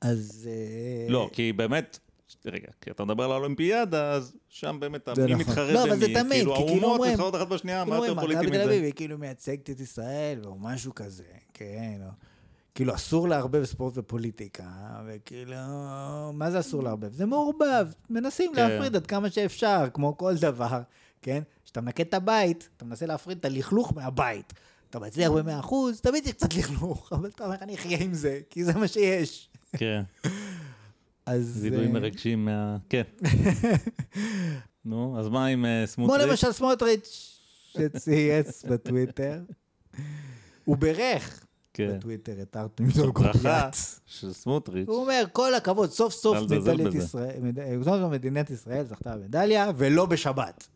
[0.00, 0.48] אז...
[0.52, 1.98] אה, לא, כי באמת,
[2.46, 5.36] רגע, כי אתה מדבר על האולימפיאדה, אז שם באמת, מי נכון.
[5.40, 5.98] מתחרה לא, אבל במי?
[6.00, 8.46] זה תמיד, כאילו, כי כאילו האומות אומרים- מתחרות אחת בשנייה, מה כאילו יותר אומרים, פוליטי
[8.46, 8.72] מכבי תל מזה?
[8.74, 11.22] אביב היא כאילו מייצגת את ישראל, או משהו כזה,
[11.54, 12.08] כן, או...
[12.74, 14.64] כאילו, אסור לערבב ספורט ופוליטיקה,
[15.06, 15.56] וכאילו,
[16.32, 17.12] מה זה אסור לערבב?
[17.12, 18.70] זה מעורבב, מנסים כן.
[18.70, 20.80] להפריד עד כמה שאפשר, כמו כל דבר,
[21.22, 21.42] כן?
[21.64, 24.52] כשאתה מנקה את הבית, אתה מנסה להפריד את הלכלוך מהבית.
[24.90, 28.40] אתה מצליח ב-100 אחוז, תמיד יש קצת לכלוך, אבל אתה אומר, אני אחיה עם זה,
[28.50, 29.48] כי זה מה שיש.
[29.76, 30.02] כן,
[31.26, 31.44] אז...
[31.44, 32.76] זידויים אה, מרגשים מה...
[32.88, 33.02] כן.
[34.84, 36.28] נו, אז מה עם אה, כמו סמוטריץ'?
[36.28, 37.38] למשל סמוטריץ',
[37.72, 39.42] שצייץ בטוויטר,
[40.64, 41.96] הוא בירך כן.
[41.96, 43.76] בטוויטר את ארתום ברכה דולגופיאט.
[44.06, 44.88] של סמוטריץ'.
[44.88, 46.38] הוא אומר, כל הכבוד, סוף סוף
[48.10, 50.68] מדינת ישראל זכתה במדליה, ולא בשבת.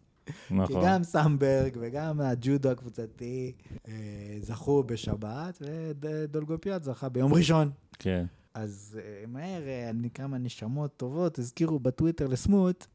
[0.49, 0.83] כי נכון.
[0.85, 3.53] גם סמברג וגם הג'ודו הקבוצתי
[3.89, 3.93] אה,
[4.41, 5.63] זכו בשבת,
[6.01, 7.71] ודולגופיאט זכה ביום ראשון.
[7.99, 8.25] כן.
[8.61, 12.87] אז אה, מהר, אה, כמה נשמות טובות, הזכירו בטוויטר לסמוט,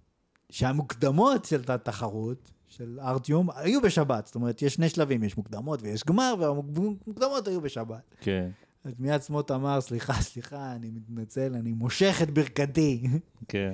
[0.50, 4.26] שהמוקדמות של התחרות, של ארטיום, היו בשבת.
[4.26, 8.16] זאת אומרת, יש שני שלבים, יש מוקדמות ויש גמר, והמוקדמות היו בשבת.
[8.22, 8.50] כן.
[8.84, 13.08] אז מיד סמוט אמר, סליחה, סליחה, אני מתנצל, אני מושך את ברכתי.
[13.48, 13.74] כן.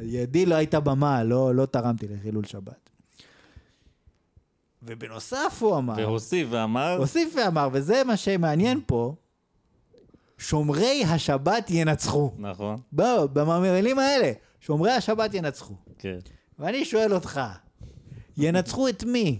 [0.00, 2.90] ידי לא הייתה במה, לא, לא תרמתי לחילול שבת.
[4.82, 9.14] ובנוסף הוא אמר, והוסיף ואמר, הוסיף ואמר, וזה מה שמעניין פה,
[10.38, 12.30] שומרי השבת ינצחו.
[12.38, 15.74] נכון, בואו, במילים האלה, שומרי השבת ינצחו.
[15.98, 16.18] כן.
[16.58, 17.40] ואני שואל אותך,
[18.36, 19.38] ינצחו את מי?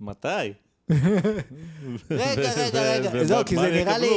[0.00, 0.52] מתי?
[2.10, 4.08] רגע, רגע, רגע, זהו, כי מה זה נראה לי,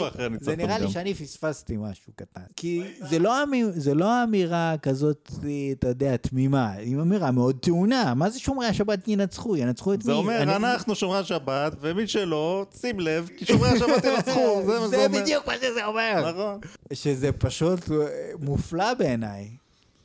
[0.42, 0.90] זה נראה לי?
[0.92, 2.42] שאני פספסתי משהו קטן.
[2.56, 3.36] כי זה לא,
[3.72, 5.32] זה לא אמירה כזאת,
[5.72, 8.14] אתה יודע, תמימה, היא אמירה מאוד טעונה.
[8.14, 9.58] מה זה שומרי השבת ינצחו?
[9.58, 10.04] ינצחו את מי?
[10.04, 14.88] זה אומר, אנחנו שומרי השבת, ומי שלא, שים לב, כי שומרי השבת ינצחו, זה מה
[14.88, 15.18] זה אומר.
[15.18, 16.32] זה בדיוק מה שזה אומר.
[16.32, 16.60] נכון.
[16.94, 17.98] שזה פשוט אה,
[18.40, 19.50] מופלא בעיניי.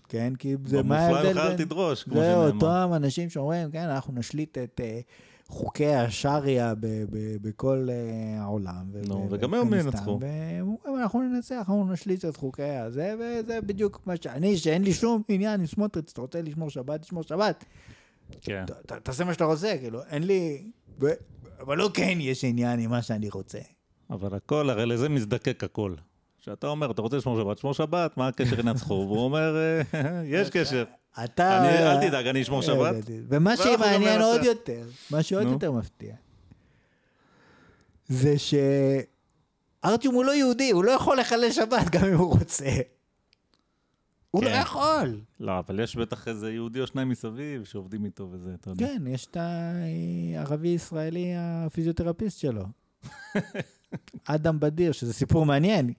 [0.08, 1.66] כן, כי זה מה במופלא ההבדל ממך אל בין...
[1.66, 2.50] תדרוש, כמו זה שנאמר.
[2.50, 5.00] אותם אנשים שאומרים, כן, אנחנו נשליט את אה,
[5.48, 8.92] חוקי השריעה ב- ב- בכל אה, העולם.
[9.06, 10.18] נו, וגם הם ינצחו.
[10.20, 14.92] והם אומרים, אנחנו ננצח, אנחנו נשליט את חוקי הזה, וזה בדיוק מה שאני, שאין לי
[14.92, 17.64] שום עניין עם סמוטריץ', אתה רוצה לשמור שבת, תשמור שבת.
[18.40, 18.64] כן.
[19.02, 20.70] תעשה מה שאתה רוצה, כאילו, אין לי...
[21.60, 23.58] אבל לא כן יש עניין עם מה שאני רוצה.
[24.10, 25.94] אבל הכל, הרי לזה מזדקק הכל.
[26.40, 28.94] כשאתה אומר, אתה רוצה לשמור שבת, שמור שבת, מה הקשר ינצחו?
[28.94, 29.82] והוא אומר, אה,
[30.34, 30.84] יש קשר.
[31.24, 31.58] אתה...
[31.58, 32.94] אני- אל תדאג, אני אשמור שבת.
[33.28, 34.44] ומה שמעניין עוד.
[34.44, 35.46] יותר, מה שעוד.
[35.46, 36.14] יותר מפתיע,
[38.08, 42.68] זה שארטיום הוא לא יהודי, הוא לא יכול לחלל שבת גם אם הוא רוצה.
[44.30, 44.60] הוא לא כן.
[44.62, 45.20] יכול.
[45.40, 48.86] לא, אבל יש בטח איזה יהודי או שניים מסביב שעובדים איתו וזה, אתה יודע.
[48.86, 49.36] כן, יש את
[50.36, 52.64] הערבי-ישראלי הפיזיותרפיסט שלו.
[54.24, 55.92] אדם בדיר, שזה סיפור מעניין.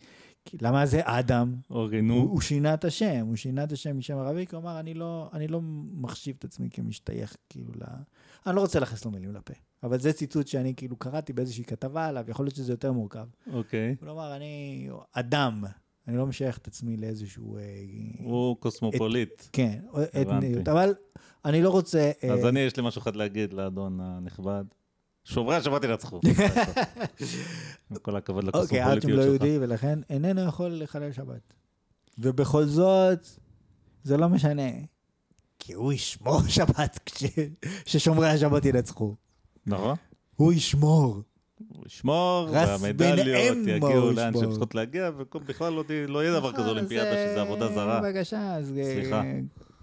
[0.61, 1.55] למה זה אדם?
[1.69, 2.13] אוקיי, הוא, נו.
[2.13, 5.29] הוא שינה את השם, הוא שינה את השם משם ערבי, כי הוא אמר, אני לא,
[5.33, 5.61] אני לא
[5.93, 7.83] מחשיב את עצמי כמשתייך, כאילו, ל...
[8.47, 9.53] אני לא רוצה להכניס לו מילים לפה.
[9.83, 13.27] אבל זה ציטוט שאני כאילו קראתי באיזושהי כתבה עליו, יכול להיות שזה יותר מורכב.
[13.51, 13.95] אוקיי.
[14.01, 15.63] הוא אמר, אני אדם,
[16.07, 17.57] אני לא משייך את עצמי לאיזשהו...
[17.57, 17.63] אה,
[18.23, 19.43] הוא קוסמופוליט.
[19.53, 20.21] כן, הבנתי.
[20.21, 20.93] אתניות, אבל
[21.45, 22.11] אני לא רוצה...
[22.23, 24.63] אה, אז אני, יש לי משהו אחד להגיד לאדון הנכבד.
[25.29, 26.19] שומרי השבת ינצחו.
[28.01, 29.43] כל הכבוד אוקיי, ארטיום לקוסמופוליטיות לא שלך.
[29.43, 31.53] יהודי, ולכן איננו יכול לחלל שבת.
[32.17, 33.27] ובכל זאת,
[34.03, 34.71] זה לא משנה.
[35.59, 37.11] כי הוא ישמור שבת
[37.85, 39.15] כששומרי השבת ינצחו.
[39.65, 39.95] נכון.
[40.35, 41.21] הוא ישמור.
[41.67, 44.49] הוא ישמור, והמדליות יגיעו לאן שהן.
[44.49, 48.01] צריכות להגיע, ובכלל לא לא יהיה דבר כזה אולימפיאדה שזה אה, עבודה זרה.
[48.01, 48.73] בבקשה, אז...
[48.77, 49.23] אה, סליחה.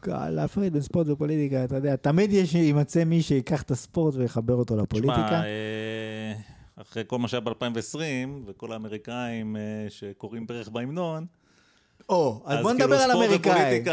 [0.08, 4.76] להפריד בין ספורט ופוליטיקה, אתה יודע, תמיד יש, יימצא מי שיקח את הספורט ויחבר אותו
[4.76, 5.26] לפוליטיקה.
[5.26, 6.32] תשמע, אה,
[6.82, 7.98] אחרי כל מה שהיה ב-2020,
[8.46, 11.26] וכל האמריקאים אה, שקוראים ברך בהמנון,
[12.08, 13.84] או, אז בוא אז נדבר כאילו על אמריקאים.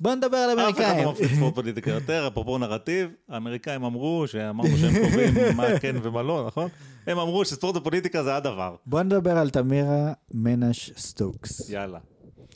[0.00, 1.04] בוא נדבר על אף אחד אמריקאים.
[1.04, 6.22] לא מפריד ספורט ופוליטיקה יותר, אפרופו נרטיב, האמריקאים אמרו, שאמרנו שהם קובעים מה כן ומה
[6.22, 6.68] לא, נכון?
[7.06, 8.74] הם אמרו שספורט ופוליטיקה זה הדבר.
[8.86, 11.70] בוא נדבר על תמירה מנש סטוקס.
[11.70, 11.98] יאללה.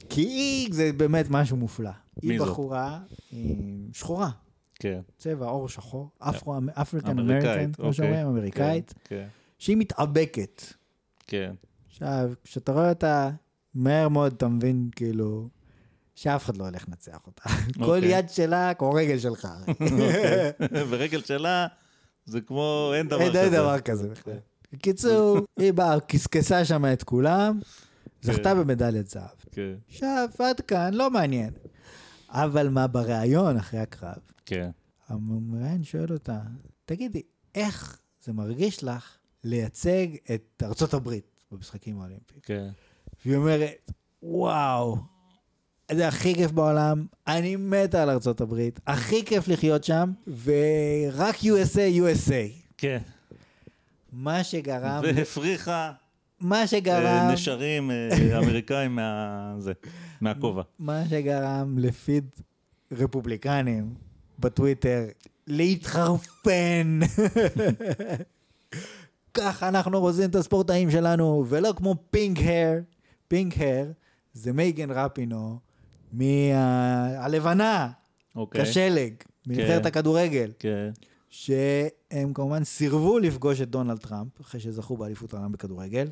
[0.09, 1.91] כי היא, זה באמת משהו מופלא.
[2.23, 2.49] היא זאת?
[2.49, 2.99] בחורה
[3.93, 4.31] שחורה,
[4.75, 5.01] כן.
[5.19, 7.97] צבע עור שחור, אפרו, אפריקן אמריקאית, אמריקן, כמו אוקיי.
[7.97, 9.27] שאומרים, אמריקאית, כן,
[9.59, 10.63] שהיא מתאבקת.
[11.27, 11.55] כן.
[11.89, 13.31] עכשיו, כשאתה רואה אותה,
[13.75, 15.49] מהר מאוד אתה מבין, כאילו,
[16.15, 17.43] שאף אחד לא הולך לנצח אותה.
[17.75, 18.19] כל אוקיי.
[18.19, 19.49] יד שלה כמו רגל שלך.
[19.69, 20.53] אוקיי.
[20.91, 21.67] ורגל שלה
[22.25, 23.43] זה כמו, אין דבר כזה.
[23.43, 24.39] אין דבר כזה בכלל.
[24.73, 27.61] בקיצור, היא באה, קסקסה שם את כולם,
[28.23, 29.46] זכתה במדליית זהב.
[29.57, 31.51] כן, עכשיו, עד כאן, לא מעניין.
[32.29, 34.19] אבל מה בריאיון אחרי הקרב?
[34.47, 34.71] כן.
[35.09, 36.41] המראיין שואל אותה,
[36.85, 37.23] תגידי,
[37.55, 42.41] איך זה מרגיש לך לייצג את ארצות הברית במשחקים האולימפיים?
[42.43, 42.69] כן.
[43.25, 43.91] והיא אומרת,
[44.23, 44.97] וואו,
[45.93, 50.13] זה הכי כיף בעולם, אני מתה על ארצות הברית, הכי כיף לחיות שם,
[50.45, 52.73] ורק USA, USA.
[52.79, 52.99] כן.
[54.13, 55.93] מה שגרם, והפריחה
[56.41, 59.55] מה אה, שגרם, נשרים אה, אמריקאים מה...
[59.59, 59.73] זה,
[60.21, 60.63] מהכובע.
[60.79, 62.25] מה שגרם לפיד
[62.93, 63.95] רפובליקנים
[64.39, 65.05] בטוויטר
[65.47, 66.99] להתחרפן.
[69.35, 72.79] ככה אנחנו רוצים את הספורטאים שלנו, ולא כמו פינק הר.
[73.29, 73.87] פינק הר
[74.33, 75.59] זה מייגן רפינו
[76.13, 77.91] מהלבנה,
[78.37, 78.65] אוקיי.
[78.65, 79.15] כשלג,
[79.47, 79.89] מנבחרת כן.
[79.89, 80.91] הכדורגל, כן.
[81.31, 86.09] שהם כמובן סירבו לפגוש את דונלד טראמפ, אחרי שזכו באליפות העולם בכדורגל.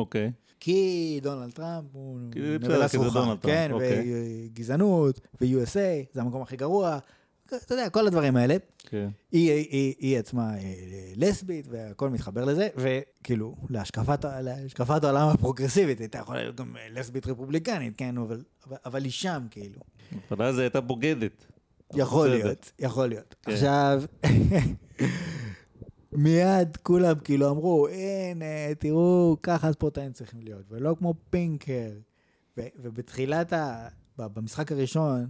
[0.00, 0.32] אוקיי.
[0.60, 4.12] כי דונלד טראמפ הוא כי זה בסדר, נבלה כי זה סרוחה, דונלד טראמפ, כן, אוקיי.
[4.52, 6.98] וגזענות, ו-USA, זה המקום הכי גרוע,
[7.46, 8.56] אתה יודע, כל הדברים האלה.
[8.78, 9.08] כן.
[9.32, 10.74] היא, היא, היא עצמה אה,
[11.16, 17.26] לסבית, והכל מתחבר לזה, וכאילו, להשקפת, להשקפת העולם הפרוגרסיבית, הייתה יכולה להיות גם אה, לסבית
[17.26, 19.80] רפובליקנית, כן, אבל, אבל, אבל היא שם, כאילו.
[20.30, 21.46] אבל אז היא הייתה בוגדת.
[21.94, 22.28] יכול.
[22.28, 23.34] להיות, יכול להיות.
[23.42, 23.52] כן.
[23.52, 24.02] עכשיו,
[26.12, 31.90] מיד כולם כאילו אמרו, הנה, תראו, ככה הספורטאים צריכים להיות, ולא כמו פינקר.
[32.58, 33.88] ו- ובתחילת, ה...
[34.18, 35.26] במשחק הראשון,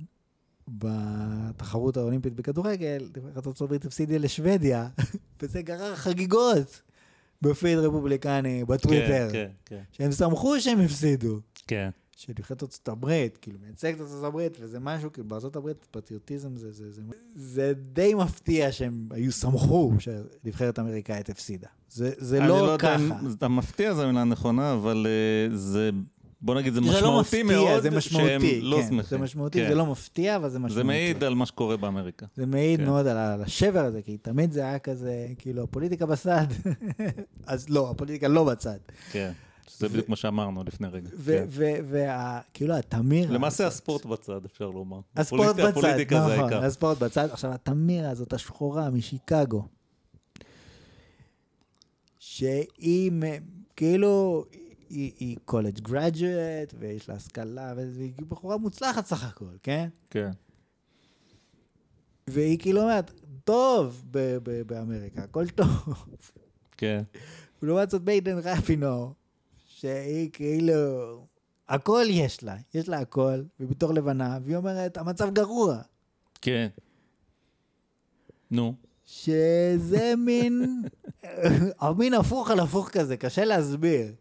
[0.68, 4.88] בתחרות האולימפית בכדורגל, ארצות הברית הפסידיה לשוודיה,
[5.42, 6.82] וזה גרר חגיגות
[7.42, 9.82] בפיד רפובליקני, בטוויטר, כן, כן, כן.
[9.92, 11.40] שהם שמחו שהם הפסידו.
[11.66, 11.90] כן.
[12.16, 16.72] שנבחרת ארצות הברית, כאילו מייצגת את ארצות הברית, וזה משהו, כאילו בארצות הברית פטריוטיזם זה,
[16.72, 17.02] זה, זה,
[17.34, 21.68] זה די מפתיע שהם היו שמחו שנבחרת אמריקאית הפסידה.
[21.90, 23.20] זה, זה לא, יודע ככה.
[23.38, 25.90] אתה מפתיע זו המילה נכונה, אבל אה, זה,
[26.40, 29.18] בוא נגיד, זה זה לא משמעותי מפתיע, מאוד זה משמעותי, שהם לא כן, שמחים.
[29.18, 29.68] זה משמעותי, כן.
[29.68, 30.74] זה לא מפתיע, אבל זה משמעותי.
[30.74, 32.26] זה מעיד על מה שקורה באמריקה.
[32.36, 32.86] זה מעיד כן.
[32.86, 36.46] מאוד על על השבר הזה, כי תמיד זה היה כזה, כאילו, הפוליטיקה בצד.
[37.46, 38.78] אז לא, הפוליטיקה לא בצד.
[39.12, 39.32] כן.
[39.78, 41.10] זה בדיוק מה שאמרנו לפני רגע.
[41.26, 41.46] כן.
[41.50, 43.30] וכאילו, התמיר...
[43.32, 45.00] למעשה הספורט בצד, אפשר לומר.
[45.16, 46.52] הספורט בצד, נכון.
[46.52, 47.28] הספורט בצד.
[47.30, 49.64] עכשיו, התמירה הזאת, השחורה משיקגו,
[52.18, 53.10] שהיא
[53.76, 54.44] כאילו,
[54.90, 59.88] היא- college graduate, ויש לה השכלה, והיא בחורה מוצלחת סך הכל, כן?
[60.10, 60.30] כן.
[62.26, 63.12] והיא כאילו אומרת,
[63.44, 65.68] טוב ב- ב- באמריקה, הכל טוב.
[66.76, 67.02] כן.
[67.62, 69.14] ולעומת זאת מייגן רפינו,
[69.80, 70.74] שהיא כאילו,
[71.68, 75.78] הכל יש לה, יש לה הכל, ובתור לבנה, והיא אומרת, המצב גרוע.
[76.42, 76.68] כן.
[78.50, 78.74] נו.
[79.06, 80.82] שזה מין,
[81.80, 84.12] המין הפוך על הפוך כזה, קשה להסביר.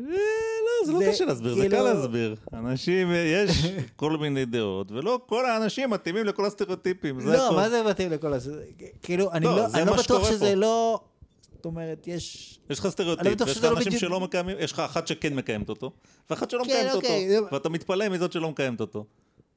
[0.00, 2.36] אה, לא, זה לא קשה להסביר, זה כאילו- קל להסביר.
[2.52, 3.66] אנשים, אה, יש
[3.96, 7.56] כל מיני דעות, ולא כל האנשים מתאימים לכל הסטריאוטיפים, זה לא, הכל.
[7.56, 8.48] מה זה מתאים לכל הס...
[9.02, 10.54] כאילו, אני לא, לא, לא בטוח שזה.
[10.54, 11.00] לא...
[11.66, 12.58] זאת אומרת, יש...
[12.70, 15.34] יש לך סטריאוטיפ, בטוח ויש לך לא אנשים בדיוק- שלא מקיימים, יש לך אחת שכן
[15.34, 15.92] מקיימת אותו,
[16.30, 19.04] ואחת שלא כן, מקיימת אוקיי, אותו, ואתה מתפלא מזאת שלא מקיימת אותו.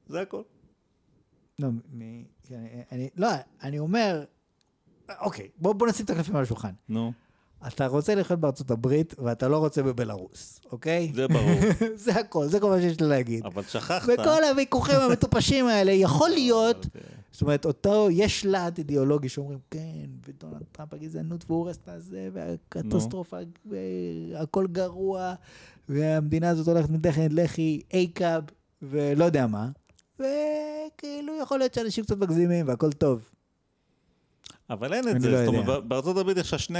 [0.08, 0.42] זה הכל.
[1.58, 1.80] לא, מ...
[2.50, 3.28] אני, אני, לא,
[3.62, 4.24] אני אומר...
[5.20, 6.72] אוקיי, בוא, בוא נשים את הקלפים על השולחן.
[6.88, 7.12] נו,
[7.66, 11.12] אתה רוצה לחיות בארצות הברית, ואתה לא רוצה בבלארוס, אוקיי?
[11.14, 11.58] זה ברור.
[12.04, 13.46] זה הכל, זה כל מה שיש לי להגיד.
[13.46, 14.08] אבל שכחת.
[14.08, 17.00] וכל הוויכוחים המטופשים האלה, יכול להיות אוקיי.
[17.32, 22.28] זאת אומרת, אותו, יש להט אידיאולוגי שאומרים, כן, ודונלד טראמפ הגזענות, והוא הורס את הזה,
[22.32, 23.36] והקטסטרופה,
[23.66, 25.34] והכל גרוע,
[25.88, 28.44] והמדינה הזאת הולכת מתחת לחי, איי-קאב,
[28.82, 29.68] ולא יודע מה.
[30.18, 33.30] וכאילו, יכול להיות שאנשים קצת מגזימים, והכל טוב.
[34.70, 35.54] אבל אין את זה, לא זאת.
[35.54, 36.78] אומרת, בארצות הברית יש לך שני,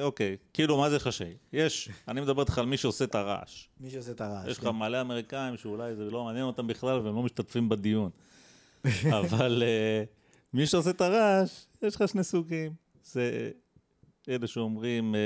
[0.00, 1.34] אוקיי, כאילו מה זה חשאי?
[1.52, 3.68] יש, אני מדבר איתך על מי שעושה את הרעש.
[3.80, 4.48] מי שעושה את הרעש.
[4.48, 4.70] יש לך כן.
[4.70, 8.10] מלא אמריקאים שאולי זה לא מעניין אותם בכלל והם לא משתתפים בדיון.
[9.20, 10.04] אבל אה,
[10.54, 11.50] מי שעושה את הרעש,
[11.82, 12.72] יש לך שני סוגים.
[13.04, 13.50] זה
[14.28, 15.20] אלה שאומרים, אה,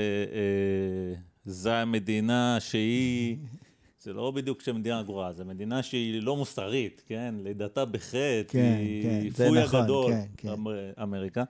[1.45, 3.37] זה המדינה שהיא,
[4.03, 7.35] זה לא בדיוק שמדינה גרועה, זה מדינה שהיא לא מוסרית, כן?
[7.43, 10.49] לידתה בחטא, כן, היא כן, פויה נכון, גדול, כן, כן.
[10.49, 11.43] אמר- אמריקה.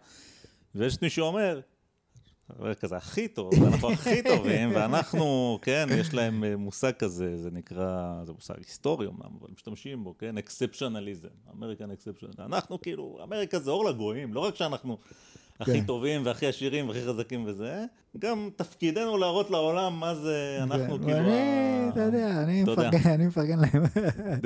[0.75, 1.59] ויש מי שאומר,
[2.79, 8.23] כזה הכי טוב, ואנחנו הכי טובים, ואנחנו, כן, יש להם אה, מושג כזה, זה נקרא,
[8.25, 12.43] זה מושג היסטורי אמנם, אבל משתמשים בו, כן, אקספשנליזם, אמריקן אקספשנליזם.
[12.43, 14.97] אנחנו כאילו, אמריקה זה אור לגויים, לא רק שאנחנו
[15.59, 15.85] הכי כן.
[15.85, 17.85] טובים והכי עשירים והכי חזקים וזה,
[18.19, 21.29] גם תפקידנו להראות לעולם מה זה, אנחנו כן, כאילו,
[21.89, 22.89] אתה יודע, אני אתה יודע.
[23.05, 23.83] אני מפרגן להם.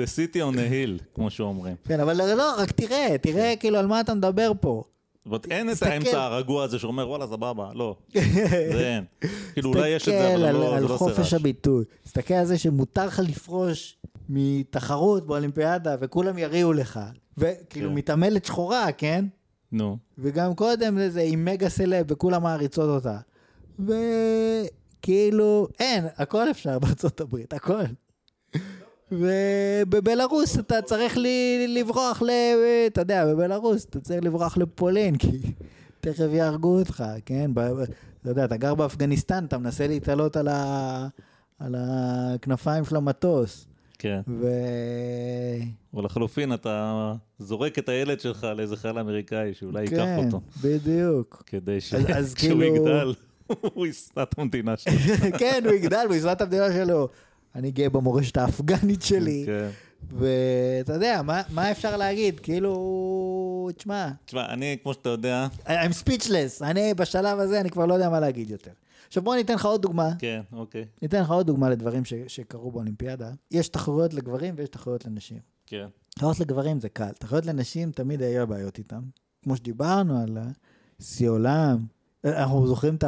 [0.00, 1.76] The city on the hill, כמו שאומרים.
[1.84, 4.82] כן, אבל לא, רק תראה, תראה כאילו על מה אתה מדבר פה.
[5.24, 5.90] זאת אומרת, אין את תסתכל.
[5.90, 7.96] האמצע הרגוע הזה שאומר, וואלה, סבבה, לא.
[8.74, 9.04] זה אין.
[9.52, 11.34] כאילו, אולי יש את זה, תסתכל אבל על, לא, על זה לא חופש סירש.
[11.34, 11.84] הביטוי.
[12.04, 13.96] תסתכל על זה שמותר לך לפרוש
[14.28, 17.00] מתחרות באולימפיאדה וכולם יריעו לך.
[17.38, 17.94] וכאילו כן.
[17.94, 19.24] מתעמלת שחורה, כן?
[19.72, 23.18] נו, וגם קודם לזה עם מגה סלב וכולם מעריצות אותה.
[23.78, 27.82] וכאילו, אין, הכל אפשר בארצות הברית, הכל.
[29.12, 32.30] ובבלארוס אתה צריך לי, לברוח ל...
[32.86, 35.38] אתה יודע, בבלארוס אתה צריך לברוח לפולין, כי
[36.00, 37.50] תכף יהרגו אותך, כן?
[37.54, 37.58] ב...
[37.58, 41.06] אתה יודע, אתה גר באפגניסטן, אתה מנסה להתעלות על, ה...
[41.58, 43.66] על הכנפיים של המטוס.
[43.98, 44.20] כן.
[44.28, 44.46] ו...
[45.94, 50.40] או לחלופין, אתה זורק את הילד שלך לאיזה חייל אמריקאי שאולי ייקח כן, אותו.
[50.62, 51.42] בדיוק.
[51.46, 53.12] כדי ש- אז- אז כשהוא כאילו- יגדל,
[53.74, 54.92] הוא ישנא את המדינה שלו.
[55.38, 57.08] כן, הוא יגדל, הוא יזרע את המדינה שלו.
[57.54, 59.42] אני גאה במורשת האפגנית שלי.
[59.46, 59.68] כן.
[60.10, 62.40] ואתה יודע, מה, מה אפשר להגיד?
[62.40, 67.94] כאילו, תשמע, תשמע, אני, כמו שאתה יודע, I'm speechless, אני בשלב הזה, אני כבר לא
[67.94, 68.70] יודע מה להגיד יותר.
[69.08, 70.84] עכשיו בוא ניתן לך עוד דוגמה, כן, אוקיי.
[71.02, 73.30] ניתן לך עוד דוגמה לדברים ש, שקרו באולימפיאדה.
[73.50, 75.38] יש תחרויות לגברים ויש תחרויות לנשים.
[75.66, 75.86] כן.
[76.14, 79.02] תחרויות לגברים זה קל, תחרויות לנשים תמיד היה בעיות איתם.
[79.42, 80.38] כמו שדיברנו על
[81.00, 81.86] שיא עולם,
[82.24, 83.04] אנחנו זוכרים את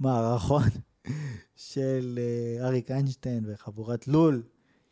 [0.00, 0.62] המערכון
[1.56, 2.18] של
[2.58, 4.42] אה, אריק איינשטיין וחבורת לול,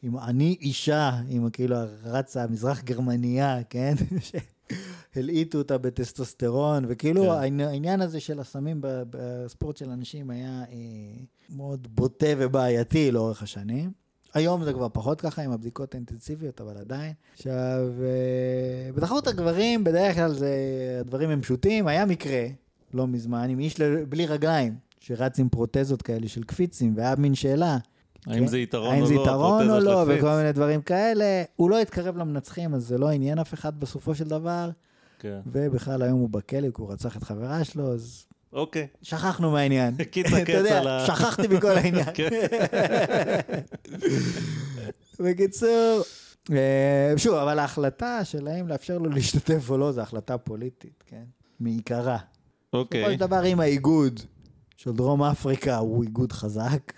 [0.02, 3.94] עם אני אישה, עם כאילו רצה המזרח גרמניה, כן?
[5.14, 7.28] שהלעיטו אותה בטסטוסטרון, וכאילו כן.
[7.30, 10.76] העני- העניין הזה של הסמים בספורט של הנשים היה אה,
[11.56, 13.92] מאוד בוטה ובעייתי לאורך השנים.
[14.34, 17.12] היום זה כבר פחות ככה עם הבדיקות האינטנסיביות, אבל עדיין.
[17.34, 17.52] עכשיו,
[18.02, 20.50] אה, בתחרות הגברים, בדרך כלל זה,
[21.00, 21.86] הדברים הם פשוטים.
[21.88, 22.46] היה מקרה,
[22.94, 24.74] לא מזמן, עם איש ל- בלי רגליים,
[25.06, 27.78] שרץ עם פרוטזות כאלה של קפיצים, והיה מין שאלה.
[28.26, 28.46] האם כן?
[28.46, 29.22] זה יתרון האם או זה לא?
[29.22, 30.18] יתרון או הפרוטזה של לא.
[30.18, 31.42] וכל מיני דברים כאלה.
[31.56, 34.70] הוא לא התקרב למנצחים, אז זה לא עניין אף אחד בסופו של דבר.
[35.18, 35.40] כן.
[35.46, 38.86] ובכלל היום הוא בכלא, כי הוא רצח את חברה שלו, אז אוקיי.
[39.02, 39.96] שכחנו מהעניין.
[40.10, 41.06] קיצה אתה קץ יודע, על ה...
[41.06, 42.06] שכחתי מכל העניין.
[42.14, 42.28] כן.
[45.24, 46.02] בקיצור,
[46.52, 51.24] אה, שוב, אבל ההחלטה של האם לאפשר לו להשתתף או לא, זו החלטה פוליטית, כן?
[51.60, 52.16] מעיקרה.
[52.16, 53.12] בסופו אוקיי.
[53.12, 54.20] של דבר, אם האיגוד
[54.76, 56.92] של דרום אפריקה הוא איגוד חזק,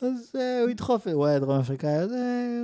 [0.00, 2.60] אז אה, הוא ידחוף, הוא היה דרום אפריקאי, אז אה,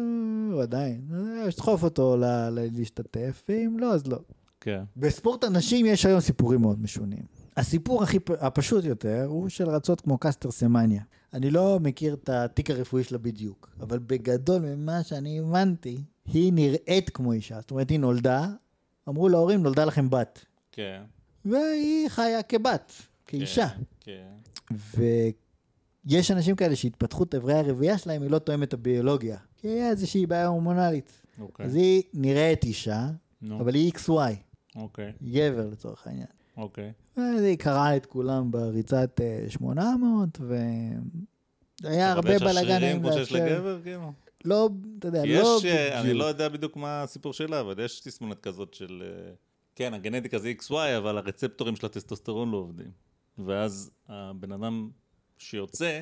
[0.52, 4.19] הוא עדיין, אה, יש לדחוף אותו ל- ל- להשתתף, ואם לא, אז לא.
[4.61, 4.82] כן.
[4.97, 7.23] בספורט הנשים יש היום סיפורים מאוד משונים.
[7.57, 11.02] הסיפור הכי הפשוט יותר הוא של רצות כמו קסטר סמניה.
[11.35, 17.11] אני לא מכיר את התיק הרפואי שלה בדיוק, אבל בגדול ממה שאני הבנתי, היא נראית
[17.11, 17.61] כמו אישה.
[17.61, 18.47] זאת אומרת, היא נולדה,
[19.09, 20.44] אמרו להורים, נולדה לכם בת.
[20.73, 21.02] כן.
[21.44, 22.93] והיא חיה כבת,
[23.27, 23.69] כאישה.
[23.69, 23.82] כן.
[26.07, 29.37] ויש אנשים כאלה שהתפתחות איברי הרבייה שלהם היא לא תואמת את הביולוגיה.
[29.57, 31.23] כי היה איזושהי בעיה הורמונלית.
[31.41, 31.66] אוקיי.
[31.66, 33.09] אז היא נראית אישה,
[33.43, 33.61] נו.
[33.61, 34.11] אבל היא XY,
[34.77, 35.12] אוקיי.
[35.23, 36.27] גבר לצורך העניין.
[36.57, 36.93] אוקיי.
[37.16, 40.39] אז היא קרעה את כולם בריצת אה, 800,
[41.82, 43.57] והיה הרבה אבל יש לה בלאגן עם כמו שיש לאפשר.
[43.57, 44.12] לגבר, כאילו?
[44.45, 44.69] לא,
[44.99, 46.15] אתה יודע, לא יש, אה, אני.
[46.15, 49.03] לא יודע בדיוק מה הסיפור שלה, אבל יש תסמונת כזאת של...
[49.07, 49.32] אה,
[49.74, 52.91] כן, הגנטיקה זה XY, אבל הרצפטורים של הטסטוסטרון לא עובדים.
[53.46, 54.90] ואז הבן אדם
[55.38, 56.00] שיוצא,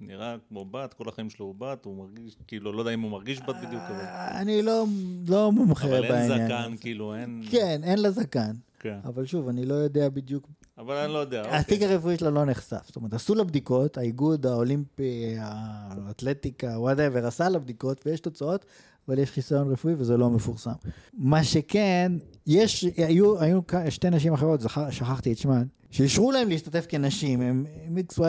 [0.00, 3.10] נראה כמו בת, כל החיים שלו הוא בת, הוא מרגיש, כאילו, לא יודע אם הוא
[3.10, 4.04] מרגיש בת בדיוק, אבל...
[4.40, 4.84] אני לא,
[5.28, 6.48] לא מומחה אבל אין בעניין.
[6.48, 6.76] זקן.
[6.80, 7.42] כאילו, אין...
[7.50, 8.52] כן, אין לה זקן.
[8.80, 8.98] כן.
[9.04, 10.48] אבל שוב, אני לא יודע בדיוק.
[10.78, 11.94] אבל אני לא יודע, התיק אוקיי.
[11.94, 12.86] הרפואי שלה לא נחשף.
[12.86, 18.64] זאת אומרת, עשו לה בדיקות, האיגוד האולימפי, האתלטיקה, whatever, עשה לה בדיקות ויש תוצאות,
[19.08, 20.72] אבל יש חיסיון רפואי וזה לא מפורסם.
[21.14, 22.12] מה שכן,
[22.46, 27.64] יש, היו, היו שתי נשים אחרות, זכר, שכחתי את שמן, שאישרו להם להשתתף כנשים, הם
[27.86, 28.22] הם XY,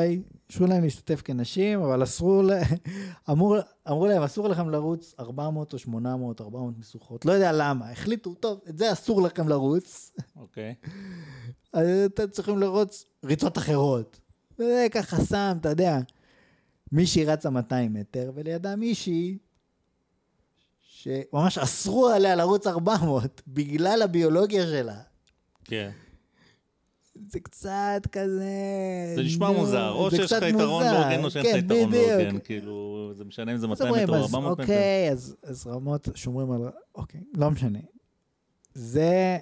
[0.50, 2.52] אישרו להם להשתתף כנשים, אבל אסרו, ל...
[3.32, 3.58] אמור,
[3.90, 8.60] אמרו להם, אסור לכם לרוץ 400 או 800, 400 משוכות, לא יודע למה, החליטו, טוב,
[8.70, 10.74] את זה אסור לכם לרוץ, אוקיי.
[11.74, 14.20] אז אתם צריכים לרוץ ריצות אחרות.
[14.60, 16.00] וזה ככה שם, אתה יודע,
[16.92, 19.38] מישהי רצה 200 מטר, ולידה מישהי
[21.00, 24.98] שממש אסרו עליה לרוץ 400 בגלל הביולוגיה שלה.
[25.64, 25.92] כן.
[27.32, 28.54] זה קצת כזה...
[29.16, 30.84] זה נשמע נו, מוזר, או שיש לך יתרון.
[30.84, 31.92] בהוגן או שאין לך כן, יתרון.
[31.92, 34.64] בהוגן, כאילו, זה משנה אם זה אז 200 אומרים, מטר או אז 400 מטר.
[34.64, 36.62] אוקיי, אז, אז רמות שומרים על...
[36.96, 37.80] אוקיי, לא משנה.
[38.74, 39.38] זה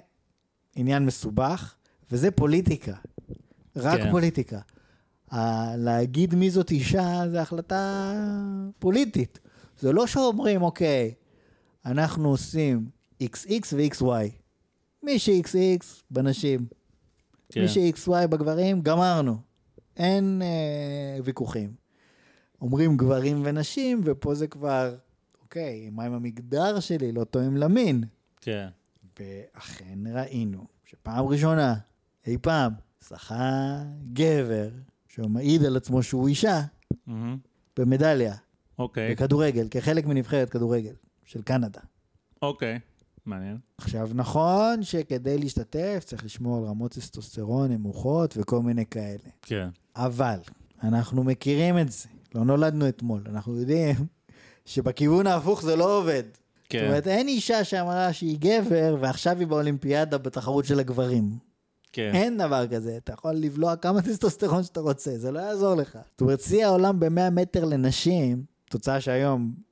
[0.76, 1.74] עניין מסובך,
[2.10, 2.94] וזה פוליטיקה.
[3.76, 4.10] רק כן.
[4.10, 4.60] פוליטיקה.
[5.76, 8.12] להגיד מי זאת אישה זה החלטה
[8.78, 9.38] פוליטית.
[9.78, 11.14] זה לא שאומרים, אוקיי,
[11.90, 12.88] אנחנו עושים
[13.22, 14.30] XX ו-XY.
[15.02, 16.66] מי ש-XX בנשים,
[17.52, 17.60] כן.
[17.60, 19.36] מי ש-XY בגברים, גמרנו.
[19.96, 21.72] אין אה, ויכוחים.
[22.60, 24.96] אומרים גברים ונשים, ופה זה כבר,
[25.42, 27.12] אוקיי, מה עם המגדר שלי?
[27.12, 28.04] לא תואם למין.
[28.40, 28.68] כן.
[29.20, 31.74] ואכן ראינו שפעם ראשונה,
[32.26, 32.72] אי פעם,
[33.08, 33.82] זכה
[34.12, 34.68] גבר,
[35.08, 36.60] שמעיד על עצמו שהוא אישה,
[37.06, 37.38] מהמם.
[37.76, 38.34] במדליה,
[38.78, 40.94] אוקיי, בכדורגל, כחלק מנבחרת כדורגל
[41.28, 41.80] של קנדה.
[42.42, 42.78] אוקיי,
[43.26, 43.58] מעניין.
[43.78, 49.28] עכשיו, נכון שכדי להשתתף צריך לשמור על רמות טסטוסטרון נמוכות וכל מיני כאלה.
[49.42, 49.68] כן.
[49.96, 50.38] אבל
[50.82, 53.96] אנחנו מכירים את זה, לא נולדנו אתמול, אנחנו יודעים
[54.66, 56.22] שבכיוון ההפוך זה לא עובד.
[56.32, 56.86] זאת כן.
[56.86, 61.38] אומרת, אין אישה שאמרה שהיא גבר ועכשיו היא באולימפיאדה בתחרות של הגברים.
[61.92, 62.10] כן.
[62.14, 65.98] אין דבר כזה, אתה יכול לבלוע כמה טסטוסטרון שאתה רוצה, זה לא יעזור לך.
[66.10, 69.67] זאת אומרת, שיא העולם ב-100 מטר לנשים, תוצאה שהיום,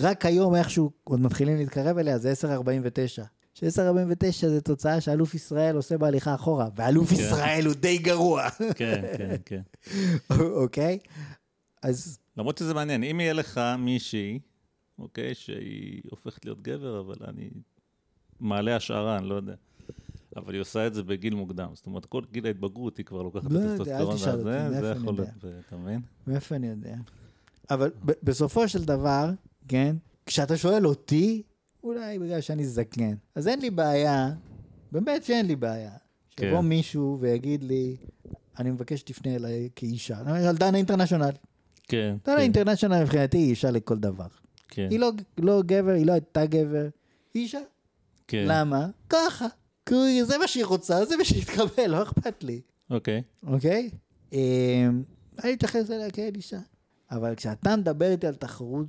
[0.00, 3.22] רק היום איכשהו עוד מתחילים להתקרב אליה, זה 10.49.
[3.54, 7.14] ש-10.49 זה תוצאה שאלוף ישראל עושה בהליכה אחורה, ואלוף כן.
[7.14, 9.60] ישראל הוא די גרוע, כן, כן, כן.
[10.62, 10.98] אוקיי?
[11.82, 14.38] אז למרות שזה מעניין, אם יהיה לך מישהי,
[14.98, 17.50] אוקיי, שהיא הופכת להיות גבר, אבל אני
[18.40, 19.54] מעלה השערה, אני לא יודע.
[20.36, 21.70] אבל היא עושה את זה בגיל מוקדם.
[21.74, 25.14] זאת אומרת, כל גיל ההתבגרות היא כבר לוקחת את לא אותי, והזה, מאיפה זה יכול?
[25.14, 25.28] להיות,
[25.66, 26.00] אתה מבין?
[26.26, 26.94] מאיפה אני יודע?
[27.70, 27.90] אבל
[28.22, 29.30] בסופו של דבר,
[29.68, 29.96] כן,
[30.26, 31.42] כשאתה שואל אותי,
[31.84, 34.30] אולי בגלל שאני זקן, אז אין לי בעיה,
[34.92, 35.90] באמת שאין לי בעיה.
[36.40, 36.66] שיבוא כן.
[36.66, 37.96] מישהו ויגיד לי,
[38.58, 40.20] אני מבקש שתפנה אליי כאישה.
[40.20, 41.30] אני אומר, על דנה אינטרנשיונל.
[41.88, 44.26] כן, דנה כן, אינטרנשיונל מבחינתי היא אישה לכל דבר.
[44.68, 46.88] כן, היא לא, לא גבר, היא לא הייתה גבר,
[47.34, 47.60] היא אישה.
[48.28, 48.44] כן.
[48.48, 48.86] למה?
[49.08, 49.46] ככה.
[49.86, 52.60] כי זה מה שהיא רוצה, זה מה שהתקבל, לא אכפת לי.
[52.90, 53.90] אוקיי, אוקיי?
[54.32, 55.02] אמ,
[55.44, 56.58] אני מתייחס אליה כאל אישה.
[57.10, 58.88] אבל כשאתה מדבר איתי על תחרויות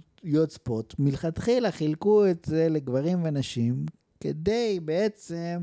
[0.51, 3.85] ספורט, מלכתחילה חילקו את זה לגברים ונשים,
[4.19, 5.59] כדי בעצם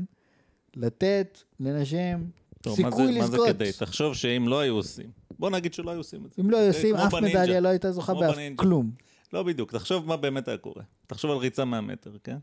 [0.75, 2.29] לתת לנשים
[2.61, 3.47] טוב, מה זה- סיכוי מה זה לזכות.
[3.47, 3.71] כדי?
[3.79, 5.05] תחשוב שאם לא היו עושים,
[5.39, 6.41] בוא נגיד שלא היו עושים את זה.
[6.41, 7.13] אם לא היו עושים, כמו אף.
[7.23, 8.35] מדליה לא הייתה זוכה באף.
[8.55, 8.91] כלום.
[9.33, 10.83] לא בדיוק, תחשוב מה באמת היה קורה.
[11.07, 12.37] תחשוב על ריצה 100 מטר, כן?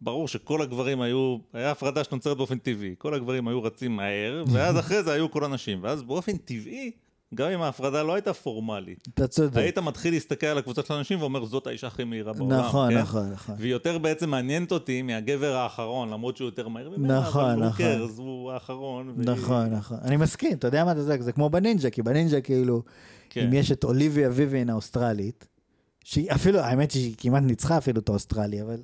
[0.00, 4.78] ברור שכל הגברים היו, היה הפרדה שנוצרת באופן טבעי, כל הגברים היו רצים מהר, ואז
[4.78, 6.90] אחרי זה היו כל הנשים, ואז באופן טבעי,
[7.36, 9.56] גם אם ההפרדה לא הייתה פורמלית, אתה צודק.
[9.56, 12.98] היית מתחיל להסתכל על הקבוצה של הנשים ואומר, זאת האישה הכי מהירה בעולם, נכון, כן?
[12.98, 13.54] נכון, נכון.
[13.58, 17.64] והיא יותר בעצם מעניינת אותי מהגבר האחרון, למרות שהוא יותר מהיר ממנה, נכון, אבל הוא
[17.64, 17.86] נכון.
[17.86, 19.14] קרס, הוא האחרון.
[19.16, 19.98] והיא- נכון, נכון.
[20.02, 22.82] אני מסכים, אתה יודע מה אתה צודק, זה כמו בנינג'ה, כי בנינג'ה כאילו,
[23.30, 23.46] כן.
[23.46, 25.48] אם יש את אוליביה ויויאן האוסטרלית,
[26.04, 28.80] שהיא אפילו, האמת שהיא כמעט ניצחה אפילו את האוסטרלי, אבל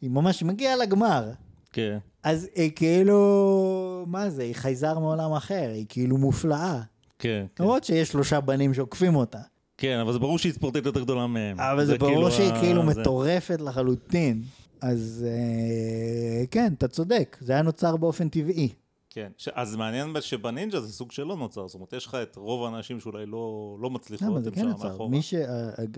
[0.00, 1.30] היא ממש מגיעה לגמר.
[1.72, 6.80] כן, אז היא כאילו, מה זה, היא חייזר מעולם אחר, היא כאילו מופלאה.
[7.18, 7.64] כן, כן.
[7.64, 9.40] למרות שיש שלושה בנים שעוקפים אותה.
[9.78, 11.60] כן, אבל זה ברור שהיא ספורטאית יותר גדולה מהם.
[11.60, 14.42] אבל זה ברור שהיא ה- כאילו זה- מטורפת לחלוטין.
[14.80, 18.68] אז אה, כן, אתה צודק, זה היה נוצר באופן טבעי.
[19.10, 19.48] כן, ש...
[19.48, 23.26] אז מעניין שבנינג'ה זה סוג שלא נוצר, זאת אומרת, יש לך את רוב האנשים שאולי
[23.26, 24.88] לא, לא זה הם כן שם נוצר?
[24.88, 25.10] מאחורה.
[25.10, 25.34] מי ש...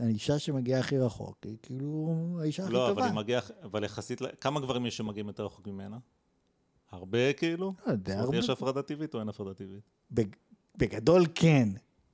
[0.02, 2.92] האישה שמגיעה הכי רחוק היא כאילו האישה הכי לא, טובה.
[2.92, 5.96] אבל היא מגיעה, אבל יחסית, כמה גברים יש שמגיעים יותר רחוק ממנה?
[6.92, 7.74] הרבה כאילו?
[7.86, 8.38] לא יודע, זאת אומרת, הרבה.
[8.38, 9.80] יש הפרדה טבעית או אין הפרדה טבעית?
[10.10, 10.36] בג-
[10.76, 11.68] בגדול כן.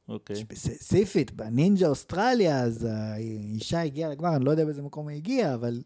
[0.09, 0.37] אוקיי.
[0.55, 5.83] ספציפית, בנינג'ה אוסטרליה, אז האישה הגיעה לגמר, אני לא יודע באיזה מקום היא הגיעה, אבל...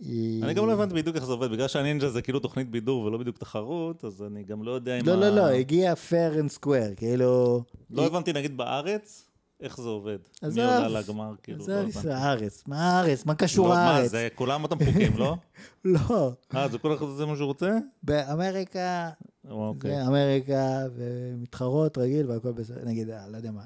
[0.00, 3.02] היא- אני גם לא הבנתי בדיוק איך זה עובד, בגלל שהנינג'ה זה כאילו תוכנית בידור
[3.04, 5.06] ולא בדיוק תחרות, אז אני גם לא יודע אם...
[5.06, 7.62] לא, ה- לא, לא, הגיעה fair and square, כאילו...
[7.90, 9.24] לא הבנתי, נגיד בארץ,
[9.60, 10.18] איך זה עובד.
[10.42, 10.64] עזוב.
[10.64, 12.10] מי עולה לגמר, כאילו, זה לא הבנתי.
[12.10, 13.26] הארץ, מה הארץ?
[13.26, 14.10] מה קשור לא, מה, הארץ?
[14.10, 15.36] זה כולם אותם חוקים, לא?
[15.84, 17.78] לא, אה, זה כל אחד זה מה שהוא רוצה?
[18.02, 19.10] באמריקה
[19.48, 19.90] אוקיי.
[19.96, 23.64] זה אמריקה, ומתחרות רגיל והכל בסדר, נגיד, אה, לא יודע מה.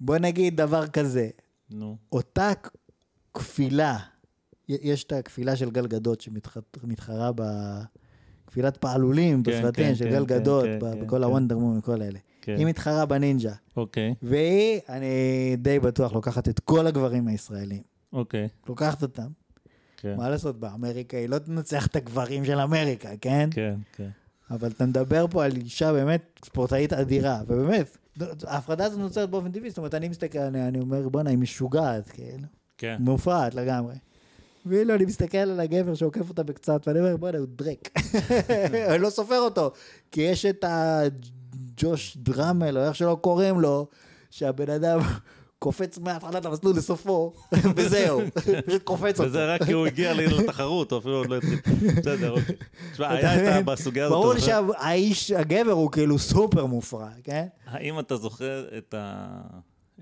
[0.00, 1.28] בוא נגיד דבר כזה,
[1.70, 1.96] נו.
[2.12, 2.50] אותה
[3.34, 3.98] כפילה,
[4.68, 7.30] יש את הכפילה של גל גדות שמתחרה
[8.46, 11.22] בכפילת פעלולים כן, בסרטים כן, של כן, גל כן, גדות, כן, ב- כן, בכל כן.
[11.22, 12.18] הוונדר מום וכל האלה.
[12.42, 12.54] כן.
[12.58, 14.14] היא מתחרה בנינג'ה, אוקיי.
[14.22, 15.06] והיא, אני
[15.58, 17.82] די בטוח, לוקחת את כל הגברים הישראלים.
[18.12, 18.48] אוקיי.
[18.68, 19.28] לוקחת אותם,
[19.96, 20.16] כן.
[20.16, 23.48] מה לעשות, באמריקה היא לא תנצח את הגברים של אמריקה, כן?
[23.52, 24.08] כן, כן.
[24.50, 27.96] אבל אתה מדבר פה על אישה באמת ספורטאית אדירה, ובאמת,
[28.46, 32.08] ההפרדה הזאת נוצרת באופן טבעי, זאת אומרת, אני מסתכל עליה, אני אומר, בואנה, היא משוגעת,
[32.08, 32.46] כאילו,
[32.78, 32.96] כן.
[33.00, 33.94] מופרעת לגמרי.
[34.66, 37.88] ואילו אני מסתכל על הגבר שעוקף אותה בקצת, ואני אומר, בואנה, הוא דרק.
[38.90, 39.72] אני לא סופר אותו,
[40.10, 43.86] כי יש את הג'וש דרמל, או איך שלא קוראים לו,
[44.30, 45.00] שהבן אדם
[45.62, 47.32] קופץ מהתחלת המסלול לסופו,
[47.76, 48.20] וזהו,
[48.66, 49.28] פשוט קופץ אותו.
[49.28, 51.58] וזה רק כי הוא הגיע לתחרות, הוא אפילו עוד לא התחיל.
[51.96, 52.54] בסדר, אוקיי.
[52.92, 53.64] תשמע, היה את?
[53.64, 57.46] בסוגיה הזאת, ברור שהאיש, הגבר הוא כאילו סופר מופרע, כן?
[57.66, 59.26] האם אתה זוכר את ה...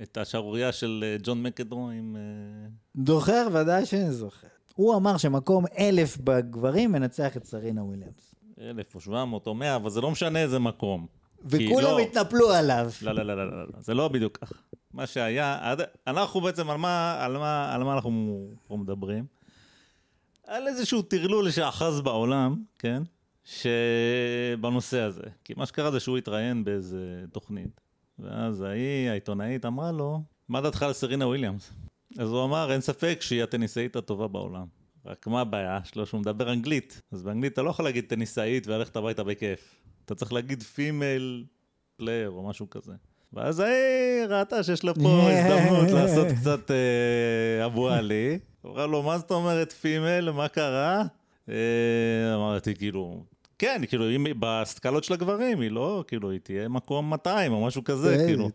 [0.03, 2.17] את השערורייה של אה, ג'ון מקדרו עם...
[2.17, 2.69] אה,
[3.07, 4.47] זוכר, ודאי שאני זוכר.
[4.75, 8.35] הוא אמר שמקום אלף בגברים מנצח את סרינה וויליאמס.
[8.61, 11.20] אלף או שבע מאות או מאה, אבל זה לא משנה איזה מקום.
[11.45, 12.91] וכולם לא- התנפלו עליו.
[13.03, 14.55] לא, לא, לא, לא, לא, לא, זה לא בדיוק ככה.
[14.95, 15.75] מה שהיה,
[16.07, 19.25] אנחנו בעצם, על מה, על מה, על מה אנחנו פה מדברים?
[20.47, 23.03] על איזשהו טרלול שאחז בעולם, כן?
[23.45, 25.23] שבנושא הזה.
[25.45, 27.81] כי מה שקרה זה שהוא התראיין באיזה תוכנית,
[28.19, 31.73] ואז ההיא, העיתונאית, אמרה לו, מה דעתך על סרינה וויליאמס?
[32.19, 34.67] אז הוא אמר, אין ספק שהיא הטניסאית הטובה בעולם.
[35.07, 36.07] רק מה הבעיה שלו?
[36.07, 37.03] שהוא מדבר אנגלית.
[37.13, 39.80] אז באנגלית אתה לא יכול להגיד טניסאית וללכת הביתה בכיף.
[40.11, 41.45] אתה צריך להגיד female
[41.97, 42.93] player או משהו כזה.
[43.33, 48.39] ואז ההיא ראתה שיש לה פה הזדמנות לעשות קצת אה, אבו עלי.
[48.67, 50.31] אמרה לו, מה זאת אומרת female?
[50.31, 51.03] מה קרה?
[51.49, 53.25] אה, אמרתי, כאילו,
[53.59, 57.67] כן, כאילו, אם היא בסקלות של הגברים, היא לא, כאילו, היא תהיה מקום 200 או
[57.67, 58.51] משהו כזה, כן, כאילו.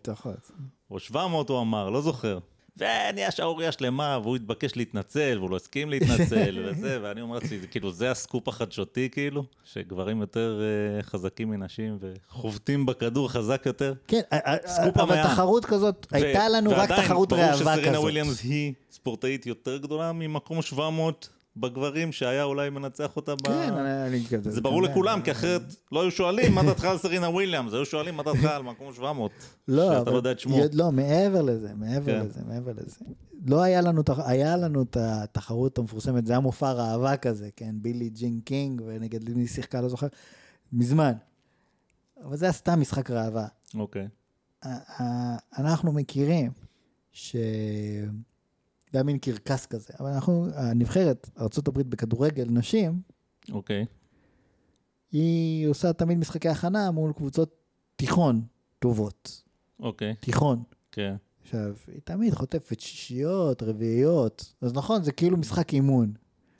[0.91, 2.39] או 700 הוא אמר, לא זוכר.
[2.77, 7.91] ונהיה שערורייה שלמה, והוא התבקש להתנצל, והוא לא הסכים להתנצל, וזה, ואני אומר לעצמי, כאילו,
[7.91, 10.61] זה הסקופ החדשותי, כאילו, שגברים יותר
[10.99, 13.93] uh, חזקים מנשים וחובטים בכדור חזק יותר.
[14.07, 14.21] כן,
[14.65, 15.33] סקופ אבל המאה.
[15.33, 18.03] תחרות כזאת, ו- הייתה לנו רק ועדיין, תחרות ברור ראווה שסרינה כזאת.
[18.03, 23.47] וויליאמס היא ספורטאית יותר גדולה ממקום 700 בגברים, שהיה אולי מנצח אותה ב...
[23.47, 24.51] כן, אני כזה.
[24.51, 24.83] זה ברור.
[24.83, 25.61] לכולם, כי אחרת
[25.91, 29.31] לא היו שואלים מה דעתך על סרינה וויליאמס, היו שואלים מה דעתך על מקום 700.
[29.67, 30.57] לא, שאתה לא יודע את שמו.
[30.73, 32.25] לא, מעבר לזה, מעבר כן.
[32.25, 32.97] לזה, מעבר לזה.
[33.45, 37.75] לא היה לנו, היה לנו את התחרות המפורסמת, זה היה מופע ראווה כזה, כן?
[37.81, 40.07] בילי ג'ין קינג, ונגד מי שיחקה, לא זוכר,
[40.73, 41.13] מזמן.
[42.23, 43.47] אבל זה היה סתם משחק ראווה.
[43.75, 44.07] אוקיי.
[45.57, 46.51] אנחנו מכירים
[47.11, 47.35] ש...
[48.95, 53.01] זה היה מין קרקס כזה, אבל אנחנו, הנבחרת ארה"ב בכדורגל נשים,
[53.51, 53.85] אוקיי.
[55.11, 57.55] היא עושה תמיד משחקי הכנה מול קבוצות
[57.95, 58.41] תיכון
[58.79, 59.43] טובות.
[59.79, 60.15] אוקיי.
[60.19, 60.63] תיכון.
[60.91, 61.15] כן.
[61.41, 64.53] עכשיו, היא תמיד חוטפת שישיות, רביעיות.
[64.61, 66.13] אז נכון, זה כאילו משחק אימון,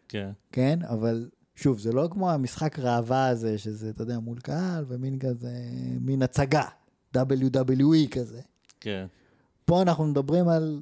[0.10, 0.32] כן.
[0.52, 0.80] כן?
[0.90, 5.53] אבל שוב, זה לא כמו המשחק ראווה הזה, שזה, אתה יודע, מול קהל ומין כזה,
[6.02, 6.68] מין הצגה,
[7.18, 8.41] WWE כזה.
[8.80, 9.06] כן.
[9.66, 10.82] פה אנחנו מדברים על,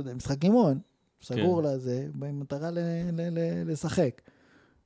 [0.00, 0.78] אתה יודע, משחק אימון,
[1.22, 1.68] סגור כן.
[1.68, 2.78] לזה, במטרה ל-
[3.12, 4.20] ל- ל- לשחק.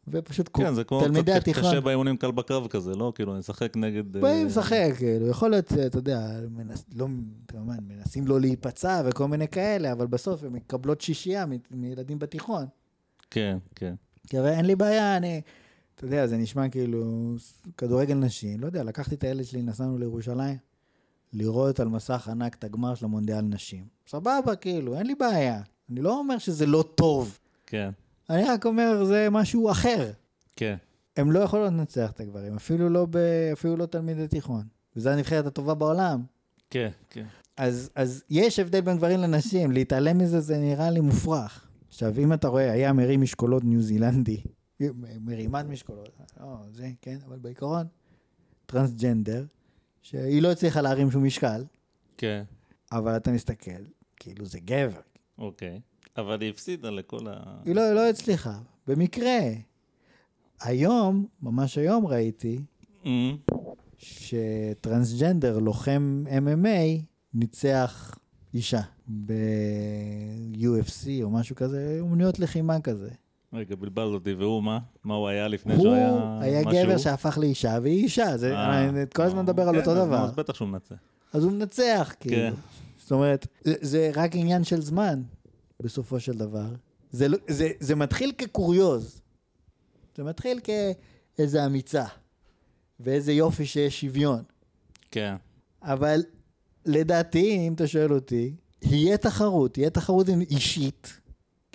[0.08, 3.12] ופשוט כן, זה כמו תלמידי קצת התיכון, קשה באימונים קל בקרב כזה, לא?
[3.14, 4.12] כאילו, נשחק נגד...
[4.12, 7.06] באים אה, לשחק, כאילו, יכול להיות, אתה יודע, מנס, לא,
[7.48, 12.66] כמובן, מנסים לא להיפצע וכל מיני כאלה, אבל בסוף הם מקבלות שישייה מ- מילדים בתיכון.
[13.30, 13.94] כן, כן.
[14.28, 15.40] כי הרי אין לי בעיה, אני,
[15.94, 17.34] אתה יודע, זה נשמע כאילו
[17.78, 20.56] כדורגל נשים, לא יודע, לקחתי את הילד שלי, נסענו לירושלים,
[21.34, 23.84] לראות על מסך ענק את הגמר של המונדיאל נשים.
[24.08, 25.62] סבבה, כאילו, אין לי בעיה.
[25.90, 27.90] אני לא אומר שזה לא טוב, כן.
[28.30, 30.10] אני רק אומר, זה משהו אחר.
[30.56, 30.76] כן.
[31.16, 33.16] הם לא יכולות לנצח את הגברים, אפילו לא, ב...
[33.52, 34.64] אפילו לא תלמידי תיכון.
[34.96, 36.22] וזו הנבחרת הטובה בעולם.
[36.70, 37.26] כן, כן.
[37.56, 41.68] אז, אז יש הבדל בין גברים לנשים, להתעלם מזה זה נראה לי מופרך.
[41.88, 44.40] עכשיו, אם אתה רואה, היה מרים משקולות ניו זילנדי,
[45.20, 46.08] מרימת משקולות,
[46.40, 47.86] לא, זה, כן, אבל בעיקרון,
[48.66, 49.44] טרנסג'נדר,
[50.04, 51.64] שהיא לא הצליחה להרים שום משקל,
[52.16, 52.42] כן.
[52.92, 53.70] אבל אתה מסתכל,
[54.16, 55.00] כאילו זה גבר.
[55.38, 55.80] אוקיי.
[56.16, 57.60] אבל היא הפסידה לכל ה...
[57.64, 59.38] היא לא, לא הצליחה, במקרה.
[60.60, 62.60] היום, ממש היום ראיתי,
[63.04, 63.36] אמ,
[63.98, 67.02] שטרנסג'נדר, לוחם MMA,
[67.34, 68.18] ניצח
[68.54, 68.80] אישה
[69.26, 73.10] ב-UFC או משהו כזה, אומנויות לחימה כזה.
[73.54, 74.78] רגע, בלבלת אותי, והוא מה?
[75.04, 76.82] מה הוא היה לפני שהוא היה הוא היה משהו?
[76.84, 80.24] גבר שהפך לאישה והיא אישה, זה, אה, כל הזמן מדבר על כן, אותו דבר.
[80.24, 80.94] אז בטח שהוא מנצח.
[81.32, 82.36] אז הוא מנצח, כאילו.
[82.36, 82.54] כן.
[82.98, 85.22] זאת אומרת, זה, זה רק עניין של זמן,
[85.82, 86.66] בסופו של דבר.
[87.10, 87.38] זה, לא-
[87.80, 89.20] זה, מתחיל כקוריוז.
[90.16, 90.60] זה מתחיל
[91.36, 92.04] כאיזה אמיצה,
[93.00, 94.42] ואיזה יופי שיש שוויון.
[95.10, 95.36] כן.
[95.82, 96.22] אבל
[96.86, 101.20] לדעתי, אם אתה שואל אותי, יהיה תחרות, תהיה תחרות אישית,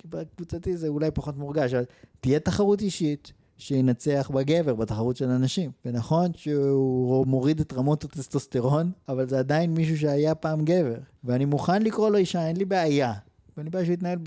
[0.04, 1.84] בקבוצתי זה אולי פחות מורגש, אבל
[2.20, 5.70] תהיה תחרות אישית שינצח בגבר בתחרות של הנשים.
[5.84, 10.98] ונכון שהוא מוריד את רמות הטסטוסטרון, אבל זה עדיין מישהו שהיה פעם גבר.
[11.24, 13.12] ואני מוכן לקרוא לו אישה, אין לי בעיה.
[13.56, 14.18] ואין לי בעיה שהוא יתנהל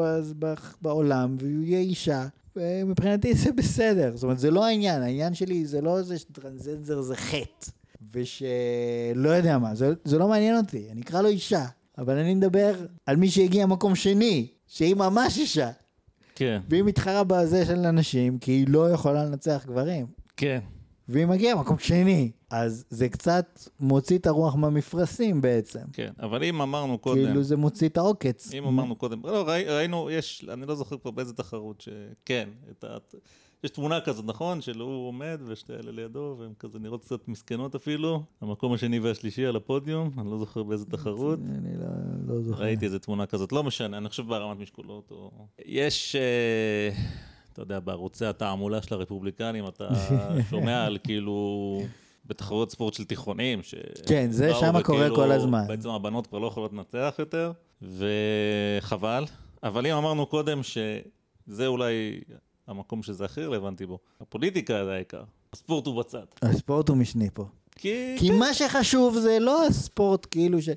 [0.81, 2.27] בעולם והוא יהיה אישה.
[2.55, 7.15] ומבחינתי זה בסדר, זאת אומרת זה לא העניין, העניין שלי זה לא זה שטרנסג'נדר זה
[7.15, 7.71] חטא,
[8.11, 11.65] ושלא יודע מה, זה, זה לא מעניין אותי, אני אקרא לו אישה,
[11.97, 12.75] אבל אני מדבר
[13.05, 15.71] על מי שהגיע מקום שני, שהיא ממש אישה,
[16.35, 16.61] כן.
[16.69, 20.05] והיא מתחרה בזה של הנשים, כי היא לא יכולה לנצח גברים,
[20.37, 20.59] כן.
[21.07, 26.11] והיא מגיעה מקום שני, אז זה קצת מוציא את הרוח מהמפרשים בעצם, כן.
[26.19, 27.25] אבל אם אמרנו קודם...
[27.25, 28.53] כאילו זה מוציא את העוקץ.
[28.53, 32.83] אם אמרנו קודם, לא, ראי, ראינו, יש, אני לא זוכר כבר באיזה תחרות, שכן, את
[32.83, 32.97] ה...
[33.63, 34.61] יש תמונה כזאת, נכון?
[34.61, 38.23] של הוא עומד ושתי אלה לידו, והן כזה נראות קצת מסכנות אפילו.
[38.41, 41.39] המקום השני והשלישי על הפודיום, אני לא זוכר באיזה תחרות.
[41.39, 41.85] אני לא,
[42.35, 42.63] לא זוכר.
[42.63, 45.31] ראיתי איזה תמונה כזאת, לא משנה, אני חושב בהרמת משקולות או...
[45.65, 46.89] יש, אה,
[47.53, 49.89] אתה יודע, בערוצי התעמולה של הרפובליקנים, אתה
[50.49, 51.81] שומע על כאילו...
[52.25, 53.75] בתחרויות ספורט של תיכונים, ש...
[54.07, 55.65] כן, זה שמה קורה כל הזמן.
[55.67, 59.25] בעצם הבנות כבר לא יכולות לנצח יותר, וחבל.
[59.63, 62.21] אבל אם אמרנו קודם שזה אולי
[62.67, 63.99] המקום שזה הכי רלוונטי בו.
[64.21, 65.23] הפוליטיקה זה העיקר,
[65.53, 66.25] הספורט הוא בצד.
[66.41, 67.45] הספורט הוא משני פה.
[67.75, 68.15] כי...
[68.19, 70.69] כי מה שחשוב זה לא הספורט, כאילו ש...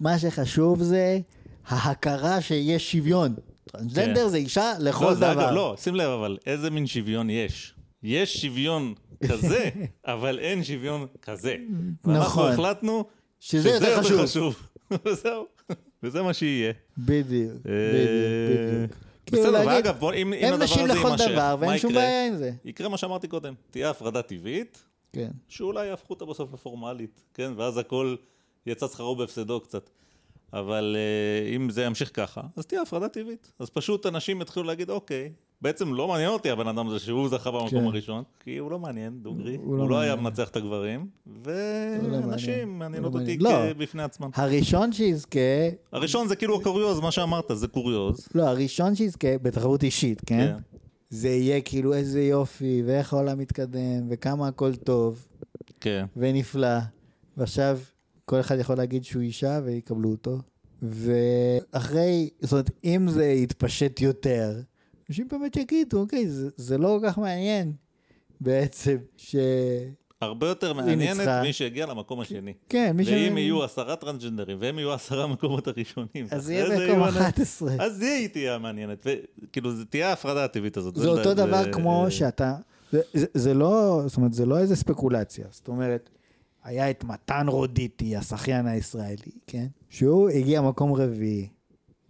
[0.00, 1.18] מה שחשוב זה
[1.66, 3.34] ההכרה שיש שוויון.
[3.64, 4.28] טרנסג'נדר כן.
[4.28, 5.32] זה אישה לכל לא, דבר.
[5.32, 7.74] אגב, לא, שים לב אבל, איזה מין שוויון יש?
[8.02, 8.94] יש שוויון
[9.28, 9.68] כזה,
[10.04, 11.56] אבל אין שוויון כזה.
[12.04, 12.52] ואנחנו נכון.
[12.52, 13.04] החלטנו
[13.40, 14.56] שזה יותר חשוב.
[15.06, 15.46] וזהו,
[16.02, 16.72] וזה מה שיהיה.
[16.98, 19.04] בדיוק, בדיוק, אה, בדיוק.
[19.26, 21.66] כאילו בסדר, להגיד, ואגב, בוא, אם, אם הם הדבר נשים הזה לכל יימשך, דבר, מה
[21.66, 21.94] ואין שום?
[21.94, 22.52] בעיה עם זה.
[22.64, 25.30] יקרה מה שאמרתי קודם, תהיה הפרדה טבעית, כן.
[25.48, 27.52] שאולי יהפכו אותה בסוף לפורמלית, כן?
[27.56, 28.16] ואז הכל
[28.66, 29.90] יצא שכרו בהפסדו קצת.
[30.52, 33.52] אבל אה, אם זה ימשיך ככה, אז תהיה הפרדה טבעית.
[33.58, 35.32] אז פשוט אנשים יתחילו להגיד, אוקיי,
[35.64, 37.86] בעצם לא מעניין אותי הבן אדם הזה שהוא זכה במקום כן.
[37.86, 39.56] הראשון, כי הוא לא מעניין, דוגרי.
[39.56, 40.16] הוא הוא, לא לא היה.
[40.16, 41.42] מנצח את הגברים, לא
[42.02, 42.24] מעניין.
[42.24, 43.38] ונשים מעניינות לא אותי.
[43.38, 43.72] לא.
[43.72, 44.28] בפני עצמן.
[44.34, 45.38] הראשון שיזכה,
[45.92, 48.28] הראשון זה כאילו הקוריוז, מה שאמרת, זה קוריוז.
[48.34, 50.46] לא, הראשון שיזכה בתחרות אישית, כן?
[50.46, 50.56] כן.
[51.10, 55.26] זה יהיה כאילו איזה יופי, ואיך העולם מתקדם, וכמה הכל טוב,
[55.80, 56.06] כן.
[56.16, 56.78] ונפלא.
[57.36, 57.78] ועכשיו
[58.24, 60.38] כל אחד יכול להגיד שהוא אישה ויקבלו אותו.
[60.82, 64.60] ואחרי, זאת אומרת, אם זה יתפשט יותר,
[65.08, 67.72] אנשים באמת יגידו, אוקיי, זה, זה לא כל כך מעניין
[68.40, 69.36] בעצם, ש...
[70.20, 71.42] הרבה יותר מעניינת ניצחה.
[71.42, 72.52] מי שהגיע למקום השני.
[72.68, 76.26] כן, מי ואם יהיו עשרה טרנסג'נדרים, והם יהיו עשרה מקומות הראשונים.
[76.30, 77.72] אז יהיה מקום יהיו אנשים- 11.
[77.80, 79.06] אז היא תהיה המעניינת.
[79.44, 80.96] וכאילו, זה תהיה ההפרדה הטבעית הזאת.
[80.96, 82.56] זה אותו דבר כמו שאתה,
[82.92, 85.46] זה, זה, זה לא, זאת אומרת, זה לא איזה ספקולציה.
[85.50, 86.10] זאת אומרת,
[86.64, 89.66] היה את מתן רודיטי, השחיין הישראלי, כן?
[89.88, 91.48] שהוא הגיע מקום רביעי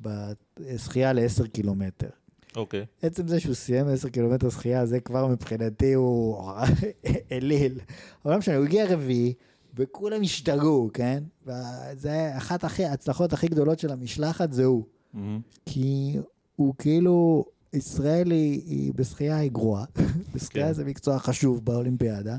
[0.01, 2.09] בשחייה ל-10 קילומטר.
[2.57, 2.85] אוקיי.
[3.03, 6.51] עצם זה שהוא סיים 10 קילומטר שחייה, זה כבר מבחינתי הוא
[7.33, 7.79] אליל.
[8.25, 9.35] אבל לא משנה, הוא הגיע רביעי,
[9.77, 11.23] וכולם השתגעו, כן?
[11.47, 14.85] וזה אחת ההצלחות הכי גדולות של המשלחת, זה הוא.
[15.15, 15.41] מהמם.
[15.67, 16.17] כי
[16.57, 19.85] הוא כאילו, ישראל היא, היא בשחייה היא גרועה.
[20.35, 20.73] בשחייה כן.
[20.73, 22.37] זה מקצוע חשוב באולימפיאדה.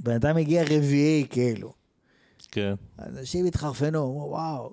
[0.00, 1.72] בן אדם הגיע רביעי, כאילו.
[2.52, 2.74] כן.
[2.98, 4.72] אנשים התחרפנו, אמרו, וואו,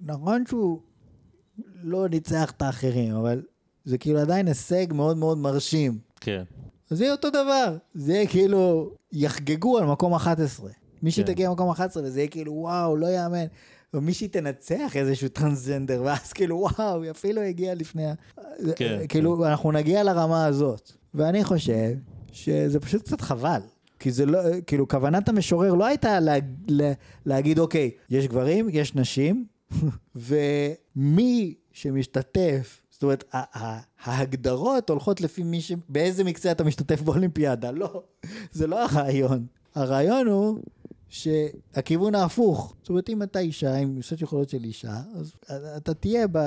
[0.00, 0.80] נכון שהוא
[1.82, 3.42] לא ניצח את האחרים, אבל
[3.84, 5.98] זה כאילו עדיין הישג מאוד מאוד מרשים.
[6.20, 6.42] כן.
[6.90, 10.70] אז זה יהיה אותו דבר, זה יהיה כאילו, יחגגו על מקום 11.
[10.70, 10.72] מי
[11.02, 11.10] כן.
[11.10, 13.46] שתגיע למקום 11 וזה יהיה כאילו, וואו, לא יאמן.
[13.94, 18.14] או מישהי תנצח איזשהו טרנסג'נדר, ואז כאילו, וואו, היא אפילו הגיעה לפני ה...
[18.76, 20.92] כן, כאילו, אנחנו נגיע לרמה הזאת.
[21.14, 21.90] ואני חושב
[22.32, 23.60] שזה פשוט קצת חבל.
[23.98, 26.34] כי זה לא, כאילו, כוונת המשורר לא הייתה לה,
[26.68, 26.92] לה,
[27.26, 29.46] להגיד, אוקיי, יש גברים, יש נשים,
[30.16, 33.24] ומי שמשתתף, זאת אומרת,
[34.04, 35.72] ההגדרות הולכות לפי מי ש...
[35.88, 37.70] באיזה מקצוע אתה משתתף באולימפיאדה.
[37.70, 38.02] לא,
[38.52, 39.46] זה לא הרעיון.
[39.74, 40.58] הרעיון הוא
[41.08, 42.74] שהכיוון ההפוך.
[42.80, 45.00] זאת אומרת, אם אתה אישה עם סט יכולות של אישה,
[45.48, 46.38] אז אתה תהיה ב...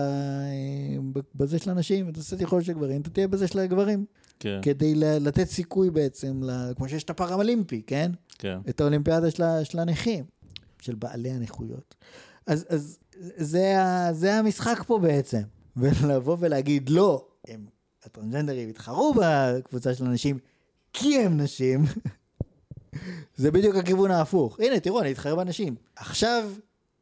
[1.36, 4.06] בזה של הנשים, אתה סט יכולות של גברים, אתה תהיה בזה של הגברים.
[4.40, 4.60] כן.
[4.62, 6.42] כדי לתת סיכוי בעצם,
[6.76, 8.12] כמו שיש את הפראלימפי, כן?
[8.30, 8.60] כן.
[8.70, 10.26] את האולימפיאדה של, של הנכים,
[10.82, 11.96] של בעלי הנכויות.
[12.48, 13.00] אז, אז
[13.38, 15.42] זה, ה- זה המשחק פה בעצם.
[15.78, 17.66] ולבוא ולהגיד, לא, הם,
[18.06, 20.40] הטרנסג'נדרים התחרו בקבוצה של הנשים
[20.94, 21.84] כי הם נשים,
[23.36, 24.60] זה בדיוק הכיוון ההפוך.
[24.60, 25.76] הנה, תראו, אני אתחרה בנשים.
[25.96, 26.52] עכשיו,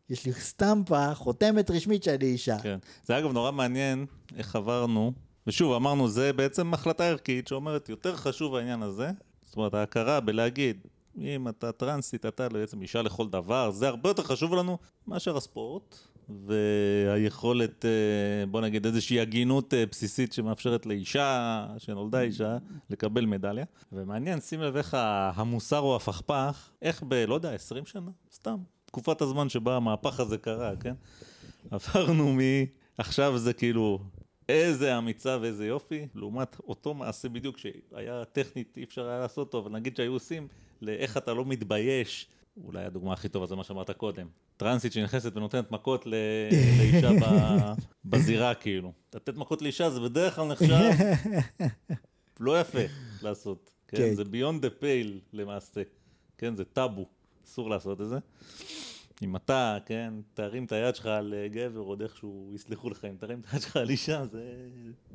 [0.10, 2.58] יש לי סטמפה, חותמת רשמית שאני אישה.
[2.60, 2.78] כן.
[3.06, 4.06] זה אגב נורא מעניין
[4.38, 5.12] איך עברנו,
[5.48, 9.12] ושוב אמרנו זה בעצם החלטה ערכית שאומרת יותר חשוב העניין הזה,
[9.46, 10.78] זאת אומרת ההכרה בלהגיד
[11.18, 14.78] אם אתה טרנסית אתה בעצם אישה לכל דבר, זה הרבה יותר חשוב לנו
[15.08, 15.98] מאשר הספורט
[16.46, 22.58] והיכולת אה, בוא נגיד איזושהי הגינות אה, בסיסית שמאפשרת לאישה שנולדה אישה
[22.90, 23.66] לקבל מדליה.
[23.92, 24.98] ומעניין שים לב איך
[25.36, 27.14] המוסר או הפכפך איך ב...
[27.14, 28.12] לא יודע 20 שנה?
[28.34, 28.58] סתם.
[28.86, 30.94] תקופת הזמן שבה המהפך הזה קרה כן?
[31.72, 32.40] עברנו מ...
[32.98, 34.00] עכשיו זה כאילו
[34.50, 39.60] איזה אמיצה ואיזה יופי, לעומת אותו מעשה בדיוק שהיה טכנית, אי אפשר היה לעשות אותו,
[39.60, 40.48] אבל נגיד שהיו עושים,
[40.82, 42.28] לאיך אתה לא מתבייש,
[42.64, 46.14] אולי הדוגמה הכי טובה זה מה שאמרת קודם, טרנסית שנכנסת ונותנת מכות ל...
[46.80, 47.26] לאישה ב...
[48.06, 48.92] בזירה כאילו.
[49.16, 50.92] לתת מכות לאישה זה בדרך כלל נחשב
[52.40, 52.80] לא יפה
[53.22, 53.98] לעשות, כן?
[53.98, 54.14] כן.
[54.14, 55.82] זה beyond the pale למעשה,
[56.38, 56.56] כן?
[56.56, 57.06] זה טאבו,
[57.46, 58.18] אסור לעשות את זה.
[59.22, 63.16] אם אתה, כן, תרים את היד שלך על אה, גבר, עוד איכשהו יסלחו לך, אם
[63.20, 64.44] תרים את היד שלך על אישה, זה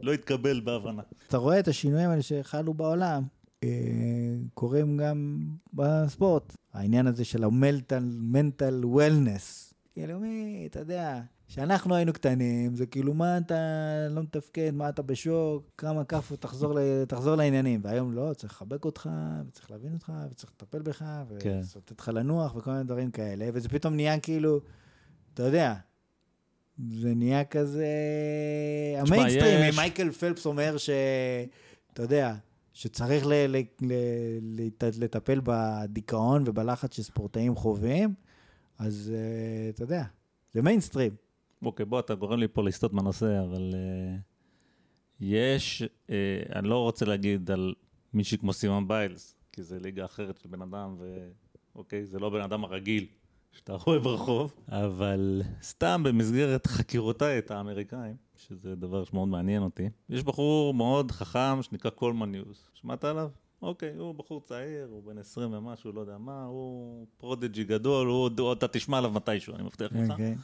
[0.01, 1.03] לא יתקבל בהבנה.
[1.29, 3.23] אתה רואה את השינויים האלה שחלו בעולם,
[3.65, 3.69] אה,
[4.55, 6.57] קורים גם בספורט.
[6.73, 9.75] העניין הזה של ה-mental mental wellness.
[9.93, 11.21] כאילו מי, אתה יודע,
[11.53, 13.55] כשאנחנו היינו קטנים, זה כאילו מה אתה
[14.11, 17.81] לא מתפקד, מה אתה בשוק, כמה כאפות, תחזור, ל- תחזור לעניינים.
[17.85, 19.11] והיום לא, צריך לחבק אותך,
[19.49, 21.05] וצריך להבין אותך, וצריך לטפל בך,
[21.41, 21.61] כן.
[21.63, 24.61] וצריך לתת לך לנוח, וכל מיני דברים כאלה, וזה פתאום נהיה כאילו,
[25.35, 25.75] אתה יודע,
[26.91, 27.87] זה נהיה כזה...
[28.99, 29.29] המיינסטרים,
[29.69, 30.91] יש- מייקל פלפס אומר ש...
[31.93, 32.35] אתה יודע,
[32.73, 33.95] שצריך ל- ל- ל-
[34.67, 38.15] לט- לטפל בדיכאון ובלחץ שספורטאים חווים,
[38.79, 40.05] אז אה, אתה יודע,
[40.53, 41.13] זה מיינסטרים.
[41.63, 44.21] אוקיי, בוא, אתה גורם לי פה לסטות מהנושא, אבל uh,
[45.21, 46.11] יש, uh,
[46.55, 47.75] אני לא רוצה להגיד על
[48.15, 50.97] מישהי כמו סימון ביילס, כי זה ליגה אחרת של בן אדם,
[51.75, 53.07] ואוקיי, זה לא בן אדם הרגיל
[53.53, 60.23] שאתה רואה ברחוב, אבל סתם במסגרת חקירותיי את האמריקאים, שזה דבר שמאוד מעניין אותי, יש
[60.23, 62.71] בחור מאוד חכם שנקרא קולמן יוז.
[62.75, 63.31] שמעת עליו?
[63.63, 68.53] אוקיי, הוא בחור צעיר, הוא בן 20 ומשהו, לא יודע מה, הוא prodigy גדול, הוא
[68.53, 70.11] אתה תשמע עליו מתישהו, אני מבטיח לך.
[70.11, 70.37] אוקיי.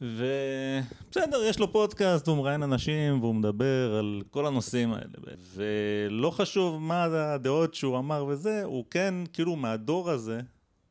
[0.00, 5.34] ובסדר, יש לו פודקאסט, הוא מראיין אנשים והוא מדבר על כל הנושאים האלה.
[5.54, 10.40] ולא חשוב מה הדעות שהוא אמר וזה, הוא כן, כאילו, מהדור הזה,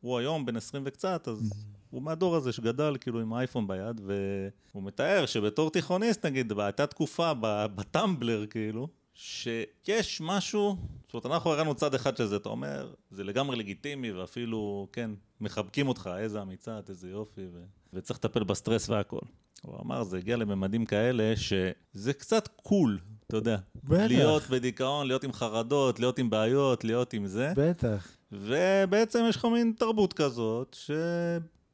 [0.01, 4.83] הוא היום בן 20 וקצת, אז הוא מהדור הזה שגדל כאילו עם האייפון ביד, והוא
[4.83, 7.31] מתאר שבתור תיכוניסט, נגיד, הייתה תקופה
[7.75, 13.23] בטמבלר, כאילו, שיש משהו, זאת אומרת, אנחנו הראינו צד אחד של זה, אתה אומר, זה
[13.23, 15.11] לגמרי לגיטימי, ואפילו, כן,
[15.41, 17.63] מחבקים אותך, איזה אמיצה את, איזה יופי, ו...
[17.93, 19.19] וצריך לטפל בסטרס והכל.
[19.61, 23.57] הוא אמר, זה הגיע לממדים כאלה, שזה קצת cool, אתה יודע.
[23.83, 24.03] בטח.
[24.07, 27.53] להיות בדיכאון, להיות עם חרדות, להיות עם בעיות, להיות עם זה.
[27.55, 28.07] בטח.
[28.31, 30.91] ובעצם יש לך מין תרבות כזאת, ש...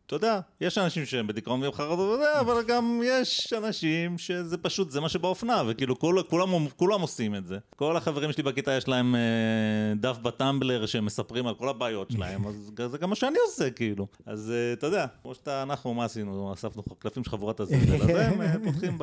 [0.10, 5.02] אתה יודע, יש אנשים שהם בדיכאון ועם חרדות אבל גם יש אנשים שזה פשוט, זה
[5.02, 7.57] מה שבאופנה, וכאילו כל, כולם, כולם עושים את זה.
[7.76, 9.22] כל החברים שלי בכיתה יש להם אה,
[9.95, 14.07] דף בטמבלר שהם מספרים על כל הבעיות שלהם, אז זה גם מה שאני עושה, כאילו.
[14.26, 16.53] אז אה, אתה יודע, כמו שאתה, אנחנו, מה עשינו?
[16.53, 18.98] אספנו קלפים של חבורת הזבל, אז הם אה, פותחים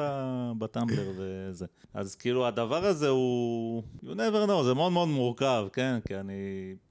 [0.59, 1.67] בטמבלר וזה.
[1.95, 5.99] אז כאילו הדבר הזה הוא, you never know, זה מאוד מאוד מורכב, כן?
[6.09, 6.33] כי אני,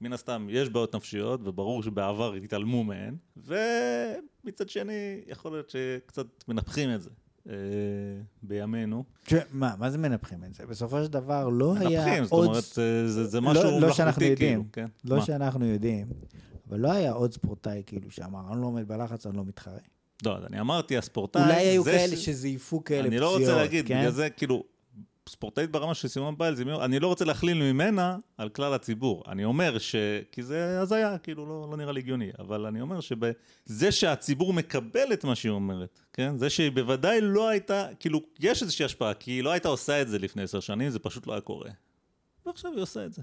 [0.00, 6.94] מן הסתם, יש בעיות נפשיות, וברור שבעבר התעלמו מהן, ומצד שני, יכול להיות שקצת מנפחים
[6.94, 7.10] את זה
[7.48, 7.54] אה,
[8.42, 9.04] בימינו.
[9.52, 10.66] מה, מה זה מנפחים את זה?
[10.66, 12.48] בסופו של דבר לא היה מנפחים, זאת עוד...
[12.48, 14.64] אומרת, זה, זה לא- משהו לא שאנחנו מלאכותי, יודעים.
[14.72, 14.86] כאילו, כן?
[15.04, 15.24] לא?
[15.24, 16.06] שאנחנו יודעים,
[16.68, 19.78] אבל לא היה עוד ספורטאי כאילו שאמר, אני לא עומד בלחץ, אני לא מתחרה.
[20.24, 21.42] לא, אז אני אמרתי, הספורטאי...
[21.42, 24.00] אולי היו כאלה שזייפו כאלה אני פציעות, לא רוצה להגיד, כן?
[24.00, 24.64] בגלל זה, כאילו,
[25.28, 29.24] ספורטאית ברמה של סימון ביילס, אני לא רוצה להכליל ממנה על כלל הציבור.
[29.28, 29.94] אני אומר ש...
[30.32, 32.30] כי זה הזיה, כאילו, לא, לא נראה לי הגיוני.
[32.38, 36.38] אבל אני אומר שזה שהציבור מקבל את מה שהיא אומרת, כן?
[36.38, 40.08] זה שהיא בוודאי לא הייתה, כאילו, יש איזושהי השפעה, כי היא לא הייתה עושה את
[40.08, 41.70] זה לפני עשר שנים, זה פשוט לא היה קורה.
[42.46, 43.22] ועכשיו היא עושה את זה.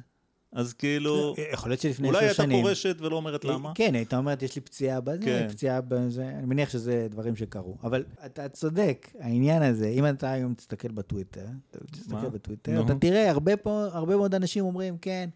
[0.56, 2.62] אז כאילו, יכול להיות שלפני אולי עשר הייתה שנים...
[2.64, 3.72] פורשת ולא אומרת למה.
[3.76, 5.48] כן, הייתה אומרת, יש לי פציעה בזה, כן.
[5.50, 7.78] פציעה בזה, אני מניח שזה דברים שקרו.
[7.84, 11.46] אבל אתה צודק, העניין הזה, אם אתה היום תסתכל בטוויטר,
[11.92, 12.30] תסתכל?
[12.30, 12.86] בטוויטר, נו.
[12.86, 15.30] אתה תראה, הרבה פה, הרבה מאוד אנשים אומרים, כן,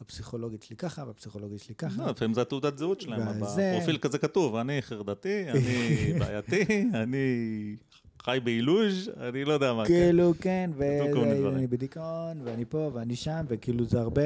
[0.00, 2.02] הפסיכולוגית שלי ככה, והפסיכולוגית שלי ככה.
[2.04, 5.64] לא, לפעמים זה התעודת זהות שלהם, וזה- בפרופיל כזה כתוב, אני חרדתי, אני
[6.20, 6.64] בעייתי,
[6.94, 7.16] אני
[8.24, 9.86] חי באילוז', אני לא יודע מה.
[9.86, 9.88] כן.
[9.94, 10.70] כאילו, כן.
[10.76, 14.22] ואני בדיכאון, ואני פה, ואני שם, וכאילו זה הרבה...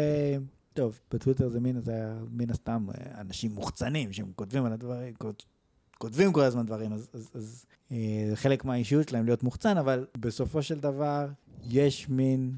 [0.73, 1.93] טוב, בטוויטר זה מן, זה
[2.31, 5.45] מן הסתם אה, אנשים מוחצנים שהם כותבים על הדברים, כות-
[5.99, 7.97] כותבים כל הזמן דברים, אז, אז, אז אה,
[8.35, 11.27] חלק מהאישיות שלהם להיות מוחצן, אבל בסופו של דבר
[11.65, 12.53] יש מין,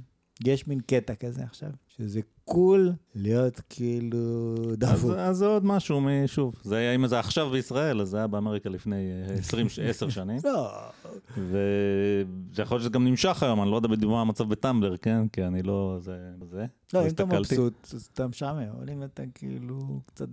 [0.44, 5.10] יש מין קטע כזה עכשיו, שזה קול להיות כאילו אז, דפוק.
[5.10, 8.68] אז זה עוד משהו, שוב, זה היה, אם זה עכשיו בישראל, אז זה היה באמריקה
[8.68, 10.70] לפני אה, 20, 10 שנים, לא,
[11.36, 15.28] וזה יכול להיות שזה גם נמשך היום, אני לא יודע בדיוק מה המצב בטמבלר, כן?
[15.28, 16.18] כי אני לא, זה,
[16.50, 16.66] זה.
[16.94, 17.24] לא, אם אתה.
[17.24, 20.28] מבסוט, אז אתה משעמם, אבל אם אתה כאילו קצת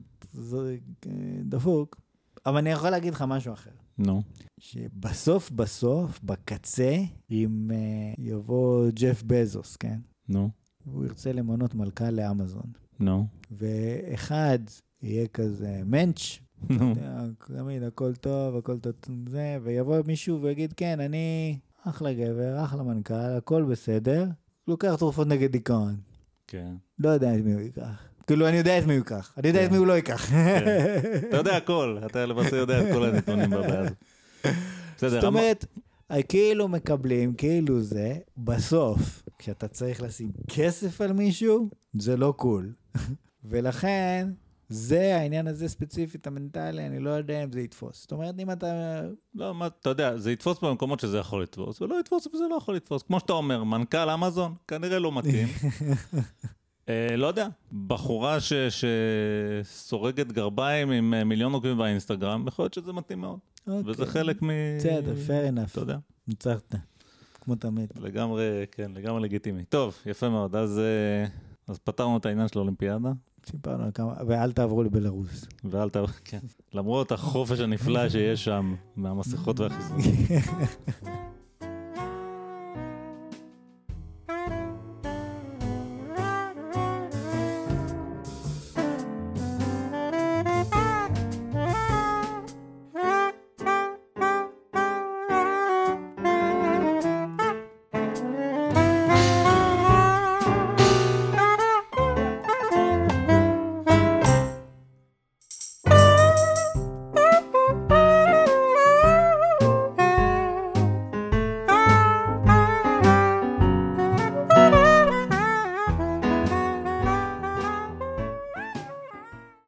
[1.08, 1.12] אה,
[1.44, 1.96] דפוק.
[2.46, 3.72] אבל אני יכול להגיד לך משהו אחר.
[3.98, 4.22] נו,
[4.60, 6.98] שבסוף בסוף, בקצה,
[7.32, 10.00] אם אה, יבוא ג'ף בזוס, כן?
[10.30, 10.50] נו,
[10.88, 14.60] והוא ירצה למנות מלכה לאמזון, נו, ואחד
[15.02, 16.40] יהיה כזה מענץ',
[16.70, 18.94] נו, יודע, תמיד הכל טוב, הכל טוב,
[19.30, 24.26] זה, ויבוא מישהו ויגיד, כן, אני אחלה גבר, אחלה מנכ"ל, הכל בסדר,
[24.68, 25.96] לוקח תרופות נגד דיכאון.
[26.48, 26.74] כן.
[27.00, 28.08] לא יודע את מי הוא ייקח.
[28.28, 29.66] כאילו, אני יודע את מי הוא ייקח, אני יודע כן.
[29.66, 30.32] את מי הוא לא ייקח.
[31.30, 33.94] אתה יודע הכל, אתה למעשה יודע את כל הנתונים בבעיה הזאת.
[34.98, 35.66] בסדר, זאת אומרת,
[36.30, 42.74] כאילו מקבלים, כאילו זה, בסוף, כשאתה צריך לשים כסף על מישהו, זה לא קול.
[43.50, 44.30] ולכן,
[44.70, 48.02] זה העניין הזה ספציפית, המנטלי, אני לא יודע אם זה יתפוס.
[48.02, 49.02] זאת אומרת, אם אתה...
[49.36, 52.76] לא, מה, אתה יודע, זה יתפוס במקומות שזה יכול לתפוס, ולא יתפוס וזה לא יכול
[52.76, 53.04] לתפוס.
[53.04, 55.48] כמו שאתה אומר, מנכ"ל אמזון, כנראה לא מתאים.
[56.90, 57.48] אה, לא יודע,
[57.88, 58.54] בחורה ש-
[59.64, 63.40] שסורגת גרביים עם אה, מיליון עוקבים באינסטגרם, יכול להיות שזה מתאים מאוד.
[63.68, 64.06] וזה אוקיי.
[64.06, 64.50] חלק מ...
[64.78, 65.72] בסדר, fair enough.
[65.72, 65.98] אתה יודע,
[66.28, 66.76] ניצחת.
[67.46, 67.94] כמו תמיד.
[68.02, 69.64] לגמרי, כן, לגמרי לגיטימי.
[69.70, 71.26] טוב, יפה מאוד, אז, אה,
[71.68, 73.12] אז פתרנו את העניין של האולימפיאדה.
[73.46, 75.46] סיפרנו על כמה, ואל תעברו לבלארוס.
[75.64, 75.98] ואל ת...
[76.26, 76.40] כן.
[76.74, 80.26] למרות החופש הנפלא שיש שם, מהמסכות והחיסונים.